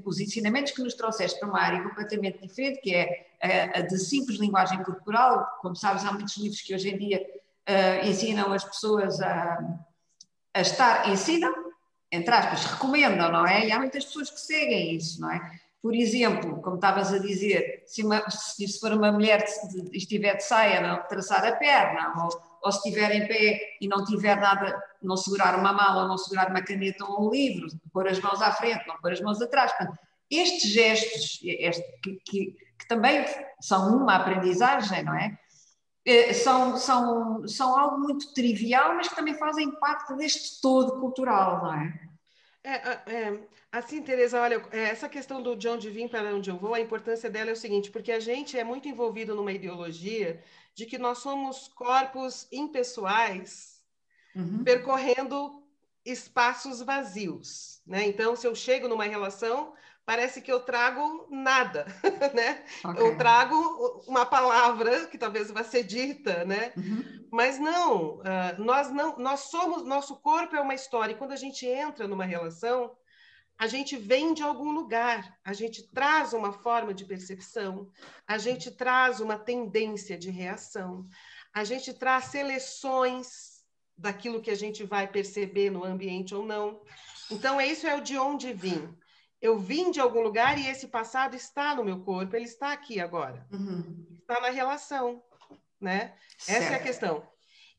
os 0.04 0.20
ensinamentos 0.20 0.72
que 0.72 0.82
nos 0.82 0.94
trouxeste 0.94 1.38
para 1.38 1.48
uma 1.48 1.60
área 1.60 1.82
completamente 1.82 2.40
diferente, 2.40 2.80
que 2.80 2.94
é 2.94 3.26
a, 3.40 3.78
a 3.78 3.82
de 3.82 3.98
simples 3.98 4.38
linguagem 4.38 4.82
corporal, 4.82 5.58
como 5.60 5.76
sabes, 5.76 6.04
há 6.04 6.12
muitos 6.12 6.36
livros 6.36 6.60
que 6.62 6.74
hoje 6.74 6.88
em 6.88 6.98
dia 6.98 7.41
uh, 7.68 8.06
ensinam 8.06 8.52
as 8.52 8.64
pessoas 8.64 9.20
a, 9.20 9.58
a 10.54 10.60
estar, 10.60 11.08
ensinam, 11.08 11.52
entre 12.10 12.34
aspas, 12.34 12.64
recomendam, 12.64 13.30
não 13.30 13.46
é? 13.46 13.66
E 13.66 13.72
há 13.72 13.78
muitas 13.78 14.04
pessoas 14.04 14.30
que 14.30 14.40
seguem 14.40 14.94
isso, 14.94 15.20
não 15.20 15.30
é? 15.30 15.60
Por 15.82 15.96
exemplo, 15.96 16.62
como 16.62 16.76
estavas 16.76 17.12
a 17.12 17.18
dizer, 17.18 17.82
se, 17.86 18.04
uma, 18.04 18.30
se 18.30 18.78
for 18.78 18.92
uma 18.92 19.10
mulher 19.10 19.44
e 19.92 19.96
estiver 19.96 20.36
de 20.36 20.44
saia, 20.44 20.80
não 20.80 21.02
traçar 21.08 21.44
a 21.44 21.52
perna, 21.56 22.12
ou, 22.22 22.30
ou 22.62 22.70
se 22.70 22.78
estiver 22.78 23.10
em 23.16 23.26
pé 23.26 23.76
e 23.80 23.88
não 23.88 24.04
tiver 24.04 24.36
nada, 24.36 24.80
não 25.02 25.16
segurar 25.16 25.58
uma 25.58 25.72
mala, 25.72 26.06
não 26.06 26.16
segurar 26.16 26.50
uma 26.50 26.62
caneta 26.62 27.04
ou 27.04 27.26
um 27.26 27.30
livro, 27.30 27.66
pôr 27.92 28.06
as 28.06 28.20
mãos 28.20 28.40
à 28.40 28.52
frente, 28.52 28.86
não 28.86 28.96
pôr 29.00 29.12
as 29.12 29.20
mãos 29.20 29.42
atrás. 29.42 29.72
Portanto, 29.72 29.98
estes 30.30 30.70
gestos, 30.70 31.40
este, 31.42 31.82
que, 32.00 32.20
que, 32.24 32.56
que, 32.78 32.88
também 32.88 33.24
são 33.60 33.96
uma 33.96 34.14
aprendizagem, 34.14 35.02
não 35.02 35.14
é? 35.14 35.36
É, 36.04 36.32
são, 36.32 36.76
são, 36.76 37.46
são 37.46 37.78
algo 37.78 37.98
muito 37.98 38.32
trivial, 38.34 38.94
mas 38.94 39.08
que 39.08 39.16
também 39.16 39.34
fazem 39.34 39.70
parte 39.72 40.14
deste 40.16 40.60
todo 40.60 41.00
cultural, 41.00 41.62
não 41.62 41.74
é? 41.74 42.12
É, 42.64 42.74
é, 43.12 43.40
assim, 43.70 44.02
Tereza, 44.02 44.40
olha, 44.40 44.64
é, 44.70 44.90
essa 44.90 45.08
questão 45.08 45.42
do 45.42 45.56
de 45.56 45.68
onde 45.68 45.90
vim 45.90 46.08
para 46.08 46.34
onde 46.34 46.50
eu 46.50 46.56
vou, 46.56 46.74
a 46.74 46.80
importância 46.80 47.28
dela 47.28 47.50
é 47.50 47.52
o 47.52 47.56
seguinte, 47.56 47.90
porque 47.90 48.12
a 48.12 48.20
gente 48.20 48.58
é 48.58 48.62
muito 48.62 48.88
envolvido 48.88 49.34
numa 49.34 49.52
ideologia 49.52 50.42
de 50.74 50.86
que 50.86 50.98
nós 50.98 51.18
somos 51.18 51.68
corpos 51.68 52.46
impessoais 52.52 53.82
uhum. 54.34 54.62
percorrendo 54.64 55.62
espaços 56.04 56.80
vazios, 56.82 57.80
né? 57.86 58.06
Então, 58.06 58.34
se 58.34 58.46
eu 58.46 58.54
chego 58.54 58.88
numa 58.88 59.04
relação, 59.04 59.72
parece 60.04 60.40
que 60.40 60.50
eu 60.50 60.60
trago 60.60 61.26
nada, 61.30 61.86
né? 62.34 62.64
Okay. 62.84 63.02
Eu 63.02 63.16
trago 63.16 64.02
uma 64.06 64.26
palavra 64.26 65.06
que 65.06 65.16
talvez 65.16 65.50
vá 65.50 65.62
ser 65.62 65.84
dita, 65.84 66.44
né? 66.44 66.72
Uhum. 66.76 67.28
Mas 67.30 67.58
não, 67.58 68.16
uh, 68.16 68.22
nós 68.58 68.90
não, 68.90 69.16
nós 69.18 69.40
somos, 69.40 69.84
nosso 69.84 70.16
corpo 70.16 70.56
é 70.56 70.60
uma 70.60 70.74
história. 70.74 71.12
E 71.12 71.16
quando 71.16 71.32
a 71.32 71.36
gente 71.36 71.66
entra 71.66 72.08
numa 72.08 72.24
relação, 72.24 72.94
a 73.58 73.66
gente 73.66 73.96
vem 73.96 74.34
de 74.34 74.42
algum 74.42 74.72
lugar, 74.72 75.38
a 75.44 75.52
gente 75.52 75.88
traz 75.92 76.32
uma 76.32 76.52
forma 76.52 76.92
de 76.92 77.04
percepção, 77.04 77.88
a 78.26 78.36
gente 78.36 78.70
traz 78.72 79.20
uma 79.20 79.38
tendência 79.38 80.18
de 80.18 80.30
reação, 80.30 81.06
a 81.54 81.62
gente 81.62 81.94
traz 81.94 82.24
seleções 82.24 83.62
daquilo 83.96 84.40
que 84.40 84.50
a 84.50 84.54
gente 84.56 84.82
vai 84.84 85.06
perceber 85.06 85.70
no 85.70 85.84
ambiente 85.84 86.34
ou 86.34 86.44
não. 86.44 86.82
Então, 87.30 87.60
isso 87.60 87.86
é 87.86 87.94
o 87.94 88.00
de 88.00 88.18
onde 88.18 88.52
vim. 88.52 88.92
Eu 89.42 89.58
vim 89.58 89.90
de 89.90 89.98
algum 89.98 90.20
lugar 90.20 90.56
e 90.56 90.68
esse 90.68 90.86
passado 90.86 91.34
está 91.34 91.74
no 91.74 91.84
meu 91.84 92.00
corpo, 92.04 92.36
ele 92.36 92.44
está 92.44 92.72
aqui 92.72 93.00
agora. 93.00 93.44
Uhum. 93.52 94.06
Está 94.20 94.40
na 94.40 94.50
relação, 94.50 95.20
né? 95.80 96.16
Certo. 96.38 96.62
Essa 96.62 96.72
é 96.74 96.76
a 96.76 96.82
questão. 96.82 97.28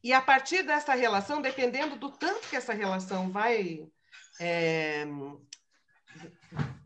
E 0.03 0.11
a 0.11 0.21
partir 0.21 0.63
dessa 0.63 0.93
relação, 0.93 1.41
dependendo 1.41 1.95
do 1.95 2.11
tanto 2.11 2.49
que 2.49 2.57
essa 2.57 2.73
relação 2.73 3.31
vai 3.31 3.87
é, 4.41 5.07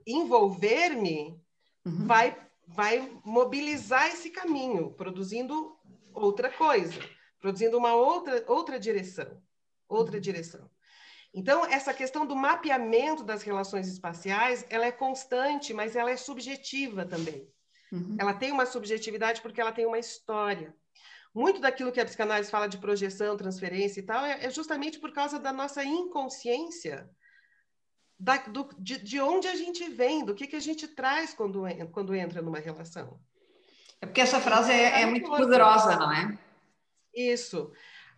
envolver-me, 0.05 1.41
uhum. 1.83 2.05
vai, 2.05 2.37
vai 2.67 3.19
mobilizar 3.25 4.07
esse 4.09 4.29
caminho, 4.29 4.91
produzindo 4.91 5.75
outra 6.13 6.51
coisa, 6.51 7.01
produzindo 7.39 7.79
uma 7.79 7.95
outra, 7.95 8.43
outra 8.47 8.79
direção. 8.79 9.41
Outra 9.89 10.17
uhum. 10.17 10.21
direção. 10.21 10.69
Então, 11.37 11.63
essa 11.65 11.93
questão 11.93 12.25
do 12.25 12.35
mapeamento 12.35 13.23
das 13.23 13.43
relações 13.43 13.87
espaciais, 13.87 14.65
ela 14.71 14.87
é 14.87 14.91
constante, 14.91 15.71
mas 15.71 15.95
ela 15.95 16.09
é 16.09 16.17
subjetiva 16.17 17.05
também. 17.05 17.47
Uhum. 17.91 18.17
Ela 18.19 18.33
tem 18.33 18.51
uma 18.51 18.65
subjetividade 18.65 19.39
porque 19.43 19.61
ela 19.61 19.71
tem 19.71 19.85
uma 19.85 19.99
história. 19.99 20.75
Muito 21.35 21.61
daquilo 21.61 21.91
que 21.91 21.99
a 21.99 22.05
psicanálise 22.05 22.49
fala 22.49 22.65
de 22.65 22.79
projeção, 22.79 23.37
transferência 23.37 23.99
e 23.99 24.03
tal, 24.03 24.25
é, 24.25 24.45
é 24.45 24.49
justamente 24.49 24.97
por 24.97 25.13
causa 25.13 25.37
da 25.37 25.53
nossa 25.53 25.83
inconsciência, 25.83 27.07
da, 28.19 28.37
do, 28.37 28.67
de, 28.79 28.97
de, 28.97 29.21
onde 29.21 29.47
a 29.47 29.53
gente 29.53 29.87
vem, 29.89 30.25
do 30.25 30.33
que, 30.33 30.47
que 30.47 30.55
a 30.55 30.59
gente 30.59 30.87
traz 30.87 31.35
quando, 31.35 31.65
quando 31.91 32.15
entra 32.15 32.41
numa 32.41 32.57
relação. 32.57 33.21
É 34.01 34.07
porque 34.07 34.21
essa 34.21 34.41
frase 34.41 34.71
é, 34.71 35.03
é 35.03 35.05
muito 35.05 35.29
poderosa, 35.29 35.97
não 35.97 36.11
é? 36.11 36.35
Isso. 37.13 37.71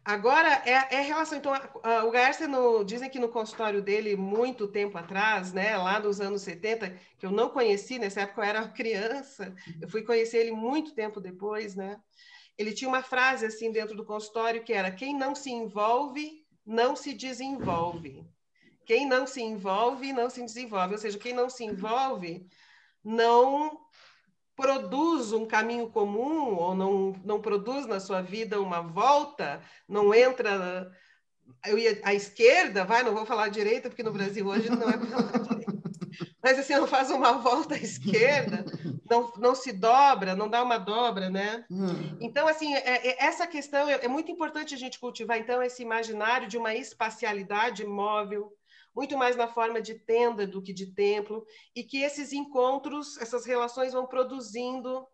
Agora, 0.04 0.62
é, 0.66 0.96
é 0.96 1.02
relação. 1.02 1.38
Então, 1.38 1.54
a, 1.54 1.70
a, 1.84 2.06
o 2.06 2.12
Garcia, 2.12 2.48
no, 2.48 2.84
dizem 2.84 3.10
que 3.10 3.20
no 3.20 3.30
consultório 3.30 3.82
dele, 3.82 4.16
muito 4.16 4.68
tempo 4.68 4.98
atrás, 4.98 5.54
né, 5.54 5.78
lá 5.78 6.00
nos 6.00 6.20
anos 6.22 6.42
70, 6.42 6.98
que 7.18 7.26
eu 7.26 7.32
não 7.32 7.50
conheci, 7.50 8.00
nessa 8.00 8.22
época 8.22 8.42
eu 8.42 8.46
era 8.46 8.68
criança, 8.70 9.54
eu 9.82 9.90
fui 9.90 10.04
conhecer 10.04 10.40
ele 10.40 10.52
muito 10.52 10.94
tempo 10.94 11.20
depois, 11.20 11.76
né? 11.76 12.00
Ele 12.58 12.74
tinha 12.74 12.90
uma 12.90 13.04
frase 13.04 13.46
assim 13.46 13.72
dentro 13.72 13.96
do 13.96 14.06
consultório 14.06 14.64
que 14.64 14.74
era: 14.74 14.92
quem 14.92 15.18
não 15.18 15.34
se 15.36 15.50
envolve, 15.50 16.46
não 16.66 16.96
se 16.96 17.14
desenvolve. 17.14 18.26
Quem 18.86 19.08
não 19.08 19.28
se 19.28 19.42
envolve, 19.42 20.12
não 20.12 20.30
se 20.30 20.44
desenvolve. 20.44 20.94
Ou 20.94 21.00
seja, 21.00 21.18
quem 21.18 21.34
não 21.34 21.50
se 21.50 21.64
envolve, 21.64 22.48
não 23.04 23.80
produz 24.60 25.32
um 25.32 25.46
caminho 25.46 25.90
comum 25.90 26.56
ou 26.56 26.76
não, 26.76 27.16
não 27.24 27.42
produz 27.42 27.86
na 27.86 27.98
sua 27.98 28.22
vida 28.22 28.60
uma 28.60 28.82
volta, 28.82 29.62
não 29.88 30.14
entra 30.14 30.92
eu 31.66 31.78
ia 31.78 32.00
à 32.04 32.14
esquerda, 32.14 32.84
vai, 32.84 33.02
não 33.02 33.14
vou 33.14 33.26
falar 33.26 33.46
à 33.46 33.50
direita, 33.50 33.90
porque 33.90 34.04
no 34.04 34.12
Brasil 34.12 34.46
hoje 34.46 34.70
não 34.70 34.90
é 34.90 34.98
para 34.98 35.08
falar 35.08 35.36
à 35.36 35.56
direita. 35.56 35.80
Mas 36.44 36.60
assim, 36.60 36.74
não 36.74 36.88
faz 36.88 37.10
uma 37.10 37.34
volta 37.34 37.76
à 37.76 37.78
esquerda, 37.78 38.66
não, 39.10 39.32
não 39.38 39.56
se 39.56 39.72
dobra, 39.72 40.36
não 40.36 40.50
dá 40.50 40.62
uma 40.62 40.78
dobra, 40.78 41.30
né? 41.30 41.66
Hum. 41.72 42.18
Então, 42.20 42.48
assim, 42.48 42.74
é, 42.76 43.08
é, 43.08 43.26
essa 43.26 43.48
questão 43.48 43.88
é, 43.90 44.06
é 44.06 44.08
muito 44.08 44.32
importante 44.32 44.76
a 44.76 44.78
gente 44.78 45.00
cultivar, 45.00 45.38
então, 45.38 45.64
esse 45.64 45.82
imaginário 45.82 46.48
de 46.48 46.58
uma 46.58 46.76
espacialidade 46.76 47.86
móvel, 47.86 48.54
muito 48.96 49.18
mais 49.18 49.36
na 49.36 49.48
forma 49.48 49.82
de 49.82 49.96
tenda 49.96 50.46
do 50.46 50.62
que 50.62 50.74
de 50.74 50.94
templo, 50.94 51.46
e 51.76 51.84
que 51.84 52.02
esses 52.02 52.34
encontros, 52.34 53.18
essas 53.18 53.46
relações 53.46 53.94
vão 53.94 54.08
produzindo 54.08 55.08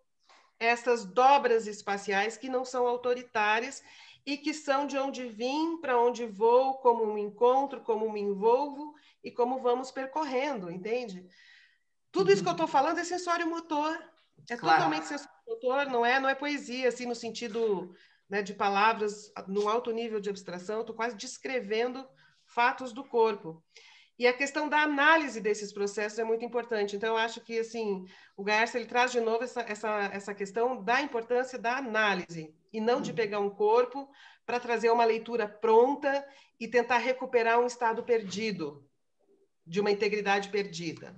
essas 0.59 1.05
dobras 1.05 1.67
espaciais 1.67 2.37
que 2.37 2.49
não 2.49 2.63
são 2.63 2.87
autoritárias 2.87 3.83
e 4.25 4.37
que 4.37 4.53
são 4.53 4.87
de 4.87 4.97
onde 4.97 5.27
vim, 5.27 5.77
para 5.77 5.99
onde 5.99 6.25
vou, 6.25 6.75
como 6.75 7.05
me 7.13 7.21
encontro, 7.21 7.81
como 7.81 8.11
me 8.11 8.21
envolvo 8.21 8.95
e 9.23 9.31
como 9.31 9.59
vamos 9.59 9.91
percorrendo, 9.91 10.71
entende? 10.71 11.27
Tudo 12.11 12.31
isso 12.31 12.41
que 12.41 12.47
eu 12.47 12.53
estou 12.53 12.67
falando 12.67 12.99
é 12.99 13.03
sensório 13.03 13.47
motor. 13.47 14.01
É 14.49 14.57
claro. 14.57 14.77
totalmente 14.77 15.05
sensório 15.05 15.35
motor, 15.47 15.85
não 15.87 16.05
é, 16.05 16.19
não 16.19 16.29
é 16.29 16.33
poesia, 16.33 16.89
assim, 16.89 17.05
no 17.05 17.13
sentido 17.13 17.93
né, 18.27 18.41
de 18.41 18.53
palavras 18.53 19.31
num 19.47 19.69
alto 19.69 19.91
nível 19.91 20.19
de 20.19 20.29
abstração. 20.29 20.81
Estou 20.81 20.95
quase 20.95 21.15
descrevendo 21.15 22.07
fatos 22.55 22.91
do 22.91 23.03
corpo. 23.03 23.61
E 24.17 24.25
a 24.25 24.33
questão 24.33 24.69
da 24.69 24.81
análise 24.81 25.41
desses 25.41 25.73
processos 25.73 26.17
é 26.17 26.23
muito 26.23 26.45
importante. 26.45 26.95
Então, 26.95 27.09
eu 27.09 27.17
acho 27.17 27.41
que 27.41 27.59
assim, 27.59 28.05
o 28.37 28.43
Garcia 28.43 28.79
ele 28.79 28.87
traz 28.87 29.11
de 29.11 29.19
novo 29.19 29.43
essa, 29.43 29.61
essa, 29.61 30.09
essa 30.13 30.33
questão 30.33 30.81
da 30.81 31.01
importância 31.01 31.59
da 31.59 31.75
análise, 31.75 32.55
e 32.71 32.79
não 32.79 33.01
de 33.01 33.13
pegar 33.13 33.39
um 33.39 33.49
corpo 33.49 34.09
para 34.45 34.59
trazer 34.59 34.89
uma 34.89 35.05
leitura 35.05 35.47
pronta 35.47 36.25
e 36.59 36.67
tentar 36.67 36.97
recuperar 36.97 37.59
um 37.59 37.65
estado 37.65 38.03
perdido, 38.03 38.85
de 39.65 39.79
uma 39.79 39.91
integridade 39.91 40.49
perdida. 40.49 41.15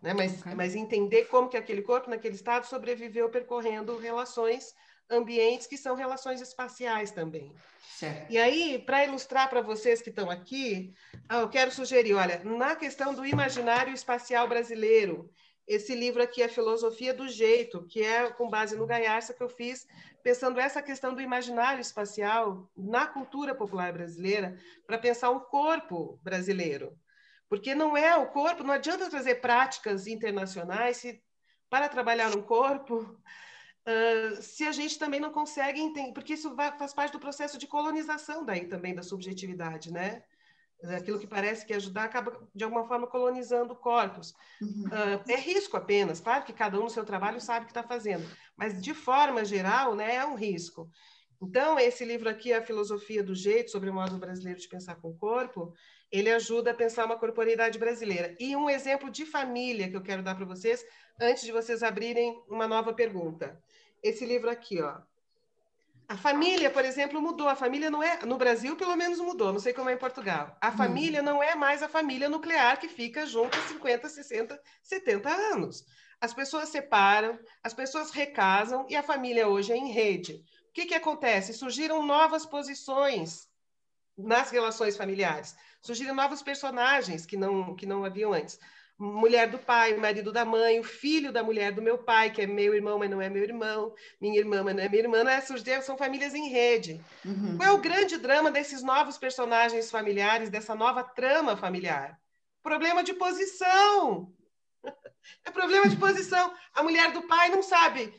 Né? 0.00 0.14
Mas, 0.14 0.40
okay. 0.40 0.54
mas 0.54 0.74
entender 0.74 1.24
como 1.26 1.48
que 1.48 1.56
aquele 1.56 1.82
corpo, 1.82 2.08
naquele 2.08 2.34
estado, 2.34 2.66
sobreviveu 2.66 3.28
percorrendo 3.30 3.98
relações 3.98 4.74
ambientes 5.10 5.66
que 5.66 5.76
são 5.76 5.94
relações 5.94 6.40
espaciais 6.40 7.10
também. 7.10 7.52
Certo. 7.98 8.30
E 8.30 8.38
aí, 8.38 8.78
para 8.78 9.04
ilustrar 9.04 9.48
para 9.48 9.60
vocês 9.60 10.02
que 10.02 10.10
estão 10.10 10.30
aqui, 10.30 10.92
ah, 11.28 11.40
eu 11.40 11.48
quero 11.48 11.70
sugerir, 11.70 12.14
olha, 12.14 12.42
na 12.44 12.74
questão 12.74 13.14
do 13.14 13.24
imaginário 13.24 13.92
espacial 13.92 14.48
brasileiro, 14.48 15.30
esse 15.66 15.94
livro 15.94 16.22
aqui 16.22 16.42
é 16.42 16.48
Filosofia 16.48 17.14
do 17.14 17.26
Jeito, 17.26 17.86
que 17.86 18.02
é 18.02 18.30
com 18.30 18.50
base 18.50 18.76
no 18.76 18.86
Gaiarsa 18.86 19.32
que 19.32 19.42
eu 19.42 19.48
fiz, 19.48 19.86
pensando 20.22 20.60
essa 20.60 20.82
questão 20.82 21.14
do 21.14 21.22
imaginário 21.22 21.80
espacial 21.80 22.70
na 22.76 23.06
cultura 23.06 23.54
popular 23.54 23.92
brasileira, 23.92 24.58
para 24.86 24.98
pensar 24.98 25.30
um 25.30 25.40
corpo 25.40 26.18
brasileiro. 26.22 26.98
Porque 27.48 27.74
não 27.74 27.96
é 27.96 28.16
o 28.16 28.26
corpo, 28.26 28.62
não 28.62 28.74
adianta 28.74 29.08
trazer 29.08 29.36
práticas 29.36 30.06
internacionais 30.06 30.98
se, 30.98 31.22
para 31.70 31.88
trabalhar 31.88 32.36
um 32.36 32.42
corpo, 32.42 33.18
Uh, 33.86 34.40
se 34.40 34.64
a 34.64 34.72
gente 34.72 34.98
também 34.98 35.20
não 35.20 35.30
consegue 35.30 35.78
entender, 35.78 36.12
porque 36.12 36.32
isso 36.32 36.54
vai, 36.54 36.76
faz 36.78 36.94
parte 36.94 37.12
do 37.12 37.20
processo 37.20 37.58
de 37.58 37.66
colonização 37.66 38.44
daí 38.44 38.66
também 38.66 38.94
da 38.94 39.02
subjetividade, 39.02 39.92
né? 39.92 40.22
Aquilo 40.96 41.18
que 41.18 41.26
parece 41.26 41.64
que 41.64 41.72
ajudar 41.72 42.04
acaba 42.04 42.46
de 42.54 42.64
alguma 42.64 42.86
forma 42.86 43.06
colonizando 43.06 43.74
corpos. 43.74 44.34
Uhum. 44.60 44.84
Uh, 44.86 45.30
é 45.30 45.36
risco 45.36 45.76
apenas, 45.76 46.20
claro 46.20 46.44
que 46.44 46.52
cada 46.52 46.78
um 46.78 46.84
no 46.84 46.90
seu 46.90 47.04
trabalho 47.04 47.40
sabe 47.40 47.64
o 47.64 47.66
que 47.66 47.70
está 47.72 47.82
fazendo, 47.82 48.26
mas 48.56 48.82
de 48.82 48.92
forma 48.92 49.44
geral, 49.44 49.94
né, 49.94 50.16
é 50.16 50.26
um 50.26 50.34
risco. 50.34 50.90
Então, 51.42 51.78
esse 51.78 52.04
livro 52.04 52.28
aqui, 52.28 52.52
A 52.52 52.62
Filosofia 52.62 53.22
do 53.22 53.34
Jeito, 53.34 53.70
sobre 53.70 53.90
o 53.90 53.94
modo 53.94 54.16
brasileiro 54.16 54.58
de 54.58 54.68
pensar 54.68 54.94
com 54.96 55.10
o 55.10 55.16
corpo, 55.16 55.74
ele 56.16 56.30
ajuda 56.30 56.70
a 56.70 56.74
pensar 56.74 57.04
uma 57.04 57.18
corporeidade 57.18 57.78
brasileira. 57.78 58.36
E 58.38 58.54
um 58.54 58.70
exemplo 58.70 59.10
de 59.10 59.26
família 59.26 59.88
que 59.88 59.96
eu 59.96 60.02
quero 60.02 60.22
dar 60.22 60.34
para 60.34 60.44
vocês, 60.44 60.84
antes 61.20 61.44
de 61.44 61.52
vocês 61.52 61.82
abrirem 61.82 62.40
uma 62.48 62.68
nova 62.68 62.92
pergunta 62.92 63.60
esse 64.04 64.26
livro 64.26 64.50
aqui, 64.50 64.82
ó. 64.82 64.98
A 66.06 66.16
família, 66.18 66.70
por 66.70 66.84
exemplo, 66.84 67.22
mudou. 67.22 67.48
A 67.48 67.56
família 67.56 67.90
não 67.90 68.02
é. 68.02 68.24
No 68.26 68.36
Brasil, 68.36 68.76
pelo 68.76 68.94
menos 68.94 69.18
mudou, 69.18 69.50
não 69.50 69.58
sei 69.58 69.72
como 69.72 69.88
é 69.88 69.94
em 69.94 69.98
Portugal. 69.98 70.54
A 70.60 70.68
hum. 70.68 70.76
família 70.76 71.22
não 71.22 71.42
é 71.42 71.54
mais 71.54 71.82
a 71.82 71.88
família 71.88 72.28
nuclear 72.28 72.78
que 72.78 72.88
fica 72.88 73.24
junto 73.24 73.58
há 73.58 73.62
50, 73.62 74.06
60, 74.06 74.60
70 74.82 75.30
anos. 75.30 75.84
As 76.20 76.34
pessoas 76.34 76.68
separam, 76.68 77.38
as 77.62 77.72
pessoas 77.72 78.10
recasam 78.10 78.86
e 78.90 78.94
a 78.94 79.02
família 79.02 79.48
hoje 79.48 79.72
é 79.72 79.76
em 79.76 79.90
rede. 79.90 80.44
O 80.68 80.72
que, 80.74 80.84
que 80.84 80.94
acontece? 80.94 81.54
Surgiram 81.54 82.04
novas 82.04 82.44
posições 82.44 83.48
nas 84.16 84.50
relações 84.50 84.96
familiares, 84.96 85.56
surgiram 85.84 86.14
novos 86.14 86.42
personagens 86.42 87.26
que 87.26 87.36
não, 87.36 87.76
que 87.76 87.86
não 87.86 88.04
haviam 88.04 88.32
antes. 88.32 88.58
mulher 88.98 89.48
do 89.50 89.58
pai, 89.58 89.94
marido 89.94 90.32
da 90.32 90.44
mãe, 90.44 90.80
o 90.80 90.84
filho 90.84 91.30
da 91.30 91.42
mulher 91.42 91.72
do 91.72 91.82
meu 91.82 91.98
pai, 91.98 92.30
que 92.30 92.40
é 92.40 92.46
meu 92.46 92.74
irmão, 92.74 92.98
mas 92.98 93.10
não 93.10 93.20
é 93.20 93.28
meu 93.28 93.42
irmão, 93.42 93.94
minha 94.20 94.38
irmã, 94.38 94.62
mas 94.62 94.74
não 94.74 94.82
é 94.82 94.88
minha 94.88 95.02
irmã, 95.02 95.30
essas 95.30 95.62
são 95.84 95.98
famílias 95.98 96.34
em 96.34 96.48
rede. 96.48 97.00
Uhum. 97.24 97.58
Qual 97.58 97.68
é 97.68 97.72
o 97.72 97.80
grande 97.80 98.16
drama 98.16 98.50
desses 98.50 98.82
novos 98.82 99.18
personagens 99.18 99.90
familiares, 99.90 100.48
dessa 100.48 100.74
nova 100.74 101.04
trama 101.04 101.56
familiar? 101.56 102.18
Problema 102.62 103.04
de 103.04 103.12
posição. 103.12 104.32
É 105.42 105.50
problema 105.50 105.88
de 105.88 105.96
posição. 105.96 106.52
A 106.74 106.82
mulher 106.82 107.10
do 107.12 107.22
pai 107.22 107.48
não 107.48 107.62
sabe 107.62 108.12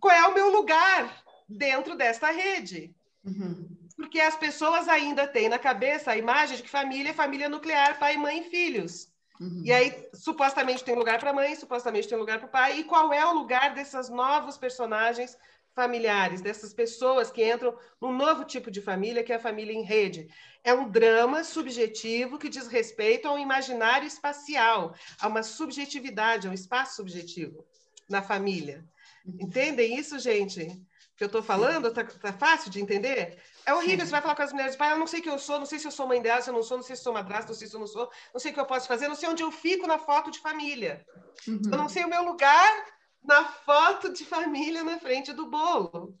qual 0.00 0.12
é 0.12 0.26
o 0.26 0.34
meu 0.34 0.50
lugar 0.50 1.22
dentro 1.48 1.96
desta 1.96 2.32
rede. 2.32 2.92
Uhum. 3.24 3.77
Porque 3.98 4.20
as 4.20 4.36
pessoas 4.36 4.86
ainda 4.86 5.26
têm 5.26 5.48
na 5.48 5.58
cabeça 5.58 6.12
a 6.12 6.16
imagem 6.16 6.56
de 6.56 6.62
que 6.62 6.70
família 6.70 7.10
é 7.10 7.12
família 7.12 7.48
nuclear, 7.48 7.98
pai, 7.98 8.16
mãe 8.16 8.42
e 8.42 8.48
filhos. 8.48 9.08
Uhum. 9.40 9.62
E 9.64 9.72
aí, 9.72 10.08
supostamente 10.14 10.84
tem 10.84 10.94
lugar 10.94 11.18
para 11.18 11.30
a 11.30 11.34
mãe, 11.34 11.56
supostamente 11.56 12.06
tem 12.06 12.16
lugar 12.16 12.38
para 12.38 12.46
o 12.46 12.50
pai. 12.50 12.78
E 12.78 12.84
qual 12.84 13.12
é 13.12 13.26
o 13.26 13.34
lugar 13.34 13.74
desses 13.74 14.08
novos 14.08 14.56
personagens 14.56 15.36
familiares, 15.74 16.40
dessas 16.40 16.72
pessoas 16.72 17.28
que 17.28 17.44
entram 17.44 17.76
num 18.00 18.12
novo 18.12 18.44
tipo 18.44 18.70
de 18.70 18.80
família, 18.80 19.24
que 19.24 19.32
é 19.32 19.36
a 19.36 19.40
família 19.40 19.72
em 19.72 19.82
rede? 19.82 20.28
É 20.62 20.72
um 20.72 20.88
drama 20.88 21.42
subjetivo 21.42 22.38
que 22.38 22.48
diz 22.48 22.68
respeito 22.68 23.26
ao 23.26 23.36
imaginário 23.36 24.06
espacial, 24.06 24.94
a 25.20 25.26
uma 25.26 25.42
subjetividade, 25.42 26.46
a 26.46 26.50
um 26.52 26.54
espaço 26.54 26.94
subjetivo 26.94 27.64
na 28.08 28.22
família. 28.22 28.84
Uhum. 29.26 29.38
Entendem 29.40 29.98
isso, 29.98 30.20
gente? 30.20 30.80
Que 31.18 31.24
eu 31.24 31.26
estou 31.26 31.42
falando? 31.42 31.92
Tá, 31.92 32.04
tá, 32.04 32.32
fácil 32.32 32.70
de 32.70 32.80
entender? 32.80 33.42
É 33.66 33.74
horrível, 33.74 33.98
Sim. 33.98 34.06
você 34.06 34.10
vai 34.12 34.22
falar 34.22 34.36
com 34.36 34.42
as 34.42 34.52
mulheres, 34.52 34.76
pai, 34.76 34.92
eu 34.92 34.98
não 34.98 35.06
sei 35.06 35.20
quem 35.20 35.32
eu 35.32 35.38
sou, 35.38 35.58
não 35.58 35.66
sei 35.66 35.80
se 35.80 35.86
eu 35.86 35.90
sou 35.90 36.06
mãe 36.06 36.22
dela, 36.22 36.40
se 36.40 36.48
eu 36.48 36.54
não 36.54 36.62
sou, 36.62 36.76
não 36.76 36.84
sei 36.84 36.94
se 36.94 37.02
sou 37.02 37.12
madrasta, 37.12 37.50
não 37.50 37.58
sei 37.58 37.66
se 37.66 37.74
eu 37.74 37.80
não 37.80 37.88
sou, 37.88 38.08
não 38.32 38.40
sei 38.40 38.52
o 38.52 38.54
que 38.54 38.60
eu 38.60 38.66
posso 38.66 38.86
fazer, 38.86 39.08
não 39.08 39.16
sei 39.16 39.28
onde 39.28 39.42
eu 39.42 39.50
fico 39.50 39.84
na 39.88 39.98
foto 39.98 40.30
de 40.30 40.38
família. 40.38 41.04
Uhum. 41.46 41.60
Eu 41.72 41.76
não 41.76 41.88
sei 41.88 42.04
o 42.04 42.08
meu 42.08 42.22
lugar 42.22 42.86
na 43.24 43.44
foto 43.44 44.12
de 44.12 44.24
família 44.24 44.84
na 44.84 45.00
frente 45.00 45.32
do 45.32 45.50
bolo. 45.50 46.16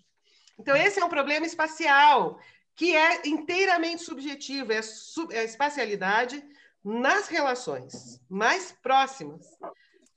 Então, 0.58 0.76
esse 0.76 0.98
é 0.98 1.04
um 1.04 1.08
problema 1.08 1.46
espacial, 1.46 2.40
que 2.74 2.96
é 2.96 3.28
inteiramente 3.28 4.02
subjetivo, 4.02 4.72
é, 4.72 4.82
sub, 4.82 5.32
é 5.32 5.38
a 5.38 5.44
espacialidade 5.44 6.44
nas 6.84 7.28
relações 7.28 8.20
mais 8.28 8.72
próximas. 8.82 9.46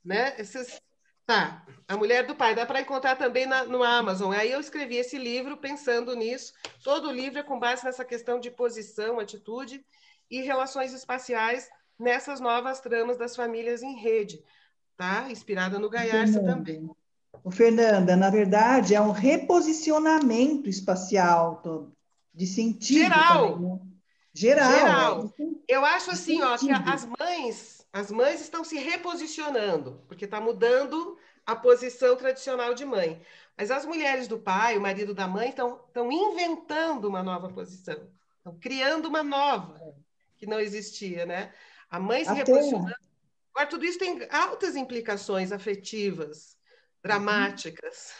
Né? 0.03 0.33
Esses, 0.39 0.81
Tá, 1.31 1.63
A 1.87 1.95
Mulher 1.95 2.27
do 2.27 2.35
Pai, 2.35 2.53
dá 2.53 2.65
para 2.65 2.81
encontrar 2.81 3.15
também 3.15 3.45
na, 3.45 3.63
no 3.63 3.83
Amazon. 3.83 4.33
Aí 4.33 4.51
eu 4.51 4.59
escrevi 4.59 4.97
esse 4.97 5.17
livro 5.17 5.55
pensando 5.55 6.13
nisso. 6.13 6.51
Todo 6.83 7.07
o 7.07 7.11
livro 7.11 7.39
é 7.39 7.43
com 7.43 7.57
base 7.57 7.85
nessa 7.85 8.03
questão 8.03 8.37
de 8.37 8.51
posição, 8.51 9.17
atitude 9.17 9.81
e 10.29 10.41
relações 10.41 10.93
espaciais 10.93 11.69
nessas 11.97 12.41
novas 12.41 12.81
tramas 12.81 13.17
das 13.17 13.33
famílias 13.33 13.81
em 13.81 13.95
rede, 13.95 14.43
tá? 14.97 15.31
Inspirada 15.31 15.79
no 15.79 15.89
Gaiarsa 15.89 16.43
também. 16.43 16.89
O 17.45 17.49
Fernanda, 17.49 18.17
na 18.17 18.29
verdade, 18.29 18.93
é 18.93 18.99
um 18.99 19.11
reposicionamento 19.11 20.69
espacial 20.69 21.61
de 22.33 22.45
sentido. 22.45 23.03
Geral. 23.03 23.53
Também, 23.53 23.69
né? 23.69 23.79
Geral. 24.33 24.71
Geral. 24.71 25.33
Eu 25.65 25.85
acho 25.85 26.11
assim, 26.11 26.41
ó, 26.41 26.57
que 26.57 26.69
as 26.71 27.05
mães 27.05 27.81
as 27.93 28.09
mães 28.09 28.39
estão 28.39 28.63
se 28.63 28.77
reposicionando, 28.77 30.01
porque 30.07 30.25
está 30.25 30.39
mudando 30.39 31.17
a 31.45 31.55
posição 31.55 32.15
tradicional 32.15 32.73
de 32.73 32.85
mãe. 32.85 33.21
Mas 33.57 33.69
as 33.69 33.85
mulheres 33.85 34.27
do 34.27 34.39
pai, 34.39 34.77
o 34.77 34.81
marido 34.81 35.13
da 35.13 35.27
mãe, 35.27 35.49
estão, 35.49 35.79
inventando 36.11 37.05
uma 37.05 37.21
nova 37.21 37.49
posição, 37.49 38.09
estão 38.37 38.57
criando 38.59 39.07
uma 39.07 39.23
nova, 39.23 39.79
que 40.37 40.45
não 40.45 40.59
existia, 40.59 41.25
né? 41.25 41.53
A 41.89 41.99
mãe 41.99 42.25
se 42.25 42.33
reposicionando. 42.33 42.95
Agora, 43.53 43.69
tudo 43.69 43.85
isso 43.85 43.99
tem 43.99 44.27
altas 44.31 44.75
implicações 44.75 45.51
afetivas, 45.51 46.57
dramáticas. 47.03 48.13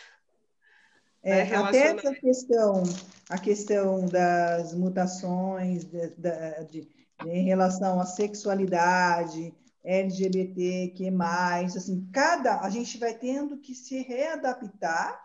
É, 1.23 1.45
né? 1.45 1.55
até 1.55 1.95
essa 1.95 2.13
questão, 2.13 2.83
a 3.29 3.37
questão 3.37 4.05
das 4.07 4.73
mutações 4.73 5.85
de, 5.85 6.09
de, 6.09 6.65
de, 6.69 6.89
em 7.25 7.45
relação 7.45 7.99
à 7.99 8.05
sexualidade, 8.05 9.53
LGBT, 9.83 10.93
que 10.95 11.09
mais, 11.09 11.75
assim, 11.75 12.07
cada 12.11 12.61
a 12.61 12.69
gente 12.69 12.97
vai 12.97 13.17
tendo 13.17 13.57
que 13.57 13.73
se 13.73 14.01
readaptar 14.01 15.19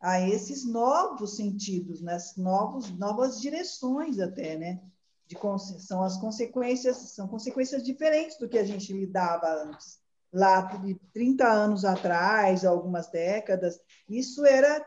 a 0.00 0.20
esses 0.20 0.64
novos 0.64 1.36
sentidos, 1.36 2.00
nas 2.00 2.34
né? 2.36 2.42
novos 2.42 2.90
novas 2.98 3.40
direções 3.40 4.18
até, 4.18 4.56
né? 4.56 4.80
De, 5.26 5.36
são 5.78 6.02
as 6.02 6.16
consequências, 6.16 6.96
são 7.14 7.28
consequências 7.28 7.84
diferentes 7.84 8.38
do 8.38 8.48
que 8.48 8.58
a 8.58 8.64
gente 8.64 8.92
lidava 8.92 9.46
antes. 9.64 10.00
Lá 10.32 10.62
de 10.62 10.94
30 11.12 11.46
anos 11.46 11.84
atrás, 11.84 12.64
algumas 12.64 13.08
décadas, 13.08 13.78
isso 14.08 14.46
era 14.46 14.84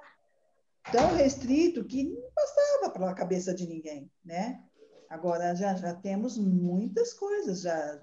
tão 0.92 1.16
restrito 1.16 1.86
que 1.86 2.04
não 2.04 2.30
passava 2.34 2.92
pela 2.92 3.14
cabeça 3.14 3.54
de 3.54 3.68
ninguém, 3.68 4.12
né? 4.26 4.62
Agora 5.10 5.54
já, 5.56 5.76
já 5.76 5.94
temos 5.94 6.38
muitas 6.38 7.14
coisas, 7.14 7.62
já 7.62 8.02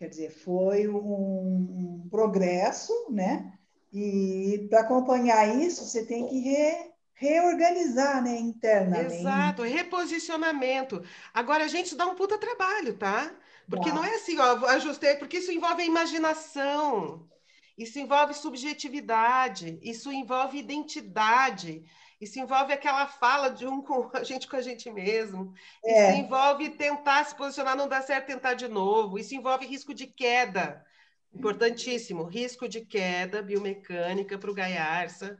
Quer 0.00 0.08
dizer, 0.08 0.30
foi 0.30 0.88
um, 0.88 0.96
um 0.96 2.08
progresso, 2.10 2.90
né? 3.10 3.52
E 3.92 4.66
para 4.70 4.80
acompanhar 4.80 5.54
isso, 5.60 5.84
você 5.84 6.06
tem 6.06 6.26
que 6.26 6.38
re, 6.40 6.90
reorganizar, 7.12 8.24
né, 8.24 8.38
internamente. 8.38 9.16
Exato, 9.16 9.62
reposicionamento. 9.62 11.04
Agora, 11.34 11.64
a 11.64 11.68
gente 11.68 11.94
dá 11.94 12.06
um 12.06 12.14
puta 12.14 12.38
trabalho, 12.38 12.96
tá? 12.96 13.30
Porque 13.68 13.92
não 13.92 14.02
é 14.02 14.14
assim, 14.14 14.38
ó, 14.38 14.64
ajustei, 14.68 15.16
porque 15.16 15.36
isso 15.36 15.52
envolve 15.52 15.82
a 15.82 15.86
imaginação, 15.86 17.28
isso 17.76 17.98
envolve 17.98 18.32
subjetividade, 18.32 19.78
isso 19.82 20.10
envolve 20.10 20.56
identidade. 20.58 21.84
Isso 22.20 22.38
envolve 22.38 22.72
aquela 22.72 23.06
fala 23.06 23.48
de 23.48 23.66
um 23.66 23.80
com 23.82 24.10
a 24.12 24.22
gente 24.22 24.46
com 24.46 24.56
a 24.56 24.60
gente 24.60 24.90
mesmo. 24.90 25.54
É. 25.84 26.10
Isso 26.10 26.20
envolve 26.20 26.70
tentar 26.70 27.24
se 27.24 27.34
posicionar, 27.34 27.76
não 27.76 27.88
dá 27.88 28.02
certo, 28.02 28.26
tentar 28.26 28.54
de 28.54 28.68
novo. 28.68 29.18
Isso 29.18 29.34
envolve 29.34 29.66
risco 29.66 29.94
de 29.94 30.06
queda. 30.06 30.84
Importantíssimo. 31.32 32.24
Risco 32.24 32.68
de 32.68 32.84
queda 32.84 33.40
biomecânica 33.40 34.36
para 34.36 34.50
o 34.50 34.54
Gaiarsa 34.54 35.38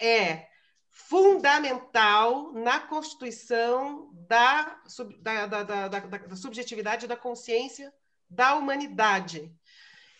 é 0.00 0.46
fundamental 0.90 2.52
na 2.52 2.78
constituição 2.78 4.10
da, 4.28 4.80
da, 5.20 5.46
da, 5.46 5.88
da, 5.88 5.88
da 5.88 6.36
subjetividade 6.36 7.08
da 7.08 7.16
consciência 7.16 7.92
da 8.30 8.54
humanidade. 8.54 9.52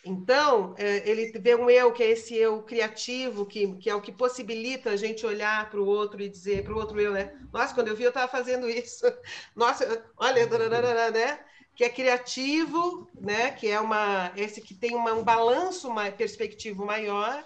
Então, 0.07 0.75
é, 0.77 1.09
ele 1.09 1.31
vê 1.39 1.55
um 1.55 1.67
eu, 1.67 1.91
que 1.91 2.03
é 2.03 2.11
esse 2.11 2.35
eu 2.35 2.61
criativo, 2.61 3.43
que, 3.43 3.75
que 3.77 3.89
é 3.89 3.95
o 3.95 4.01
que 4.01 4.11
possibilita 4.11 4.91
a 4.91 4.95
gente 4.95 5.25
olhar 5.25 5.67
para 5.67 5.81
o 5.81 5.85
outro 5.85 6.21
e 6.21 6.29
dizer 6.29 6.63
para 6.63 6.73
o 6.73 6.77
outro 6.77 7.01
eu, 7.01 7.11
né? 7.11 7.33
Nossa, 7.51 7.73
quando 7.73 7.87
eu 7.87 7.95
vi, 7.95 8.03
eu 8.03 8.09
estava 8.09 8.31
fazendo 8.31 8.69
isso. 8.69 9.03
Nossa, 9.55 10.05
olha, 10.15 10.45
né? 11.11 11.39
Que 11.75 11.85
é 11.85 11.89
criativo, 11.89 13.09
né? 13.19 13.49
Que 13.49 13.67
é 13.67 13.79
uma 13.81 14.31
esse 14.35 14.61
que 14.61 14.75
tem 14.75 14.95
uma, 14.95 15.11
um 15.11 15.23
balanço 15.23 15.87
uma 15.87 16.11
perspectivo 16.11 16.85
maior, 16.85 17.43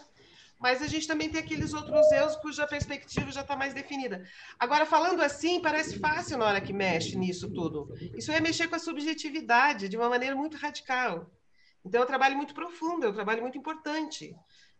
mas 0.59 0.81
a 0.81 0.87
gente 0.87 1.07
também 1.07 1.29
tem 1.29 1.39
aqueles 1.39 1.73
outros 1.73 2.11
eus 2.11 2.35
cuja 2.35 2.67
perspectiva 2.67 3.31
já 3.31 3.39
está 3.41 3.55
mais 3.55 3.73
definida. 3.73 4.21
Agora, 4.59 4.85
falando 4.85 5.21
assim, 5.21 5.61
parece 5.61 5.97
fácil 5.97 6.37
na 6.37 6.45
hora 6.45 6.61
que 6.61 6.73
mexe 6.73 7.17
nisso 7.17 7.49
tudo. 7.49 7.87
Isso 8.13 8.33
é 8.33 8.41
mexer 8.41 8.67
com 8.67 8.75
a 8.75 8.79
subjetividade 8.79 9.87
de 9.87 9.95
uma 9.95 10.09
maneira 10.09 10.35
muito 10.35 10.57
radical. 10.57 11.31
Então, 11.85 12.01
é 12.01 12.03
um 12.03 12.07
trabalho 12.07 12.35
muito 12.35 12.53
profundo, 12.53 13.05
é 13.05 13.09
um 13.09 13.13
trabalho 13.13 13.41
muito 13.41 13.57
importante, 13.57 14.35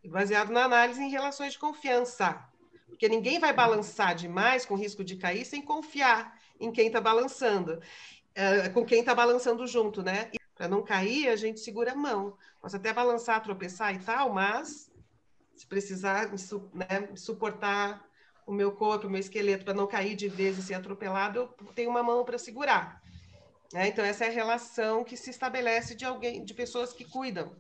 baseado 0.06 0.52
na 0.52 0.64
análise 0.64 1.02
em 1.02 1.10
relações 1.10 1.54
de 1.54 1.60
confiança. 1.60 2.43
Porque 2.88 3.08
ninguém 3.08 3.39
vai 3.39 3.54
balançar 3.54 4.16
demais 4.16 4.66
com 4.66 4.76
risco 4.76 5.04
de 5.04 5.16
cair 5.16 5.45
sem 5.45 5.62
confiar 5.62 6.38
em 6.60 6.72
quem 6.72 6.88
está 6.88 7.00
balançando, 7.00 7.74
uh, 7.74 8.74
com 8.74 8.86
quem 8.86 9.00
está 9.00 9.16
balançando 9.16 9.66
junto, 9.66 10.04
né? 10.04 10.32
Para 10.56 10.68
não 10.68 10.84
cair, 10.84 11.30
a 11.30 11.36
gente 11.36 11.60
segura 11.62 11.93
a 11.93 11.95
mão. 11.95 12.38
Posso 12.62 12.76
até 12.76 12.91
balançar, 12.91 13.41
tropeçar 13.41 13.95
e 13.95 14.00
tal, 14.00 14.34
mas 14.34 14.91
se 15.56 15.66
precisar 15.66 16.30
né, 16.74 17.16
suportar 17.16 18.06
o 18.45 18.52
meu 18.52 18.72
corpo, 18.72 19.08
o 19.08 19.10
meu 19.10 19.20
esqueleto 19.20 19.64
para 19.64 19.74
não 19.74 19.88
cair 19.88 20.16
de 20.16 20.28
vez 20.28 20.58
e 20.58 20.64
ser 20.64 20.74
atropelado, 20.74 21.39
eu 21.39 21.47
tenho 21.74 21.89
uma 21.89 22.02
mão 22.02 22.26
para 22.26 22.38
segurar. 22.38 22.99
Né? 23.74 23.88
Então, 23.88 24.03
essa 24.03 24.26
é 24.26 24.30
a 24.30 24.32
relação 24.32 25.03
que 25.03 25.15
se 25.15 25.30
estabelece 25.30 25.95
de 25.95 26.05
alguém, 26.05 26.43
de 26.43 26.53
pessoas 26.53 26.91
que 26.91 27.05
cuidam 27.05 27.51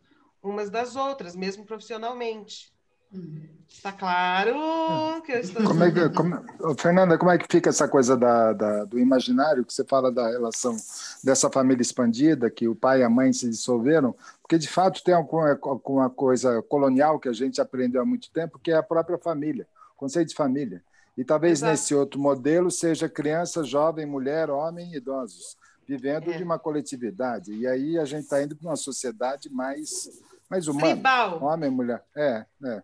umas 0.41 0.69
das 0.69 0.95
outras, 0.95 1.35
mesmo 1.35 1.65
profissionalmente. 1.65 2.73
Está 3.67 3.91
claro 3.91 5.21
que 5.23 5.31
eu 5.31 5.39
estou. 5.39 5.63
Como 5.63 5.83
é 5.83 5.91
que, 5.91 6.09
como, 6.09 6.43
Fernanda, 6.77 7.17
como 7.17 7.31
é 7.31 7.39
que 7.39 7.47
fica 7.49 7.69
essa 7.69 7.87
coisa 7.87 8.15
da, 8.15 8.53
da, 8.53 8.85
do 8.85 8.99
imaginário 8.99 9.65
que 9.65 9.73
você 9.73 9.83
fala 9.83 10.11
da 10.11 10.29
relação 10.29 10.77
dessa 11.23 11.49
família 11.49 11.81
expandida, 11.81 12.51
que 12.51 12.67
o 12.67 12.75
pai 12.75 13.01
e 13.01 13.03
a 13.03 13.09
mãe 13.09 13.33
se 13.33 13.49
dissolveram? 13.49 14.15
Porque, 14.41 14.59
de 14.59 14.67
fato, 14.67 15.03
tem 15.03 15.15
alguma, 15.15 15.57
alguma 15.61 16.09
coisa 16.09 16.61
colonial 16.63 17.19
que 17.19 17.29
a 17.29 17.33
gente 17.33 17.59
aprendeu 17.59 18.01
há 18.01 18.05
muito 18.05 18.31
tempo, 18.31 18.59
que 18.59 18.71
é 18.71 18.75
a 18.75 18.83
própria 18.83 19.17
família, 19.17 19.67
o 19.95 19.97
conceito 19.97 20.29
de 20.29 20.35
família. 20.35 20.83
E 21.17 21.23
talvez 21.23 21.59
Exato. 21.59 21.71
nesse 21.71 21.95
outro 21.95 22.19
modelo 22.19 22.69
seja 22.69 23.09
criança, 23.09 23.63
jovem, 23.63 24.05
mulher, 24.05 24.51
homem, 24.51 24.93
idosos 24.93 25.57
vivendo 25.89 26.31
é. 26.31 26.37
de 26.37 26.43
uma 26.43 26.59
coletividade. 26.59 27.51
E 27.51 27.65
aí 27.65 27.97
a 27.97 28.05
gente 28.05 28.23
está 28.23 28.43
indo 28.43 28.55
para 28.55 28.69
uma 28.69 28.75
sociedade 28.75 29.49
mais, 29.49 30.07
mais 30.47 30.67
humana. 30.67 30.93
Tribal. 30.93 31.43
Homem 31.43 31.67
e 31.67 31.73
mulher. 31.73 32.03
É, 32.15 32.45
é. 32.63 32.83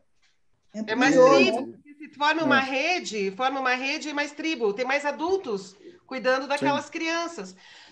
É 0.88 0.96
mais 0.96 1.16
tribo. 1.16 1.78
Se 2.00 2.10
forma 2.16 2.44
uma 2.44 2.60
é. 2.60 2.64
rede, 2.64 3.32
forma 3.32 3.60
uma 3.60 3.76
rede 3.76 4.12
mais 4.12 4.32
tribo. 4.32 4.74
Tem 4.74 4.86
mais 4.86 5.06
adultos 5.06 5.76
cuidando 6.08 6.48
daquelas 6.48 6.86
Sim. 6.86 6.92
crianças. 6.92 7.50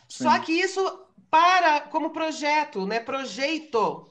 Sim. 0.10 0.24
Só 0.24 0.40
que 0.40 0.52
isso 0.52 0.82
para 1.30 1.82
como 1.82 2.10
projeto, 2.10 2.88
né? 2.88 3.00
Projeto. 3.00 4.10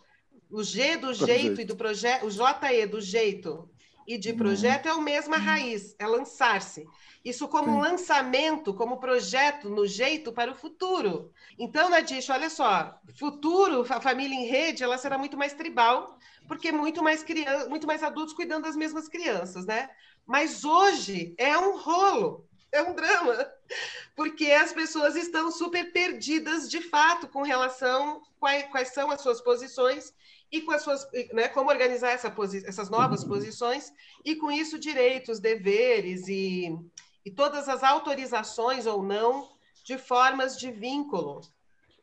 O 0.49 0.63
G 0.63 0.99
do 0.99 1.15
jeito 1.15 1.63
e 1.63 1.65
do 1.65 1.75
projeto, 1.75 2.27
o 2.27 2.31
JE 2.31 2.87
do 2.87 3.01
jeito 3.01 3.72
e 4.07 4.19
de 4.19 4.31
uhum. 4.31 4.37
projeto 4.37 4.87
é 4.87 4.91
a 4.91 5.01
mesma 5.01 5.37
raiz, 5.37 5.95
é 5.99 6.07
lançar-se. 6.07 6.87
Isso 7.25 7.47
como 7.47 7.71
um 7.71 7.81
lançamento, 7.81 8.75
como 8.75 8.99
projeto 8.99 9.69
no 9.69 9.87
jeito 9.87 10.33
para 10.33 10.51
o 10.51 10.57
futuro. 10.57 11.31
Então, 11.57 11.89
Nadish, 11.89 12.29
olha 12.31 12.51
só, 12.51 12.99
futuro, 13.17 13.87
a 13.89 14.01
família 14.01 14.35
em 14.35 14.47
rede, 14.47 14.83
ela 14.83 14.99
será 14.99 15.17
muito 15.17 15.37
mais 15.37 15.55
tribal, 15.55 16.19
porque 16.49 16.73
muito 16.73 17.03
mais 17.03 17.23
criança, 17.23 17.69
muito 17.69 17.87
mais 17.87 18.03
adultos 18.03 18.35
cuidando 18.35 18.65
das 18.65 18.75
mesmas 18.75 19.09
crianças, 19.09 19.65
né? 19.67 19.89
Mas 20.27 20.65
hoje 20.65 21.35
é 21.39 21.57
um 21.57 21.77
rolo, 21.77 22.45
é 22.73 22.83
um 22.83 22.95
drama, 22.95 23.47
porque 24.17 24.51
as 24.51 24.73
pessoas 24.73 25.15
estão 25.15 25.53
super 25.53 25.93
perdidas 25.93 26.69
de 26.69 26.81
fato 26.81 27.29
com 27.29 27.43
relação 27.43 28.21
quais, 28.41 28.65
quais 28.71 28.89
são 28.89 29.11
as 29.11 29.21
suas 29.21 29.41
posições 29.41 30.13
e 30.53 30.61
com 30.61 30.71
as 30.71 30.83
suas, 30.83 31.09
né, 31.33 31.49
como 31.49 31.71
organizar 31.71 32.11
essa 32.11 32.33
essas 32.67 32.91
novas 32.91 33.25
posições 33.25 33.93
e 34.23 34.37
com 34.37 34.53
isso 34.53 34.79
direitos, 34.79 35.41
deveres 35.41 36.29
e 36.29 36.79
e 37.25 37.31
todas 37.31 37.69
as 37.69 37.83
autorizações 37.83 38.85
ou 38.85 39.03
não 39.03 39.49
de 39.85 39.97
formas 39.97 40.59
de 40.59 40.71
vínculo 40.71 41.41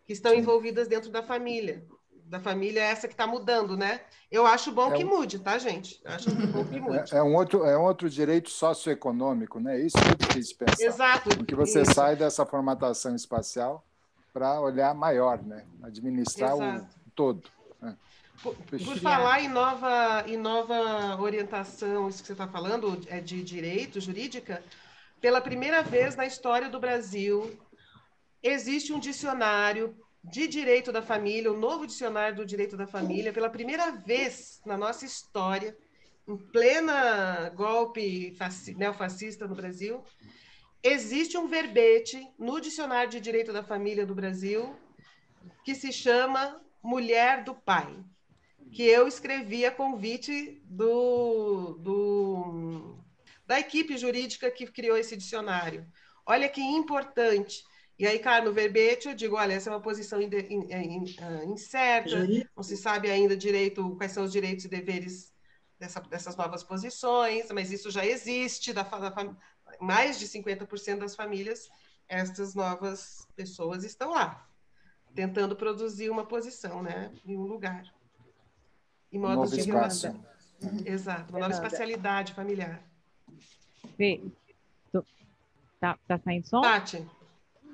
que 0.05 0.13
estão 0.13 0.33
envolvidas 0.33 0.87
dentro 0.87 1.11
da 1.11 1.21
família. 1.21 1.85
Da 2.25 2.39
família 2.39 2.81
essa 2.81 3.07
que 3.07 3.13
está 3.13 3.25
mudando, 3.25 3.75
né? 3.75 4.01
Eu 4.31 4.45
acho 4.45 4.71
bom 4.71 4.93
é 4.93 4.97
que 4.97 5.03
mude, 5.03 5.39
tá, 5.39 5.57
gente? 5.57 5.99
Acho 6.05 6.29
bom 6.31 6.63
que 6.63 6.79
mude. 6.81 7.13
É, 7.13 7.17
é, 7.17 7.23
um 7.23 7.35
outro, 7.35 7.65
é 7.65 7.77
um 7.77 7.83
outro 7.83 8.09
direito 8.09 8.49
socioeconômico, 8.49 9.59
né? 9.59 9.79
Isso 9.79 9.97
é 9.97 10.15
difícil 10.15 10.55
pensar. 10.57 10.83
Exato. 10.83 11.29
Porque 11.29 11.55
você 11.55 11.81
isso. 11.81 11.93
sai 11.93 12.15
dessa 12.15 12.45
formatação 12.45 13.15
espacial 13.15 13.83
para 14.31 14.61
olhar 14.61 14.93
maior, 14.93 15.41
né? 15.41 15.65
Administrar 15.81 16.53
Exato. 16.53 16.85
o 16.85 17.11
todo. 17.15 17.49
Por, 18.41 18.55
por, 18.55 18.97
falar 18.99 19.41
em 19.41 19.49
nova, 19.49 20.23
em 20.25 20.37
nova 20.37 21.19
orientação, 21.21 22.07
isso 22.07 22.21
que 22.21 22.27
você 22.27 22.33
está 22.33 22.47
falando, 22.47 23.01
é 23.07 23.19
de 23.19 23.43
direito, 23.43 23.99
jurídica, 23.99 24.63
pela 25.19 25.41
primeira 25.41 25.81
vez 25.83 26.15
na 26.15 26.25
história 26.25 26.69
do 26.69 26.79
Brasil, 26.79 27.59
existe 28.41 28.93
um 28.93 28.99
dicionário 28.99 29.97
de 30.23 30.47
direito 30.47 30.91
da 30.91 31.01
família, 31.01 31.51
o 31.51 31.55
um 31.55 31.59
novo 31.59 31.85
dicionário 31.85 32.37
do 32.37 32.45
direito 32.45 32.77
da 32.77 32.87
família, 32.87 33.33
pela 33.33 33.49
primeira 33.49 33.91
vez 33.91 34.61
na 34.65 34.77
nossa 34.77 35.05
história, 35.05 35.77
em 36.27 36.37
plena 36.37 37.49
golpe 37.49 38.37
neofascista 38.77 39.47
no 39.47 39.55
Brasil, 39.55 40.03
existe 40.81 41.37
um 41.37 41.47
verbete 41.47 42.25
no 42.37 42.61
dicionário 42.61 43.11
de 43.11 43.19
direito 43.19 43.51
da 43.51 43.63
família 43.63 44.05
do 44.05 44.15
Brasil 44.15 44.75
que 45.65 45.75
se 45.75 45.91
chama 45.91 46.61
mulher 46.81 47.43
do 47.43 47.53
pai, 47.53 47.93
que 48.71 48.83
eu 48.83 49.07
escrevi 49.07 49.65
a 49.65 49.71
convite 49.71 50.61
do, 50.65 51.73
do 51.79 52.99
da 53.45 53.59
equipe 53.59 53.97
jurídica 53.97 54.51
que 54.51 54.67
criou 54.67 54.95
esse 54.95 55.17
dicionário. 55.17 55.87
Olha 56.25 56.47
que 56.47 56.61
importante. 56.61 57.63
E 57.97 58.05
aí, 58.05 58.19
cara, 58.19 58.45
no 58.45 58.53
verbete 58.53 59.09
eu 59.09 59.15
digo, 59.15 59.35
olha, 59.35 59.53
essa 59.53 59.69
é 59.69 59.73
uma 59.73 59.81
posição 59.81 60.19
ah, 60.19 61.45
incerta, 61.45 62.27
não 62.55 62.63
se 62.63 62.77
sabe 62.77 63.09
ainda 63.09 63.35
direito 63.35 63.95
quais 63.97 64.11
são 64.11 64.23
os 64.23 64.31
direitos 64.31 64.65
e 64.65 64.69
deveres 64.69 65.33
dessa, 65.77 65.99
dessas 66.01 66.35
novas 66.37 66.63
posições, 66.63 67.51
mas 67.51 67.71
isso 67.71 67.89
já 67.89 68.05
existe, 68.05 68.71
da, 68.71 68.83
da 68.83 69.35
mais 69.81 70.17
de 70.17 70.27
50% 70.27 70.99
das 70.99 71.15
famílias, 71.15 71.69
essas 72.07 72.55
novas 72.55 73.27
pessoas 73.35 73.83
estão 73.83 74.11
lá, 74.11 74.47
tentando 75.13 75.55
produzir 75.55 76.09
uma 76.09 76.25
posição, 76.25 76.81
né, 76.81 77.11
em 77.25 77.35
um 77.35 77.43
lugar. 77.43 77.83
Em 79.11 79.19
modo 79.19 79.49
de 79.49 79.61
relação. 79.61 80.23
Exato, 80.85 81.31
uma 81.31 81.39
nova 81.39 81.53
espacialidade 81.53 82.33
familiar. 82.33 82.81
Tô, 84.91 85.03
tá, 85.79 85.97
tá 86.07 86.19
saindo 86.19 86.47
som? 86.47 86.61
Tati. 86.61 86.97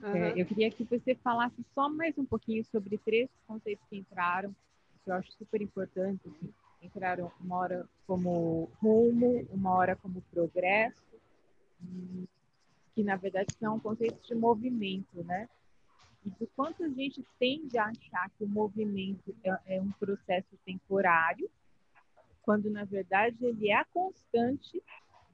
Uhum. 0.04 0.16
É, 0.16 0.34
eu 0.40 0.46
queria 0.46 0.70
que 0.70 0.84
você 0.84 1.16
falasse 1.16 1.56
só 1.74 1.90
mais 1.90 2.18
um 2.18 2.26
pouquinho 2.26 2.64
sobre 2.66 2.98
três 3.00 3.30
conceitos 3.48 3.86
que 3.90 3.98
entraram, 3.98 4.56
que 5.04 5.10
eu 5.10 5.16
acho 5.16 5.32
super 5.34 5.62
importante. 5.62 6.22
Assim, 6.28 6.54
entraram 6.82 7.32
uma 7.42 7.58
hora 7.58 7.90
como 8.06 8.70
rumo, 8.82 9.48
uma 9.52 9.72
hora 9.74 9.96
como 9.96 10.22
progresso, 10.32 11.02
que 12.94 13.04
na 13.04 13.16
verdade 13.16 13.48
são 13.60 13.80
conceitos 13.80 14.26
de 14.28 14.36
movimento, 14.36 15.24
né? 15.24 15.50
E 16.26 16.30
do 16.32 16.48
quanto 16.56 16.84
a 16.84 16.90
gente 16.90 17.24
tende 17.40 17.78
a 17.78 17.86
achar 17.86 18.30
que 18.32 18.44
o 18.44 18.48
movimento 18.48 19.36
é, 19.44 19.78
é 19.78 19.82
um 19.82 19.92
processo 19.92 20.58
temporário, 20.66 21.50
quando 22.42 22.70
na 22.70 22.84
verdade 22.84 23.38
ele 23.46 23.70
é 23.70 23.76
a 23.76 23.86
constante 23.86 24.82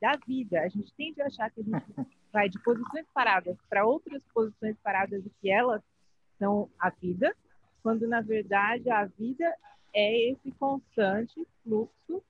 da 0.01 0.17
vida. 0.27 0.61
A 0.61 0.67
gente 0.67 0.93
tende 0.93 1.21
a 1.21 1.27
achar 1.27 1.49
que 1.51 1.61
a 1.61 1.63
gente 1.63 1.85
vai 2.33 2.49
de 2.49 2.59
posições 2.61 3.05
paradas 3.13 3.57
para 3.69 3.85
outras 3.85 4.23
posições 4.33 4.75
paradas 4.83 5.25
e 5.25 5.29
que 5.41 5.49
elas 5.49 5.81
são 6.37 6.69
a 6.79 6.89
vida, 6.89 7.35
quando 7.83 8.07
na 8.07 8.21
verdade 8.21 8.89
a 8.89 9.05
vida 9.05 9.55
é 9.93 10.31
esse 10.31 10.51
constante 10.53 11.47
fluxo, 11.63 12.23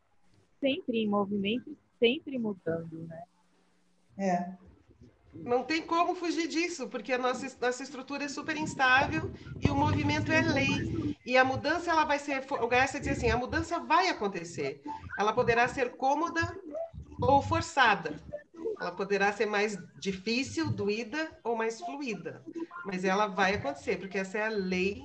sempre 0.59 0.99
em 0.99 1.07
movimento, 1.07 1.75
sempre 1.99 2.37
mudando, 2.37 3.07
né? 3.07 3.23
É. 4.17 4.70
Não 5.33 5.63
tem 5.63 5.81
como 5.81 6.15
fugir 6.15 6.47
disso, 6.47 6.87
porque 6.87 7.13
a 7.13 7.17
nossa, 7.17 7.47
nossa 7.59 7.83
estrutura 7.83 8.25
é 8.25 8.27
super 8.27 8.57
instável 8.57 9.31
e 9.61 9.69
o 9.69 9.75
movimento 9.75 10.31
é 10.31 10.41
lei. 10.41 11.15
E 11.25 11.37
a 11.37 11.45
mudança 11.45 11.89
ela 11.91 12.03
vai 12.03 12.19
ser, 12.19 12.43
o 12.49 12.67
Garcia 12.67 12.99
diz 12.99 13.17
assim, 13.17 13.29
a 13.29 13.37
mudança 13.37 13.79
vai 13.79 14.09
acontecer. 14.09 14.81
Ela 15.17 15.31
poderá 15.33 15.67
ser 15.67 15.91
cômoda 15.91 16.57
ou 17.21 17.41
forçada. 17.41 18.19
Ela 18.79 18.91
poderá 18.91 19.31
ser 19.31 19.45
mais 19.45 19.77
difícil, 19.99 20.71
doída 20.71 21.39
ou 21.43 21.55
mais 21.55 21.79
fluida, 21.79 22.43
mas 22.83 23.05
ela 23.05 23.27
vai 23.27 23.53
acontecer, 23.53 23.97
porque 23.97 24.17
essa 24.17 24.39
é 24.39 24.45
a 24.47 24.49
lei 24.49 25.03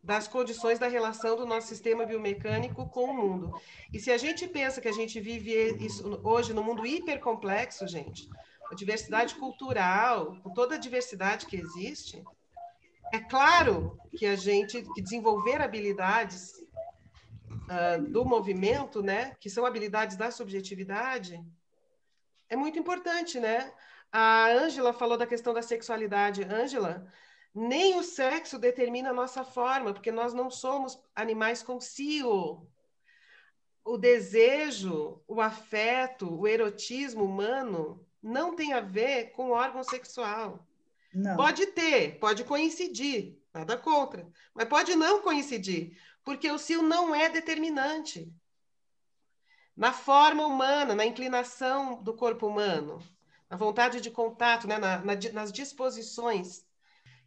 das 0.00 0.28
condições 0.28 0.78
da 0.78 0.86
relação 0.86 1.34
do 1.34 1.46
nosso 1.46 1.66
sistema 1.66 2.04
biomecânico 2.06 2.86
com 2.88 3.04
o 3.04 3.14
mundo. 3.14 3.58
E 3.92 3.98
se 3.98 4.12
a 4.12 4.18
gente 4.18 4.46
pensa 4.46 4.80
que 4.80 4.86
a 4.86 4.92
gente 4.92 5.18
vive 5.18 5.52
isso 5.84 6.20
hoje 6.22 6.52
no 6.52 6.62
mundo 6.62 6.86
hipercomplexo, 6.86 7.88
gente, 7.88 8.28
a 8.70 8.74
diversidade 8.74 9.34
cultural, 9.36 10.36
com 10.42 10.52
toda 10.52 10.74
a 10.74 10.78
diversidade 10.78 11.46
que 11.46 11.56
existe, 11.56 12.22
é 13.12 13.18
claro 13.20 13.98
que 14.16 14.26
a 14.26 14.36
gente 14.36 14.82
que 14.94 15.02
desenvolver 15.02 15.60
habilidades 15.60 16.54
uh, 16.58 18.02
do 18.10 18.24
movimento, 18.24 19.02
né, 19.02 19.36
que 19.40 19.50
são 19.50 19.64
habilidades 19.66 20.16
da 20.16 20.30
subjetividade, 20.30 21.44
é 22.48 22.56
muito 22.56 22.78
importante, 22.78 23.40
né? 23.40 23.72
A 24.12 24.48
Ângela 24.48 24.92
falou 24.92 25.16
da 25.16 25.26
questão 25.26 25.52
da 25.52 25.62
sexualidade. 25.62 26.44
Ângela, 26.44 27.06
nem 27.54 27.98
o 27.98 28.02
sexo 28.02 28.58
determina 28.58 29.10
a 29.10 29.14
nossa 29.14 29.44
forma, 29.44 29.92
porque 29.92 30.12
nós 30.12 30.32
não 30.32 30.50
somos 30.50 31.00
animais 31.14 31.62
com 31.62 31.80
cio. 31.80 32.66
O 33.84 33.98
desejo, 33.98 35.22
o 35.26 35.40
afeto, 35.40 36.32
o 36.32 36.46
erotismo 36.46 37.24
humano 37.24 38.06
não 38.24 38.56
tem 38.56 38.72
a 38.72 38.80
ver 38.80 39.32
com 39.32 39.50
órgão 39.50 39.84
sexual. 39.84 40.66
Não. 41.12 41.36
Pode 41.36 41.66
ter, 41.66 42.18
pode 42.18 42.42
coincidir, 42.42 43.38
nada 43.52 43.76
contra, 43.76 44.26
mas 44.54 44.66
pode 44.66 44.96
não 44.96 45.20
coincidir, 45.20 45.96
porque 46.24 46.50
o 46.50 46.58
cio 46.58 46.82
não 46.82 47.14
é 47.14 47.28
determinante. 47.28 48.32
Na 49.76 49.92
forma 49.92 50.46
humana, 50.46 50.94
na 50.94 51.04
inclinação 51.04 52.02
do 52.02 52.14
corpo 52.14 52.46
humano, 52.46 53.02
na 53.50 53.56
vontade 53.56 54.00
de 54.00 54.10
contato, 54.10 54.66
né? 54.66 54.78
na, 54.78 54.98
na, 54.98 55.14
nas 55.32 55.52
disposições. 55.52 56.64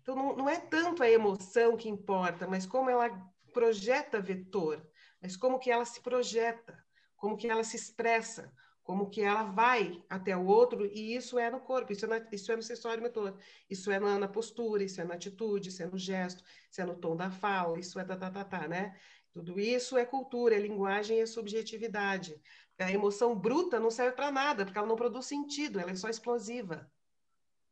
Então, 0.02 0.16
não, 0.16 0.36
não 0.36 0.50
é 0.50 0.58
tanto 0.58 1.04
a 1.04 1.10
emoção 1.10 1.78
que 1.78 1.90
importa, 1.90 2.48
mas 2.48 2.66
como 2.66 2.90
ela 2.90 3.10
projeta 3.54 4.20
vetor, 4.20 4.86
mas 5.22 5.38
como 5.38 5.60
que 5.60 5.70
ela 5.70 5.86
se 5.86 6.02
projeta, 6.02 6.84
como 7.16 7.38
que 7.38 7.48
ela 7.48 7.64
se 7.64 7.76
expressa, 7.76 8.52
como 8.88 9.10
que 9.10 9.20
ela 9.20 9.44
vai 9.44 10.02
até 10.10 10.38
o 10.38 10.46
outro, 10.46 10.86
e 10.86 11.14
isso 11.14 11.38
é 11.38 11.52
no 11.52 11.60
corpo, 11.60 11.92
isso 11.92 12.06
é, 12.06 12.08
na, 12.08 12.26
isso 12.32 12.50
é 12.54 12.56
no 12.56 12.64
sensório 12.64 13.04
motor, 13.04 13.38
isso 13.70 13.92
é 13.92 14.00
na, 14.00 14.18
na, 14.18 14.30
postura, 14.30 14.82
isso 14.82 15.02
é 15.02 15.04
na 15.04 15.16
atitude, 15.16 15.68
isso 15.68 15.84
é 15.84 15.88
no 15.88 15.98
gesto, 15.98 16.42
isso 16.72 16.80
é 16.80 16.86
no 16.86 16.96
tom 16.96 17.14
da 17.14 17.30
fala, 17.30 17.78
isso 17.78 18.00
é 18.00 18.06
da 18.06 18.16
tá, 18.16 18.32
tá, 18.32 18.46
tá, 18.46 18.66
né? 18.66 18.98
Tudo 19.34 19.60
isso 19.60 19.98
é 19.98 20.06
cultura, 20.06 20.56
é 20.56 20.60
linguagem, 20.60 21.20
é 21.20 21.26
subjetividade. 21.26 22.42
A 22.80 22.90
emoção 22.90 23.38
bruta 23.38 23.78
não 23.78 23.92
serve 23.92 24.16
para 24.16 24.32
nada, 24.32 24.64
porque 24.64 24.78
ela 24.78 24.88
não 24.88 24.96
produz 24.96 25.26
sentido, 25.26 25.82
ela 25.82 25.92
é 25.92 25.96
só 25.96 26.08
explosiva, 26.08 26.90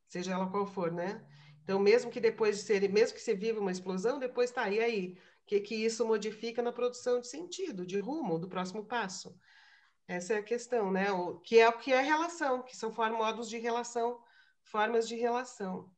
seja 0.09 0.33
ela 0.33 0.51
qual 0.51 0.67
for, 0.67 0.91
né? 0.91 1.25
Então, 1.63 1.79
mesmo 1.79 2.11
que 2.11 2.19
depois 2.19 2.57
de 2.57 2.63
ser, 2.63 2.91
mesmo 2.91 3.15
que 3.15 3.21
você 3.21 3.33
viva 3.33 3.61
uma 3.61 3.71
explosão, 3.71 4.19
depois 4.19 4.51
tá, 4.51 4.69
e 4.69 4.81
aí? 4.81 5.17
O 5.43 5.47
que, 5.47 5.61
que 5.61 5.75
isso 5.75 6.05
modifica 6.05 6.61
na 6.61 6.73
produção 6.73 7.21
de 7.21 7.27
sentido, 7.27 7.85
de 7.85 8.01
rumo, 8.01 8.37
do 8.37 8.49
próximo 8.49 8.83
passo? 8.83 9.33
Essa 10.07 10.33
é 10.33 10.37
a 10.37 10.43
questão, 10.43 10.91
né? 10.91 11.11
O, 11.11 11.39
que 11.39 11.59
é 11.59 11.67
o 11.67 11.77
que 11.77 11.91
é 11.91 12.01
relação, 12.01 12.61
que 12.61 12.77
são 12.77 12.91
formas, 12.91 13.17
modos 13.17 13.49
de 13.49 13.57
relação, 13.57 14.19
formas 14.63 15.07
de 15.07 15.15
relação. 15.15 15.89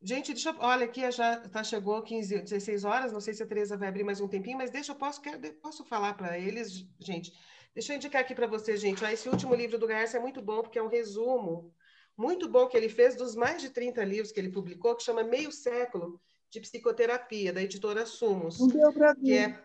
Gente, 0.00 0.32
deixa 0.32 0.50
eu, 0.50 0.56
olha 0.58 0.84
aqui, 0.84 1.10
já 1.10 1.40
tá, 1.48 1.64
chegou 1.64 2.02
15, 2.02 2.42
16 2.42 2.84
horas, 2.84 3.12
não 3.12 3.20
sei 3.20 3.32
se 3.32 3.42
a 3.42 3.46
Tereza 3.46 3.76
vai 3.76 3.88
abrir 3.88 4.04
mais 4.04 4.20
um 4.20 4.28
tempinho, 4.28 4.58
mas 4.58 4.70
deixa 4.70 4.92
eu 4.92 4.96
posso, 4.96 5.20
quero, 5.20 5.40
posso 5.54 5.84
falar 5.84 6.14
para 6.14 6.38
eles, 6.38 6.86
gente. 7.00 7.32
Deixa 7.74 7.92
eu 7.92 7.96
indicar 7.96 8.20
aqui 8.20 8.34
para 8.34 8.46
vocês, 8.46 8.80
gente. 8.80 9.02
Ó, 9.02 9.08
esse 9.08 9.28
último 9.28 9.54
livro 9.54 9.78
do 9.78 9.86
Garcia 9.86 10.18
é 10.18 10.22
muito 10.22 10.40
bom, 10.40 10.62
porque 10.62 10.78
é 10.78 10.82
um 10.82 10.88
resumo 10.88 11.74
muito 12.16 12.48
bom 12.48 12.68
que 12.68 12.76
ele 12.76 12.88
fez 12.88 13.16
dos 13.16 13.34
mais 13.34 13.60
de 13.60 13.70
30 13.70 14.04
livros 14.04 14.30
que 14.30 14.38
ele 14.38 14.52
publicou, 14.52 14.94
que 14.94 15.02
chama 15.02 15.24
Meio 15.24 15.50
Século 15.50 16.20
de 16.50 16.60
Psicoterapia, 16.60 17.52
da 17.52 17.62
editora 17.62 18.06
Sumos. 18.06 18.60
Não 18.60 18.68
deu 18.68 18.92
para 18.92 19.16
Que 19.16 19.38
é, 19.38 19.60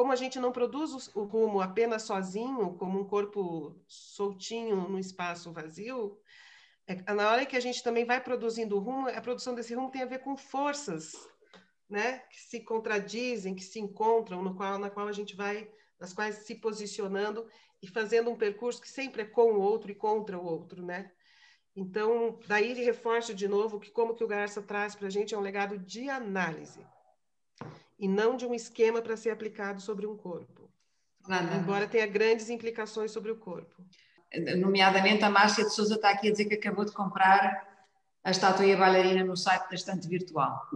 como 0.00 0.12
a 0.12 0.16
gente 0.16 0.38
não 0.38 0.50
produz 0.50 1.14
o 1.14 1.24
rumo 1.24 1.60
apenas 1.60 2.04
sozinho, 2.04 2.72
como 2.78 2.98
um 2.98 3.04
corpo 3.04 3.78
soltinho 3.86 4.88
no 4.88 4.98
espaço 4.98 5.52
vazio, 5.52 6.18
é, 6.86 7.12
na 7.12 7.30
hora 7.30 7.44
que 7.44 7.54
a 7.54 7.60
gente 7.60 7.82
também 7.82 8.06
vai 8.06 8.18
produzindo 8.18 8.76
o 8.76 8.78
rumo, 8.80 9.08
a 9.08 9.20
produção 9.20 9.54
desse 9.54 9.74
rumo 9.74 9.90
tem 9.90 10.00
a 10.00 10.06
ver 10.06 10.20
com 10.20 10.38
forças 10.38 11.12
né, 11.86 12.20
que 12.30 12.40
se 12.40 12.60
contradizem, 12.60 13.54
que 13.54 13.62
se 13.62 13.78
encontram, 13.78 14.42
no 14.42 14.54
qual, 14.54 14.78
na 14.78 14.88
qual 14.88 15.06
a 15.06 15.12
gente 15.12 15.36
vai, 15.36 15.70
nas 15.98 16.14
quais 16.14 16.36
se 16.46 16.54
posicionando 16.54 17.46
e 17.82 17.86
fazendo 17.86 18.30
um 18.30 18.38
percurso 18.38 18.80
que 18.80 18.88
sempre 18.88 19.20
é 19.20 19.26
com 19.26 19.52
o 19.52 19.60
outro 19.60 19.90
e 19.90 19.94
contra 19.94 20.38
o 20.38 20.46
outro, 20.46 20.82
né? 20.82 21.12
Então, 21.76 22.40
daí 22.46 22.72
reforço 22.72 23.34
de 23.34 23.46
novo 23.46 23.78
que 23.78 23.90
como 23.90 24.14
que 24.14 24.24
o 24.24 24.28
Garça 24.28 24.62
traz 24.62 24.94
para 24.94 25.08
a 25.08 25.10
gente 25.10 25.34
é 25.34 25.38
um 25.38 25.42
legado 25.42 25.76
de 25.76 26.08
análise 26.08 26.80
e 28.00 28.08
não 28.08 28.34
de 28.34 28.46
um 28.46 28.54
esquema 28.54 29.02
para 29.02 29.16
ser 29.16 29.30
aplicado 29.30 29.80
sobre 29.80 30.06
um 30.06 30.16
corpo, 30.16 30.70
Nada. 31.28 31.54
embora 31.54 31.86
tenha 31.86 32.06
grandes 32.06 32.48
implicações 32.48 33.12
sobre 33.12 33.30
o 33.30 33.36
corpo. 33.36 33.84
Nomeadamente, 34.56 35.22
a 35.22 35.30
Márcia 35.30 35.64
de 35.64 35.74
Souza 35.74 35.96
está 35.96 36.10
aqui 36.10 36.28
a 36.28 36.30
dizer 36.32 36.46
que 36.46 36.54
acabou 36.54 36.84
de 36.84 36.92
comprar 36.92 37.68
a 38.24 38.30
estátua 38.30 38.64
e 38.64 38.72
a 38.72 38.76
bailarina 38.76 39.22
no 39.22 39.36
site 39.36 39.68
da 39.68 39.74
Estante 39.74 40.08
Virtual. 40.08 40.66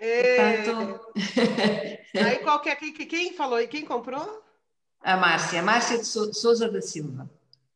É... 0.00 0.62
Portanto... 0.62 1.12
Aí 2.14 2.38
qualquer 2.42 2.76
quem, 2.76 2.92
quem 2.94 3.34
falou 3.34 3.60
e 3.60 3.68
quem 3.68 3.84
comprou? 3.84 4.42
A 5.02 5.16
Márcia, 5.16 5.62
Márcia 5.62 5.98
de 5.98 6.04
Souza 6.06 6.70
da 6.70 6.80
Silva. 6.80 7.28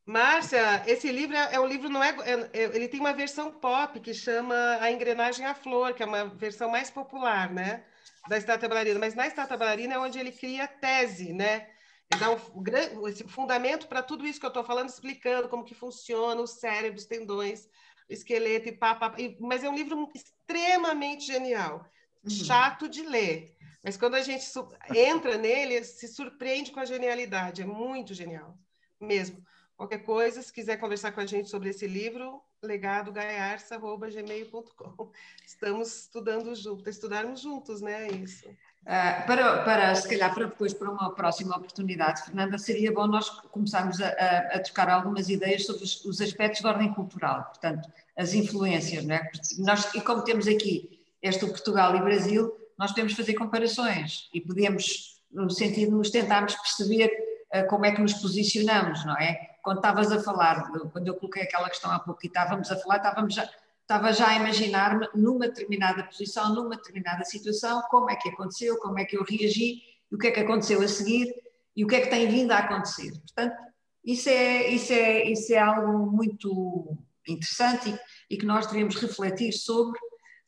Márcia, 0.07 0.83
esse 0.87 1.11
livro 1.11 1.37
é, 1.37 1.55
é 1.55 1.61
um 1.61 1.67
livro 1.67 1.89
não 1.89 2.03
é, 2.03 2.11
é, 2.11 2.51
é, 2.53 2.77
ele 2.77 2.89
tem 2.89 3.01
uma 3.01 3.13
versão 3.13 3.51
pop 3.51 3.99
que 4.01 4.13
chama 4.13 4.55
A 4.81 4.91
Engrenagem 4.91 5.47
à 5.47 5.55
Flor, 5.55 5.95
que 5.95 6.03
é 6.03 6.07
uma 6.07 6.27
versão 6.27 6.71
mais 6.71 6.91
popular, 6.91 7.51
né, 7.51 7.83
da 8.29 8.37
estátua 8.37 8.69
bailarina. 8.69 8.99
Mas 8.99 9.15
na 9.15 9.27
estátua 9.27 9.57
bailarina 9.57 9.95
é 9.95 9.99
onde 9.99 10.19
ele 10.19 10.33
cria 10.33 10.67
tese, 10.67 11.33
né? 11.33 11.69
Ele 12.11 12.21
dá 12.21 12.31
um, 12.31 13.09
esse 13.09 13.25
fundamento 13.25 13.89
para 13.89 14.03
tudo 14.03 14.27
isso 14.27 14.39
que 14.39 14.47
eu 14.47 14.49
estou 14.49 14.65
falando, 14.65 14.89
explicando 14.89 15.49
como 15.49 15.65
que 15.65 15.75
funciona 15.75 16.41
o 16.41 16.47
cérebro, 16.47 16.99
os 16.99 17.07
tendões, 17.07 17.67
o 18.09 18.13
esqueleto 18.13 18.69
e 18.69 18.73
pá, 18.73 18.95
pá, 18.95 19.15
mas 19.41 19.65
é 19.65 19.69
um 19.69 19.75
livro 19.75 20.11
extremamente 20.15 21.25
genial 21.25 21.89
uhum. 22.25 22.31
chato 22.31 22.89
de 22.89 23.03
ler. 23.03 23.57
Mas 23.83 23.97
quando 23.97 24.15
a 24.15 24.23
gente 24.23 24.47
entra 24.95 25.37
nele, 25.37 25.85
se 25.85 26.09
surpreende 26.09 26.73
com 26.73 26.81
a 26.81 26.87
genialidade. 26.87 27.63
É 27.63 27.67
muito 27.67 28.15
genial, 28.15 28.57
mesmo. 28.99 29.45
Qualquer 29.77 29.99
coisa, 29.99 30.41
se 30.41 30.53
quiser 30.53 30.79
conversar 30.79 31.13
com 31.13 31.21
a 31.21 31.27
gente 31.27 31.51
sobre 31.51 31.69
esse 31.69 31.87
livro, 31.87 32.41
legadogaiarça.gmail.com. 32.65 35.11
Estamos 35.47 36.03
estudando 36.03 36.55
juntos, 36.55 36.87
estudarmos 36.87 37.41
juntos, 37.41 37.81
né? 37.81 38.09
Isso. 38.09 38.47
Uh, 38.49 39.27
para, 39.27 39.63
para, 39.63 39.95
se 39.95 40.07
calhar, 40.07 40.35
para 40.35 40.45
depois, 40.45 40.75
para 40.75 40.91
uma 40.91 41.15
próxima 41.15 41.57
oportunidade, 41.57 42.23
Fernanda, 42.23 42.59
seria 42.59 42.93
bom 42.93 43.07
nós 43.07 43.31
começarmos 43.31 43.99
a, 43.99 44.09
a, 44.09 44.39
a 44.57 44.61
trocar 44.61 44.91
algumas 44.91 45.31
ideias 45.31 45.65
sobre 45.65 45.85
os, 45.85 46.05
os, 46.05 46.21
aspectos 46.21 46.61
de 46.61 46.67
ordem 46.67 46.93
cultural, 46.93 47.45
portanto, 47.45 47.91
as 48.15 48.35
influências, 48.35 49.07
não 49.07 49.15
é? 49.15 49.31
Nós, 49.61 49.95
e 49.95 50.03
como 50.03 50.23
temos 50.23 50.47
aqui 50.47 51.01
este 51.23 51.47
Portugal 51.47 51.97
e 51.97 52.03
Brasil, 52.03 52.55
nós 52.79 52.91
podemos 52.91 53.15
fazer 53.15 53.33
comparações 53.35 54.29
e 54.35 54.41
podemos, 54.41 55.23
no 55.33 55.49
sentido 55.49 55.93
de 55.93 55.97
nos 55.97 56.11
tentarmos 56.11 56.55
perceber 56.55 57.11
uh, 57.55 57.67
como 57.69 57.87
é 57.87 57.93
que 57.93 58.03
nos 58.03 58.13
posicionamos, 58.13 59.03
não 59.07 59.17
é? 59.17 59.54
Quando 59.65 59.79
estavas 59.79 60.13
a 60.13 60.21
falar, 60.23 60.71
quando 60.93 61.09
eu 61.09 61.15
coloquei 61.15 61.43
aquela 61.43 61.71
questão 61.71 61.91
há 61.91 61.99
pouco 61.99 62.21
e 62.23 62.27
estávamos 62.27 62.71
a 62.71 62.77
falar, 62.77 62.97
estávamos 62.99 63.35
já, 63.35 63.49
estava 63.81 64.13
já 64.13 64.29
a 64.29 64.37
imaginar-me 64.37 65.09
numa 65.15 65.49
determinada 65.49 66.05
posição, 66.05 66.55
numa 66.55 66.77
determinada 66.77 67.25
situação, 67.25 67.83
como 67.89 68.11
é 68.11 68.17
que 68.17 68.29
aconteceu, 68.29 68.77
como 68.79 68.99
é 68.99 69.05
que 69.05 69.17
eu 69.17 69.25
reagi, 69.25 69.81
o 70.13 70.19
que 70.19 70.27
é 70.27 70.31
que 70.31 70.41
aconteceu 70.41 70.83
a 70.83 70.87
seguir 70.87 71.35
e 71.75 71.83
o 71.83 71.89
que 71.89 71.97
é 71.97 72.01
que 72.03 72.11
tem 72.11 72.29
vindo 72.29 72.53
a 72.53 72.59
acontecer. 72.59 73.11
Portanto, 73.13 73.57
isso 74.05 74.29
é, 74.29 74.69
isso 74.69 74.93
é, 74.93 75.25
isso 75.25 75.53
é 75.55 75.59
algo 75.59 76.11
muito 76.11 76.97
interessante 77.27 77.89
e, 77.89 78.35
e 78.35 78.37
que 78.37 78.45
nós 78.45 78.67
devemos 78.67 78.97
refletir 78.97 79.53
sobre 79.53 79.99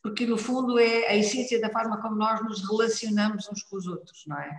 porque 0.07 0.25
no 0.25 0.37
fundo 0.37 0.79
é 0.79 1.07
a 1.07 1.15
essência 1.15 1.59
da 1.59 1.69
forma 1.69 2.01
como 2.01 2.15
nós 2.15 2.41
nos 2.43 2.61
relacionamos 2.69 3.49
uns 3.49 3.63
com 3.63 3.75
os 3.77 3.87
outros, 3.87 4.23
não 4.25 4.39
é? 4.39 4.57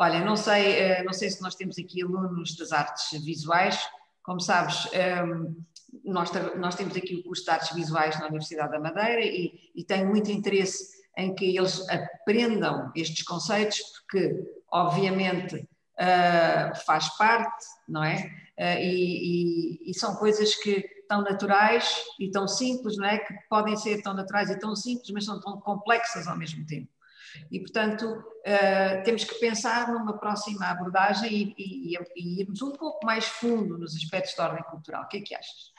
Olha, 0.00 0.24
não 0.24 0.36
sei, 0.36 0.76
eh, 0.76 1.02
não 1.02 1.12
sei 1.12 1.28
se 1.28 1.42
nós 1.42 1.56
temos 1.56 1.76
aqui 1.76 2.04
alunos 2.04 2.56
das 2.56 2.70
artes 2.70 3.20
visuais, 3.20 3.76
como 4.22 4.40
sabes, 4.40 4.86
ehm, 4.92 5.56
nós, 6.04 6.30
nós 6.56 6.76
temos 6.76 6.96
aqui 6.96 7.16
o 7.16 7.24
curso 7.24 7.42
de 7.42 7.50
artes 7.50 7.74
visuais 7.74 8.16
na 8.20 8.28
Universidade 8.28 8.70
da 8.70 8.78
Madeira 8.78 9.20
e, 9.24 9.58
e 9.74 9.82
tenho 9.82 10.06
muito 10.06 10.30
interesse 10.30 11.02
em 11.16 11.34
que 11.34 11.56
eles 11.56 11.84
aprendam 11.88 12.92
estes 12.94 13.24
conceitos, 13.24 13.80
porque 14.02 14.38
obviamente 14.70 15.68
Uh, 15.98 16.76
faz 16.86 17.08
parte, 17.16 17.66
não 17.88 18.04
é? 18.04 18.18
Uh, 18.56 18.78
e, 18.78 19.80
e, 19.82 19.90
e, 19.90 19.94
são 19.98 20.14
coisas 20.14 20.54
que 20.54 20.80
tão 21.08 21.22
naturais 21.22 21.92
e 22.20 22.30
tão 22.30 22.46
simples, 22.46 22.96
não 22.96 23.04
é? 23.04 23.18
Que 23.18 23.34
podem 23.50 23.76
ser 23.76 24.00
tão 24.00 24.14
naturais 24.14 24.48
e 24.48 24.56
tão 24.60 24.76
simples, 24.76 25.10
mas 25.10 25.24
são 25.24 25.40
tão 25.40 25.60
complexas 25.60 26.28
ao 26.28 26.38
mesmo 26.38 26.64
tempo. 26.66 26.88
E, 27.50 27.60
portanto, 27.60 28.04
uh, 28.04 29.04
temos 29.04 29.24
que 29.24 29.34
pensar 29.36 29.92
numa 29.92 30.18
próxima 30.18 30.66
abordagem 30.66 31.54
e, 31.56 31.94
e, 31.94 31.98
e, 32.16 32.40
irmos 32.40 32.62
um 32.62 32.72
pouco 32.72 33.04
mais 33.04 33.24
fundo 33.26 33.78
nos 33.78 33.96
aspectos 33.96 34.34
de 34.34 34.40
ordem 34.40 34.62
cultural. 34.64 35.04
O 35.04 35.08
que 35.08 35.18
é 35.18 35.20
que 35.20 35.34
achas? 35.34 35.72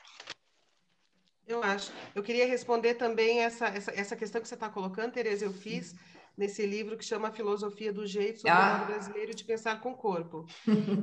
Eu 1.47 1.64
acho. 1.64 1.91
Eu 2.14 2.22
queria 2.22 2.45
responder 2.45 2.93
também 2.93 3.39
essa, 3.39 3.66
essa, 3.68 3.91
essa 3.91 4.16
questão 4.16 4.39
que 4.39 4.47
você 4.47 4.53
está 4.53 4.70
colocando, 4.70 5.14
Tereza, 5.14 5.45
eu 5.45 5.51
fiz 5.51 5.95
nesse 6.39 6.66
livro 6.66 6.97
que 6.97 7.03
chama 7.03 7.32
Filosofia 7.32 7.91
do 7.91 8.07
Jeito 8.07 8.41
sobre 8.41 8.51
ah. 8.51 8.76
o 8.76 8.78
modo 8.78 8.86
brasileiro 8.86 9.36
de 9.36 9.43
pensar 9.43 9.82
com 9.82 9.91
o 9.91 9.97
corpo. 9.97 10.45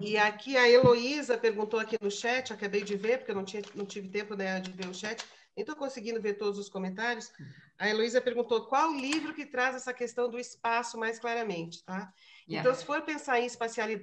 e 0.00 0.16
aqui 0.16 0.56
a 0.56 0.68
Heloísa 0.68 1.36
perguntou 1.36 1.78
aqui 1.78 1.98
no 2.00 2.10
chat, 2.10 2.52
acabei 2.52 2.82
de 2.82 2.96
ver, 2.96 3.18
porque 3.18 3.32
eu 3.32 3.34
não, 3.34 3.44
tinha, 3.44 3.62
não 3.74 3.84
tive 3.84 4.08
tempo 4.08 4.34
né, 4.34 4.60
de 4.60 4.70
ver 4.72 4.88
o 4.88 4.94
chat, 4.94 5.22
nem 5.56 5.62
estou 5.62 5.74
conseguindo 5.74 6.20
ver 6.20 6.34
todos 6.34 6.58
os 6.58 6.68
comentários. 6.68 7.32
A 7.78 7.88
Heloísa 7.88 8.20
perguntou 8.20 8.66
qual 8.66 8.92
livro 8.92 9.32
que 9.32 9.46
traz 9.46 9.74
essa 9.74 9.92
questão 9.92 10.28
do 10.28 10.38
espaço 10.38 10.98
mais 10.98 11.18
claramente, 11.18 11.82
tá? 11.82 12.12
Yeah. 12.46 12.60
Então, 12.60 12.74
se 12.74 12.84
for 12.84 13.00
pensar 13.02 13.40
em 13.40 13.48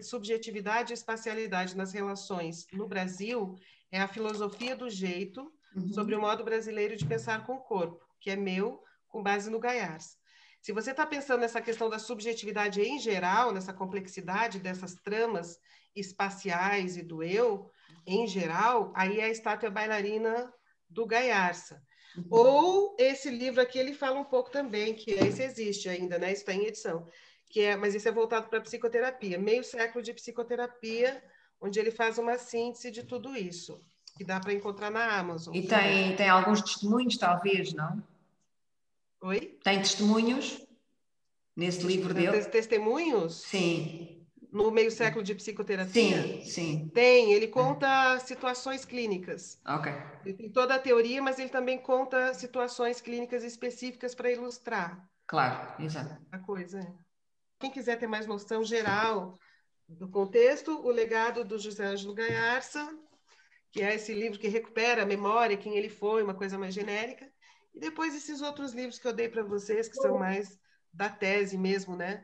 subjetividade 0.02 0.92
e 0.92 0.96
espacialidade 0.96 1.78
nas 1.78 1.94
relações 1.94 2.66
no 2.74 2.88
Brasil, 2.88 3.56
é 3.92 4.02
a 4.02 4.08
filosofia 4.08 4.76
do 4.76 4.90
jeito 4.90 5.54
uhum. 5.76 5.94
sobre 5.94 6.16
o 6.16 6.20
modo 6.20 6.44
brasileiro 6.44 6.98
de 6.98 7.06
pensar 7.06 7.46
com 7.46 7.54
o 7.54 7.62
corpo, 7.62 8.04
que 8.20 8.32
é 8.32 8.36
meu, 8.36 8.84
com 9.08 9.22
base 9.22 9.50
no 9.52 9.60
Gaiars. 9.60 10.18
Se 10.60 10.72
você 10.72 10.92
está 10.92 11.06
pensando 11.06 11.42
nessa 11.42 11.62
questão 11.62 11.90
da 11.90 12.00
subjetividade 12.00 12.82
em 12.82 12.98
geral, 12.98 13.52
nessa 13.52 13.74
complexidade 13.74 14.60
dessas 14.60 14.96
tramas 14.96 15.60
espaciais 15.96 16.98
e 16.98 17.04
do 17.04 17.22
eu, 17.22 17.70
em 18.08 18.26
geral, 18.28 18.92
aí 18.96 19.20
é 19.20 19.26
a 19.26 19.30
estátua 19.30 19.70
bailarina 19.70 20.52
do 20.94 21.06
Gaiarsa. 21.06 21.82
Uhum. 22.16 22.26
Ou 22.30 22.96
esse 23.00 23.30
livro 23.30 23.62
aqui, 23.62 23.80
ele 23.80 23.94
fala 23.94 24.20
um 24.20 24.24
pouco 24.24 24.52
também, 24.52 24.94
que 24.94 25.12
esse 25.12 25.42
existe 25.42 25.90
ainda, 25.90 26.18
né? 26.20 26.32
Está 26.32 26.54
em 26.54 26.66
edição. 26.66 27.08
Que 27.50 27.62
é, 27.62 27.76
mas 27.76 27.96
esse 27.96 28.08
é 28.08 28.12
voltado 28.12 28.48
para 28.48 28.62
psicoterapia, 28.62 29.38
meio 29.38 29.64
século 29.64 30.04
de 30.04 30.14
psicoterapia, 30.14 31.24
onde 31.60 31.80
ele 31.80 31.92
faz 31.92 32.18
uma 32.18 32.38
síntese 32.38 32.92
de 32.92 33.04
tudo 33.04 33.36
isso, 33.36 33.82
que 34.18 34.24
dá 34.24 34.40
para 34.40 34.54
encontrar 34.54 34.90
na 34.90 35.18
Amazon. 35.18 35.56
E 35.56 35.66
tem, 35.68 36.16
tem 36.16 36.30
alguns 36.30 36.62
testemunhos, 36.62 37.18
talvez, 37.18 37.74
não? 37.74 38.02
Oi? 39.22 39.58
Tem 39.64 39.80
testemunhos 39.80 40.62
nesse 41.56 41.86
livro 41.86 42.14
dele? 42.14 42.44
Testemunhos? 42.46 43.36
Sim. 43.36 44.13
No 44.54 44.70
meio 44.70 44.92
século 44.92 45.24
de 45.24 45.34
psicoterapia? 45.34 46.22
Sim, 46.22 46.42
sim. 46.46 46.92
Tem, 46.94 47.34
ele 47.34 47.48
conta 47.48 48.20
situações 48.20 48.86
clínicas. 48.86 49.60
Ok. 49.66 49.92
Ele 50.24 50.36
tem 50.36 50.50
toda 50.52 50.76
a 50.76 50.80
teoria, 50.80 51.24
mas 51.24 51.40
ele 51.40 51.50
também 51.50 51.80
conta 51.80 52.36
situações 52.36 53.02
clínicas 53.02 53.44
específicas 53.44 54.14
para 54.14 54.32
ilustrar. 54.32 55.10
Claro, 55.26 55.84
exato. 55.84 56.16
A 56.32 56.38
coisa. 56.38 56.80
É. 56.80 56.94
Quem 57.60 57.72
quiser 57.72 57.98
ter 57.98 58.06
mais 58.06 58.28
noção 58.28 58.64
geral 58.64 59.40
do 59.90 60.08
contexto, 60.08 60.80
o 60.86 60.92
legado 60.92 61.44
do 61.44 61.58
José 61.58 61.86
Ângelo 61.86 62.14
Gaiarsa, 62.14 62.96
que 63.72 63.82
é 63.82 63.96
esse 63.96 64.14
livro 64.14 64.38
que 64.38 64.48
recupera 64.48 65.02
a 65.02 65.06
memória, 65.06 65.58
quem 65.58 65.76
ele 65.76 65.90
foi, 65.90 66.22
uma 66.22 66.36
coisa 66.36 66.60
mais 66.60 66.76
genérica. 66.76 67.28
E 67.74 67.80
depois 67.80 68.16
esses 68.16 68.40
outros 68.40 68.72
livros 68.72 69.00
que 69.00 69.08
eu 69.08 69.14
dei 69.14 69.28
para 69.28 69.42
vocês, 69.42 69.88
que 69.88 69.96
são 69.96 70.20
mais 70.20 70.60
da 70.94 71.10
tese 71.10 71.58
mesmo, 71.58 71.96
né? 71.96 72.24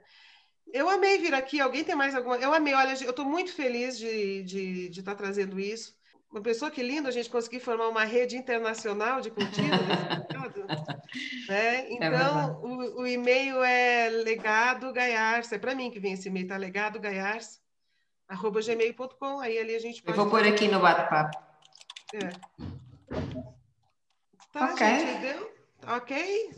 Eu 0.74 0.90
amei 0.90 1.18
vir 1.18 1.34
aqui. 1.34 1.60
Alguém 1.60 1.84
tem 1.84 1.96
mais 1.96 2.16
alguma? 2.16 2.38
Eu 2.38 2.54
amei. 2.54 2.74
Olha, 2.74 2.94
eu 3.04 3.10
estou 3.10 3.26
muito 3.26 3.54
feliz 3.54 3.98
de 3.98 4.08
estar 4.08 4.46
de, 4.46 4.90
de 4.90 5.04
tá 5.04 5.16
trazendo 5.16 5.60
isso. 5.60 5.98
Uma 6.32 6.42
pessoa 6.42 6.70
que 6.70 6.84
linda 6.84 7.10
a 7.10 7.12
gente 7.12 7.30
conseguir 7.30 7.60
formar 7.60 7.88
uma 7.88 8.04
rede 8.04 8.38
internacional 8.38 9.20
de 9.20 9.32
cultivo 9.32 9.68
né? 11.50 11.88
É 11.88 11.94
então, 11.94 12.14
é 12.14 12.52
o, 12.62 13.02
o, 13.02 13.08
e-mail 13.08 13.64
é 13.64 14.10
legado 14.10 14.94
gaiars. 14.94 15.52
É 15.52 15.58
para 15.58 15.74
mim 15.74 15.90
que 15.90 16.00
vem 16.00 16.14
esse 16.14 16.30
e-mail, 16.30 16.48
tá? 16.48 16.56
Legado 16.56 17.00
gaiars, 17.00 17.60
arroba 18.28 18.62
gmail.com. 18.62 19.40
Aí 19.40 19.58
ali 19.58 19.76
a 19.76 19.80
gente 19.80 20.04
pode. 20.04 20.18
Eu 20.18 20.24
vou 20.24 20.32
pôr 20.32 20.48
aqui 20.48 20.68
no 20.68 20.80
bate-papo. 20.80 21.38
É. 22.14 22.30
Tá, 24.52 24.66
ok. 24.66 24.88
Gente, 24.88 25.22
deu? 25.22 25.52
Ok. 25.88 26.50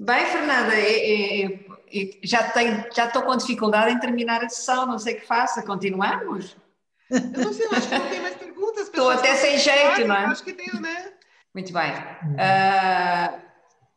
Bem, 0.00 0.26
Fernanda, 0.26 0.74
eu 0.76 1.73
já 2.22 2.50
tenho, 2.50 2.84
já 2.94 3.06
estou 3.06 3.22
com 3.22 3.36
dificuldade 3.36 3.92
em 3.92 3.98
terminar 3.98 4.44
a 4.44 4.48
sessão, 4.48 4.86
não 4.86 4.98
sei 4.98 5.14
o 5.14 5.20
que 5.20 5.26
faça. 5.26 5.62
Continuamos? 5.62 6.56
Eu 7.10 7.44
não 7.44 7.52
sei, 7.52 7.66
eu 7.66 7.72
acho 7.72 7.88
que 7.88 7.98
não 7.98 8.08
tem 8.08 8.20
mais 8.20 8.36
perguntas. 8.36 8.86
Estou 8.86 9.10
até 9.10 9.34
sem 9.36 9.58
jeito, 9.58 10.06
não 10.06 10.16
é? 10.16 10.24
Acho 10.26 10.44
que 10.44 10.52
deu, 10.52 10.80
né? 10.80 11.12
Muito 11.54 11.72
bem. 11.72 11.92
Uh, 11.92 13.40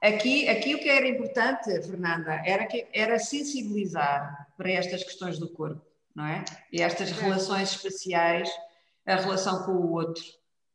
aqui, 0.02 0.48
aqui 0.48 0.76
o 0.76 0.80
que 0.80 0.90
era 0.90 1.08
importante, 1.08 1.66
Fernanda, 1.82 2.42
era, 2.46 2.66
que, 2.66 2.88
era 2.94 3.18
sensibilizar 3.18 4.48
para 4.58 4.72
estas 4.72 5.04
questões 5.04 5.40
do 5.40 5.50
corpo, 5.50 5.82
não 6.16 6.26
é? 6.26 6.44
E 6.72 6.82
estas 6.82 7.12
relações 7.12 7.72
espaciais, 7.72 8.50
a 9.06 9.16
relação 9.16 9.64
com 9.64 9.72
o 9.72 9.92
outro. 9.92 10.24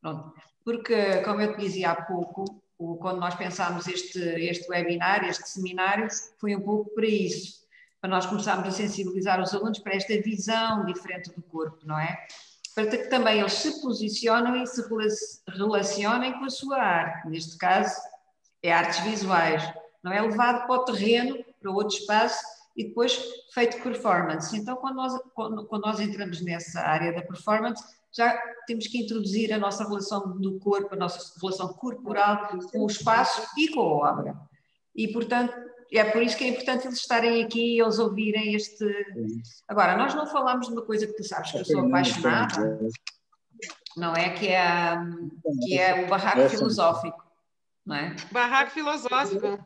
Pronto. 0.00 0.32
Porque, 0.64 1.22
como 1.22 1.40
eu 1.40 1.54
te 1.54 1.60
dizia 1.60 1.90
há 1.90 2.02
pouco, 2.02 2.61
quando 3.00 3.20
nós 3.20 3.34
pensámos 3.34 3.86
este, 3.86 4.18
este 4.18 4.70
webinar, 4.70 5.24
este 5.24 5.48
seminário, 5.48 6.08
foi 6.38 6.54
um 6.56 6.60
pouco 6.60 6.94
para 6.94 7.06
isso, 7.06 7.62
para 8.00 8.10
nós 8.10 8.26
começarmos 8.26 8.68
a 8.68 8.70
sensibilizar 8.70 9.40
os 9.40 9.54
alunos 9.54 9.78
para 9.78 9.94
esta 9.94 10.20
visão 10.20 10.84
diferente 10.84 11.30
do 11.34 11.42
corpo, 11.42 11.78
não 11.84 11.98
é? 11.98 12.26
Para 12.74 12.86
que 12.86 13.08
também 13.08 13.40
eles 13.40 13.52
se 13.52 13.80
posicionem 13.82 14.62
e 14.62 14.66
se 14.66 14.82
relacionem 15.48 16.32
com 16.38 16.44
a 16.44 16.50
sua 16.50 16.78
arte, 16.78 17.28
neste 17.28 17.56
caso 17.58 17.94
é 18.62 18.72
artes 18.72 19.00
visuais, 19.00 19.62
não 20.02 20.12
é 20.12 20.20
levado 20.20 20.66
para 20.66 20.74
o 20.74 20.84
terreno, 20.84 21.44
para 21.60 21.70
outro 21.70 21.96
espaço 21.96 22.42
e 22.76 22.84
depois 22.84 23.20
feito 23.52 23.82
performance. 23.82 24.56
Então, 24.56 24.76
quando 24.76 24.96
nós, 24.96 25.20
quando, 25.34 25.66
quando 25.66 25.82
nós 25.82 26.00
entramos 26.00 26.40
nessa 26.40 26.80
área 26.80 27.12
da 27.12 27.22
performance, 27.22 27.82
já 28.14 28.36
temos 28.66 28.86
que 28.86 28.98
introduzir 28.98 29.52
a 29.52 29.58
nossa 29.58 29.84
relação 29.84 30.38
do 30.38 30.58
corpo, 30.58 30.94
a 30.94 30.98
nossa 30.98 31.32
relação 31.40 31.68
corporal 31.74 32.58
com 32.70 32.80
o 32.80 32.86
espaço 32.86 33.42
e 33.56 33.68
com 33.68 33.80
a 33.80 34.10
obra. 34.10 34.36
E, 34.94 35.08
portanto, 35.08 35.54
é 35.90 36.04
por 36.04 36.22
isso 36.22 36.36
que 36.36 36.44
é 36.44 36.48
importante 36.48 36.86
eles 36.86 36.98
estarem 36.98 37.42
aqui 37.42 37.76
e 37.76 37.80
eles 37.80 37.98
ouvirem 37.98 38.54
este. 38.54 38.84
Agora, 39.68 39.96
nós 39.96 40.14
não 40.14 40.26
falamos 40.26 40.66
de 40.66 40.72
uma 40.72 40.82
coisa 40.82 41.06
que 41.06 41.14
tu 41.14 41.24
sabes 41.24 41.50
que 41.50 41.58
eu 41.58 41.64
sou 41.64 41.86
apaixonada, 41.86 42.78
não 43.96 44.14
é? 44.14 44.30
Que 44.30 44.48
é, 44.48 44.96
que 45.62 45.78
é 45.78 46.04
o 46.04 46.08
barraco 46.08 46.48
filosófico, 46.48 47.22
não 47.84 47.96
é? 47.96 48.16
Barraco 48.30 48.70
filosófico. 48.70 49.58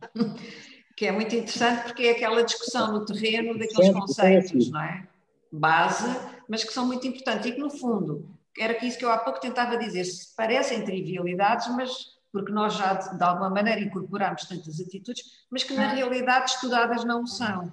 Que 0.97 1.07
é 1.07 1.12
muito 1.12 1.34
interessante 1.36 1.84
porque 1.84 2.05
é 2.05 2.11
aquela 2.12 2.42
discussão 2.42 2.90
no 2.92 3.05
terreno 3.05 3.59
daqueles 3.59 3.92
conceitos, 3.92 4.70
não 4.70 4.80
é? 4.80 5.07
Base, 5.53 6.09
mas 6.49 6.64
que 6.64 6.72
são 6.72 6.86
muito 6.86 7.07
importantes 7.07 7.47
e 7.47 7.53
que, 7.53 7.61
no 7.61 7.70
fundo, 7.70 8.36
era 8.59 8.84
isso 8.84 8.98
que 8.98 9.04
eu 9.04 9.11
há 9.11 9.18
pouco 9.18 9.40
tentava 9.40 9.76
dizer, 9.76 10.04
parecem 10.36 10.84
trivialidades, 10.84 11.68
mas 11.68 12.16
porque 12.32 12.52
nós 12.52 12.74
já 12.74 12.94
de, 12.94 13.16
de 13.16 13.24
alguma 13.24 13.48
maneira 13.48 13.80
incorporamos 13.80 14.44
tantas 14.44 14.80
atitudes, 14.80 15.46
mas 15.50 15.64
que 15.64 15.74
na 15.74 15.88
realidade 15.88 16.50
estudadas 16.50 17.04
não 17.04 17.26
são. 17.26 17.72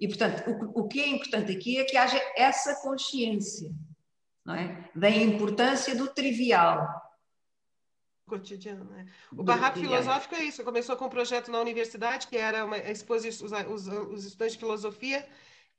E, 0.00 0.08
portanto, 0.08 0.42
o, 0.50 0.80
o 0.80 0.88
que 0.88 1.00
é 1.00 1.08
importante 1.08 1.52
aqui 1.52 1.78
é 1.78 1.84
que 1.84 1.96
haja 1.96 2.20
essa 2.36 2.82
consciência 2.82 3.70
não 4.44 4.54
é? 4.54 4.90
da 4.94 5.10
importância 5.10 5.94
do 5.94 6.08
trivial, 6.08 6.88
cotidiano, 8.30 8.84
né? 8.84 9.06
O 9.36 9.42
barraco 9.42 9.80
filosófico 9.80 10.36
é 10.36 10.44
isso. 10.44 10.62
Começou 10.62 10.96
com 10.96 11.06
um 11.06 11.10
projeto 11.10 11.50
na 11.50 11.60
universidade 11.60 12.28
que 12.28 12.36
era 12.36 12.64
uma 12.64 12.78
exposição, 12.78 13.46
os, 13.72 13.88
os, 13.88 14.24
estudantes 14.24 14.54
de 14.54 14.60
filosofia 14.60 15.26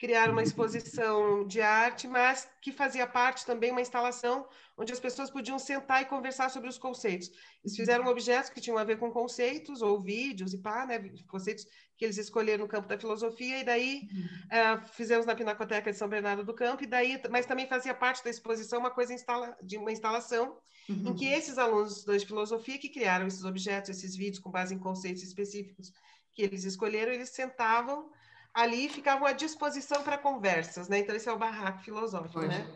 criar 0.01 0.31
uma 0.31 0.41
exposição 0.41 1.45
de 1.45 1.61
arte, 1.61 2.07
mas 2.07 2.49
que 2.59 2.71
fazia 2.71 3.05
parte 3.05 3.45
também 3.45 3.69
uma 3.69 3.81
instalação 3.81 4.47
onde 4.75 4.91
as 4.91 4.99
pessoas 4.99 5.29
podiam 5.29 5.59
sentar 5.59 6.01
e 6.01 6.05
conversar 6.05 6.49
sobre 6.49 6.67
os 6.67 6.79
conceitos. 6.79 7.29
Eles 7.63 7.77
fizeram 7.77 8.07
objetos 8.07 8.49
que 8.49 8.59
tinham 8.59 8.79
a 8.79 8.83
ver 8.83 8.97
com 8.97 9.11
conceitos 9.11 9.83
ou 9.83 10.01
vídeos 10.01 10.55
e 10.55 10.57
pá, 10.57 10.87
né, 10.87 10.97
conceitos 11.27 11.67
que 11.95 12.03
eles 12.03 12.17
escolheram 12.17 12.63
no 12.63 12.67
campo 12.67 12.87
da 12.87 12.97
filosofia 12.97 13.59
e 13.59 13.63
daí 13.63 14.09
uh, 14.47 14.83
fizemos 14.93 15.27
na 15.27 15.35
Pinacoteca 15.35 15.91
de 15.91 15.97
São 15.99 16.09
Bernardo 16.09 16.43
do 16.43 16.55
Campo 16.55 16.83
e 16.83 16.87
daí, 16.87 17.21
mas 17.29 17.45
também 17.45 17.67
fazia 17.67 17.93
parte 17.93 18.23
da 18.23 18.31
exposição 18.31 18.79
uma 18.79 18.89
coisa 18.89 19.13
instala, 19.13 19.55
de 19.61 19.77
uma 19.77 19.91
instalação 19.91 20.57
uhum. 20.89 21.09
em 21.09 21.13
que 21.13 21.27
esses 21.27 21.59
alunos 21.59 22.03
de 22.05 22.25
filosofia 22.25 22.79
que 22.79 22.89
criaram 22.89 23.27
esses 23.27 23.43
objetos, 23.43 23.91
esses 23.91 24.15
vídeos 24.15 24.39
com 24.39 24.49
base 24.49 24.73
em 24.73 24.79
conceitos 24.79 25.21
específicos 25.21 25.93
que 26.33 26.41
eles 26.41 26.63
escolheram, 26.63 27.13
eles 27.13 27.29
sentavam 27.29 28.09
ali 28.53 28.89
ficavam 28.89 29.25
à 29.25 29.31
disposição 29.31 30.03
para 30.03 30.17
conversas, 30.17 30.87
né? 30.87 30.99
Então 30.99 31.15
esse 31.15 31.29
é 31.29 31.31
o 31.31 31.37
barraco 31.37 31.83
filosófico, 31.83 32.39
pois. 32.39 32.49
né? 32.49 32.67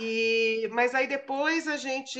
E, 0.00 0.68
mas 0.72 0.94
aí 0.94 1.06
depois 1.06 1.68
a 1.68 1.76
gente 1.76 2.18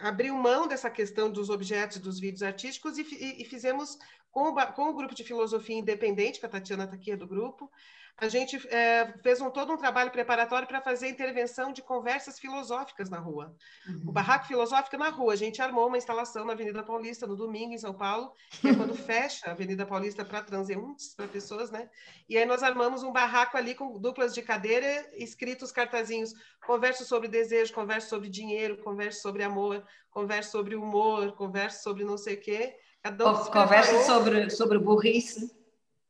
abriu 0.00 0.34
mão 0.34 0.66
dessa 0.66 0.90
questão 0.90 1.30
dos 1.30 1.48
objetos, 1.48 1.98
dos 1.98 2.20
vídeos 2.20 2.42
artísticos 2.42 2.98
e, 2.98 3.02
e, 3.02 3.42
e 3.42 3.44
fizemos 3.46 3.98
com 4.30 4.50
o, 4.50 4.72
com 4.72 4.90
o, 4.90 4.94
grupo 4.94 5.14
de 5.14 5.24
filosofia 5.24 5.78
independente, 5.78 6.38
que 6.38 6.44
a 6.44 6.48
Tatiana 6.48 6.84
está 6.84 6.96
aqui 6.96 7.12
é 7.12 7.16
do 7.16 7.26
grupo, 7.26 7.70
a 8.18 8.28
gente 8.28 8.56
é, 8.68 9.12
fez 9.22 9.42
um, 9.42 9.50
todo 9.50 9.72
um 9.72 9.76
trabalho 9.76 10.10
preparatório 10.10 10.66
para 10.66 10.80
fazer 10.80 11.08
intervenção 11.08 11.70
de 11.70 11.82
conversas 11.82 12.38
filosóficas 12.38 13.10
na 13.10 13.18
rua. 13.18 13.54
Uhum. 13.86 14.04
O 14.08 14.12
Barraco 14.12 14.46
Filosófico 14.46 14.96
na 14.96 15.10
rua. 15.10 15.34
A 15.34 15.36
gente 15.36 15.60
armou 15.60 15.86
uma 15.86 15.98
instalação 15.98 16.44
na 16.44 16.54
Avenida 16.54 16.82
Paulista 16.82 17.26
no 17.26 17.36
domingo, 17.36 17.74
em 17.74 17.78
São 17.78 17.92
Paulo, 17.92 18.32
que 18.58 18.68
é 18.68 18.74
quando 18.74 18.94
fecha 18.96 19.48
a 19.48 19.50
Avenida 19.50 19.84
Paulista 19.84 20.24
para 20.24 20.42
transeuntes, 20.42 21.14
para 21.14 21.28
pessoas, 21.28 21.70
né? 21.70 21.90
E 22.26 22.38
aí 22.38 22.46
nós 22.46 22.62
armamos 22.62 23.02
um 23.02 23.12
barraco 23.12 23.56
ali 23.58 23.74
com 23.74 23.98
duplas 23.98 24.32
de 24.32 24.40
cadeira, 24.40 25.06
escritos 25.14 25.70
cartazinhos. 25.70 26.32
Converso 26.66 27.04
sobre 27.04 27.28
desejo, 27.28 27.74
converso 27.74 28.08
sobre 28.08 28.30
dinheiro, 28.30 28.78
converso 28.78 29.20
sobre 29.20 29.42
amor, 29.42 29.84
converso 30.10 30.52
sobre 30.52 30.74
humor, 30.74 31.32
converso 31.32 31.82
sobre 31.82 32.02
não 32.02 32.16
sei 32.16 32.36
o 32.36 32.40
quê. 32.40 32.76
Cada 33.02 33.30
um 33.30 33.44
conversa 33.44 34.02
sobre, 34.04 34.48
sobre 34.48 34.78
burrice. 34.78 35.65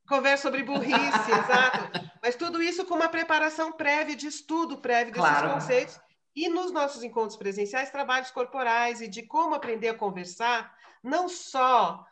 Conversa 0.09 0.43
sobre 0.43 0.63
burrice, 0.63 0.95
exato. 1.31 2.11
Mas 2.23 2.37
tudo 2.37 2.63
isso 2.63 2.85
com 2.85 2.95
uma 2.95 3.09
preparação 3.09 3.73
prévia, 3.73 4.17
de 4.17 4.27
estudo 4.27 4.79
prévio 4.79 5.13
desses 5.13 5.29
claro. 5.29 5.55
conceitos. 5.55 5.99
E 6.35 6.49
nos 6.49 6.71
nossos 6.71 7.03
encontros 7.03 7.37
presenciais, 7.37 7.91
trabalhos 7.91 8.31
corporais 8.31 9.01
e 9.01 9.09
de 9.09 9.23
como 9.23 9.55
aprender 9.55 9.89
a 9.89 9.95
conversar, 9.95 10.77
não 11.03 11.29
só 11.29 12.05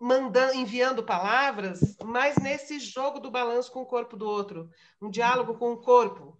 mandando, 0.00 0.54
enviando 0.54 1.02
palavras, 1.02 1.96
mas 2.02 2.36
nesse 2.36 2.78
jogo 2.78 3.20
do 3.20 3.30
balanço 3.30 3.70
com 3.70 3.82
o 3.82 3.86
corpo 3.86 4.16
do 4.16 4.26
outro, 4.26 4.70
um 5.00 5.10
diálogo 5.10 5.54
com 5.54 5.72
o 5.72 5.80
corpo, 5.80 6.38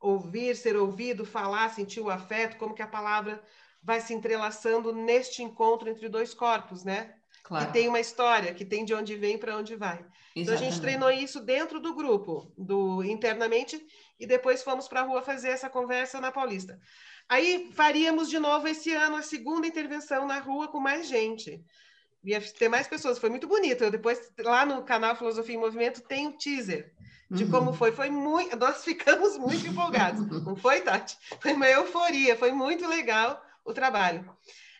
ouvir, 0.00 0.56
ser 0.56 0.76
ouvido, 0.76 1.24
falar, 1.24 1.68
sentir 1.70 2.00
o 2.00 2.10
afeto, 2.10 2.56
como 2.56 2.74
que 2.74 2.82
a 2.82 2.86
palavra 2.88 3.42
vai 3.82 4.00
se 4.00 4.14
entrelaçando 4.14 4.92
neste 4.92 5.42
encontro 5.42 5.88
entre 5.88 6.08
dois 6.08 6.34
corpos, 6.34 6.84
né? 6.84 7.17
Claro. 7.48 7.66
Que 7.66 7.72
tem 7.72 7.88
uma 7.88 7.98
história, 7.98 8.52
que 8.52 8.62
tem 8.62 8.84
de 8.84 8.92
onde 8.92 9.16
vem 9.16 9.38
para 9.38 9.56
onde 9.56 9.74
vai. 9.74 9.94
Exatamente. 9.94 10.12
Então 10.36 10.54
a 10.54 10.58
gente 10.58 10.80
treinou 10.82 11.10
isso 11.10 11.40
dentro 11.40 11.80
do 11.80 11.94
grupo, 11.94 12.52
do 12.58 13.02
internamente, 13.02 13.82
e 14.20 14.26
depois 14.26 14.62
fomos 14.62 14.86
para 14.86 15.00
a 15.00 15.04
rua 15.04 15.22
fazer 15.22 15.48
essa 15.48 15.70
conversa 15.70 16.20
na 16.20 16.30
Paulista. 16.30 16.78
Aí 17.26 17.72
faríamos 17.74 18.28
de 18.28 18.38
novo 18.38 18.68
esse 18.68 18.92
ano 18.92 19.16
a 19.16 19.22
segunda 19.22 19.66
intervenção 19.66 20.26
na 20.26 20.38
rua 20.38 20.68
com 20.68 20.78
mais 20.78 21.08
gente. 21.08 21.64
Ia 22.22 22.38
ter 22.38 22.68
mais 22.68 22.86
pessoas, 22.86 23.18
foi 23.18 23.30
muito 23.30 23.48
bonito. 23.48 23.82
Eu 23.82 23.90
depois, 23.90 24.30
lá 24.40 24.66
no 24.66 24.82
canal 24.82 25.16
Filosofia 25.16 25.54
em 25.54 25.58
Movimento, 25.58 26.02
tem 26.02 26.26
o 26.26 26.30
um 26.30 26.36
teaser 26.36 26.92
de 27.30 27.44
uhum. 27.44 27.50
como 27.50 27.72
foi. 27.72 27.92
Foi 27.92 28.10
muito. 28.10 28.54
Nós 28.58 28.84
ficamos 28.84 29.38
muito 29.38 29.66
empolgados. 29.66 30.26
Não 30.44 30.54
foi, 30.54 30.82
Tati? 30.82 31.16
Foi 31.40 31.54
uma 31.54 31.66
euforia, 31.66 32.36
foi 32.36 32.52
muito 32.52 32.86
legal 32.86 33.42
o 33.64 33.72
trabalho. 33.72 34.30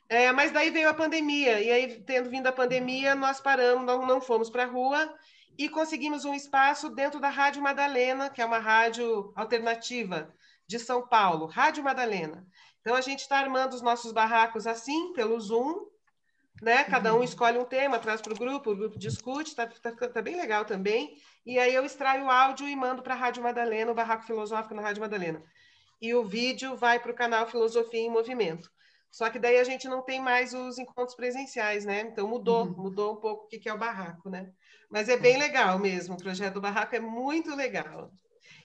É, 0.08 0.32
mas 0.32 0.50
daí 0.50 0.70
veio 0.70 0.88
a 0.88 0.94
pandemia, 0.94 1.60
e 1.60 1.70
aí, 1.70 2.00
tendo 2.00 2.30
vindo 2.30 2.46
a 2.46 2.52
pandemia, 2.52 3.14
nós 3.14 3.40
paramos, 3.40 3.84
não, 3.84 4.06
não 4.06 4.20
fomos 4.22 4.48
para 4.48 4.62
a 4.62 4.66
rua 4.66 5.14
e 5.58 5.68
conseguimos 5.68 6.24
um 6.24 6.34
espaço 6.34 6.88
dentro 6.88 7.20
da 7.20 7.28
Rádio 7.28 7.60
Madalena, 7.60 8.30
que 8.30 8.40
é 8.40 8.44
uma 8.44 8.58
rádio 8.58 9.32
alternativa 9.36 10.32
de 10.66 10.78
São 10.78 11.06
Paulo, 11.06 11.44
Rádio 11.46 11.84
Madalena. 11.84 12.46
Então, 12.80 12.94
a 12.96 13.02
gente 13.02 13.20
está 13.20 13.38
armando 13.38 13.74
os 13.74 13.82
nossos 13.82 14.10
barracos 14.12 14.66
assim, 14.66 15.12
pelo 15.12 15.38
Zoom, 15.38 15.88
né? 16.62 16.84
Cada 16.84 17.12
um 17.12 17.18
uhum. 17.18 17.24
escolhe 17.24 17.58
um 17.58 17.64
tema, 17.64 17.98
traz 17.98 18.20
para 18.20 18.32
o 18.32 18.38
grupo, 18.38 18.70
o 18.70 18.76
grupo 18.76 18.98
discute, 18.98 19.50
está 19.50 19.66
tá, 19.66 19.92
tá 19.92 20.22
bem 20.22 20.36
legal 20.36 20.64
também. 20.64 21.16
E 21.44 21.58
aí 21.58 21.74
eu 21.74 21.84
extraio 21.84 22.24
o 22.24 22.30
áudio 22.30 22.68
e 22.68 22.74
mando 22.74 23.02
para 23.02 23.14
a 23.14 23.16
Rádio 23.16 23.42
Madalena, 23.42 23.90
o 23.90 23.94
Barraco 23.94 24.24
Filosófico 24.24 24.74
na 24.74 24.82
Rádio 24.82 25.02
Madalena. 25.02 25.42
E 26.00 26.14
o 26.14 26.24
vídeo 26.24 26.76
vai 26.76 26.98
para 26.98 27.10
o 27.10 27.14
canal 27.14 27.46
Filosofia 27.46 28.00
em 28.00 28.10
Movimento. 28.10 28.70
Só 29.10 29.30
que 29.30 29.38
daí 29.38 29.58
a 29.58 29.64
gente 29.64 29.88
não 29.88 30.02
tem 30.02 30.20
mais 30.20 30.52
os 30.52 30.78
encontros 30.78 31.16
presenciais, 31.16 31.84
né? 31.84 32.02
Então 32.02 32.28
mudou, 32.28 32.66
uhum. 32.66 32.82
mudou 32.82 33.14
um 33.14 33.16
pouco 33.16 33.44
o 33.44 33.48
que 33.48 33.68
é 33.68 33.72
o 33.72 33.78
barraco, 33.78 34.28
né? 34.28 34.50
Mas 34.90 35.08
é 35.08 35.16
bem 35.16 35.38
legal 35.38 35.78
mesmo, 35.78 36.14
o 36.14 36.18
projeto 36.18 36.54
do 36.54 36.60
barraco 36.60 36.94
é 36.94 37.00
muito 37.00 37.54
legal. 37.54 38.10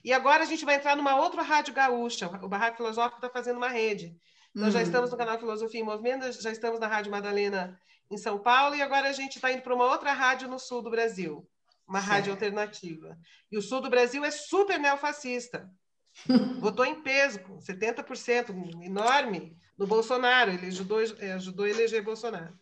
E 0.04 0.12
agora 0.12 0.42
a 0.42 0.46
gente 0.46 0.64
vai 0.64 0.76
entrar 0.76 0.96
numa 0.96 1.16
outra 1.16 1.42
rádio 1.42 1.72
gaúcha, 1.72 2.26
o 2.42 2.48
Barraco 2.48 2.76
Filosófico 2.76 3.16
está 3.16 3.30
fazendo 3.30 3.56
uma 3.56 3.68
rede. 3.68 4.14
Então 4.50 4.66
uhum. 4.66 4.70
já 4.70 4.82
estamos 4.82 5.10
no 5.10 5.16
canal 5.16 5.38
Filosofia 5.38 5.80
em 5.80 5.84
Movimento, 5.84 6.30
já 6.30 6.52
estamos 6.52 6.78
na 6.78 6.86
Rádio 6.86 7.10
Madalena 7.10 7.78
em 8.10 8.18
São 8.18 8.38
Paulo, 8.38 8.74
e 8.74 8.82
agora 8.82 9.08
a 9.08 9.12
gente 9.12 9.36
está 9.36 9.50
indo 9.50 9.62
para 9.62 9.74
uma 9.74 9.86
outra 9.86 10.12
rádio 10.12 10.46
no 10.46 10.58
sul 10.58 10.82
do 10.82 10.90
Brasil, 10.90 11.48
uma 11.88 12.00
certo. 12.00 12.12
rádio 12.12 12.32
alternativa. 12.32 13.18
E 13.50 13.56
o 13.56 13.62
sul 13.62 13.80
do 13.80 13.88
Brasil 13.88 14.24
é 14.24 14.30
super 14.30 14.78
neofascista. 14.78 15.68
Votou 16.60 16.84
em 16.84 17.02
peso, 17.02 17.40
70%, 17.66 18.84
enorme 18.84 19.56
do 19.76 19.86
Bolsonaro, 19.86 20.50
ele 20.52 20.66
ajudou, 20.66 21.00
é, 21.18 21.32
ajudou 21.32 21.66
a 21.66 21.70
eleger 21.70 22.02
Bolsonaro. 22.02 22.58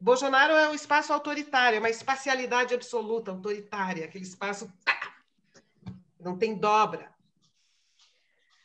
Bolsonaro 0.00 0.52
é 0.52 0.68
um 0.68 0.74
espaço 0.74 1.12
autoritário, 1.12 1.76
é 1.76 1.80
uma 1.80 1.90
espacialidade 1.90 2.74
absoluta, 2.74 3.30
autoritária, 3.30 4.04
aquele 4.04 4.24
espaço 4.24 4.72
não 6.20 6.36
tem 6.36 6.56
dobra. 6.56 7.08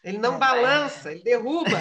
Ele 0.03 0.17
não 0.17 0.35
é, 0.35 0.37
balança, 0.37 1.11
ele 1.11 1.23
derruba. 1.23 1.77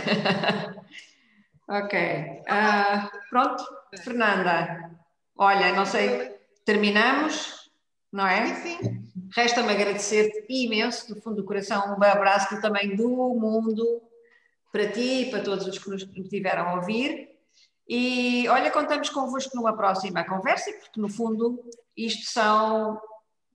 ok. 1.68 1.99
Uh, 2.43 3.28
pronto, 3.28 3.64
Fernanda. 4.03 4.91
Olha, 5.37 5.74
não 5.74 5.85
sei, 5.85 6.37
terminamos, 6.64 7.70
não 8.12 8.26
é? 8.26 8.55
Sim, 8.55 8.78
sim. 8.78 9.03
Resta-me 9.35 9.72
agradecer-te 9.72 10.47
imenso, 10.49 11.14
do 11.14 11.20
fundo 11.20 11.37
do 11.37 11.45
coração, 11.45 11.97
um 11.99 12.05
abraço 12.05 12.61
também 12.61 12.95
do 12.95 13.09
mundo 13.09 14.03
para 14.72 14.90
ti 14.90 15.22
e 15.22 15.30
para 15.30 15.42
todos 15.42 15.66
os 15.66 15.78
que 15.78 15.90
nos 15.90 16.02
tiveram 16.28 16.68
a 16.68 16.74
ouvir. 16.76 17.30
E 17.86 18.48
olha, 18.48 18.70
contamos 18.70 19.10
convosco 19.10 19.54
numa 19.54 19.76
próxima 19.76 20.24
conversa, 20.24 20.72
porque 20.72 20.98
no 20.98 21.10
fundo 21.10 21.62
isto 21.96 22.30
são 22.30 22.98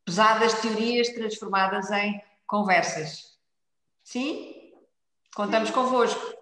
pesadas 0.05 0.53
teorias 0.61 1.09
transformadas 1.09 1.89
em 1.91 2.21
conversas. 2.45 3.35
Sim? 4.03 4.71
Contamos 5.35 5.69
Sim. 5.69 5.75
convosco. 5.75 6.37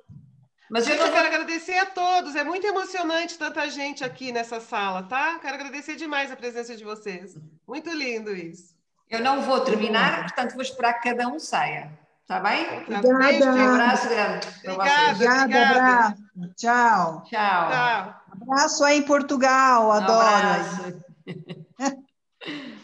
Mas 0.69 0.88
eu, 0.88 0.97
não... 0.97 1.11
quero 1.11 1.28
agradecer 1.28 1.78
a 1.78 1.86
todos, 1.86 2.36
é 2.36 2.43
muito 2.43 2.65
emocionante 2.65 3.38
tanta 3.38 3.69
gente 3.69 4.03
aqui 4.03 4.32
nessa 4.32 4.59
sala, 4.59 5.03
tá? 5.03 5.39
Quero 5.39 5.55
agradecer 5.55 5.95
demais 5.95 6.32
a 6.32 6.36
presença 6.36 6.76
de 6.76 6.84
vocês. 6.84 7.38
Muito 7.67 7.89
lindo 7.91 8.36
isso. 8.36 8.76
Eu 9.09 9.21
não 9.21 9.43
vou 9.43 9.61
terminar, 9.61 10.23
portanto 10.23 10.53
vou 10.53 10.63
esperar 10.63 10.95
que 10.95 11.09
cada 11.09 11.28
um 11.28 11.39
saia. 11.39 11.91
Tá 12.28 12.39
bem? 12.39 12.65
Obrigada. 12.80 13.07
Um 13.07 13.17
beijo, 13.19 13.45
um 13.45 13.73
abraço 13.73 14.09
grande. 14.09 14.47
Obrigada, 14.63 15.11
obrigada, 15.11 15.69
abraço. 15.69 16.15
Tchau. 16.55 17.23
Tchau. 17.30 17.69
Tchau. 17.69 18.15
Abraço 18.41 18.84
aí 18.84 18.97
em 18.97 19.03
Portugal, 19.03 19.91
adoro. 19.91 21.03
Um 21.28 22.05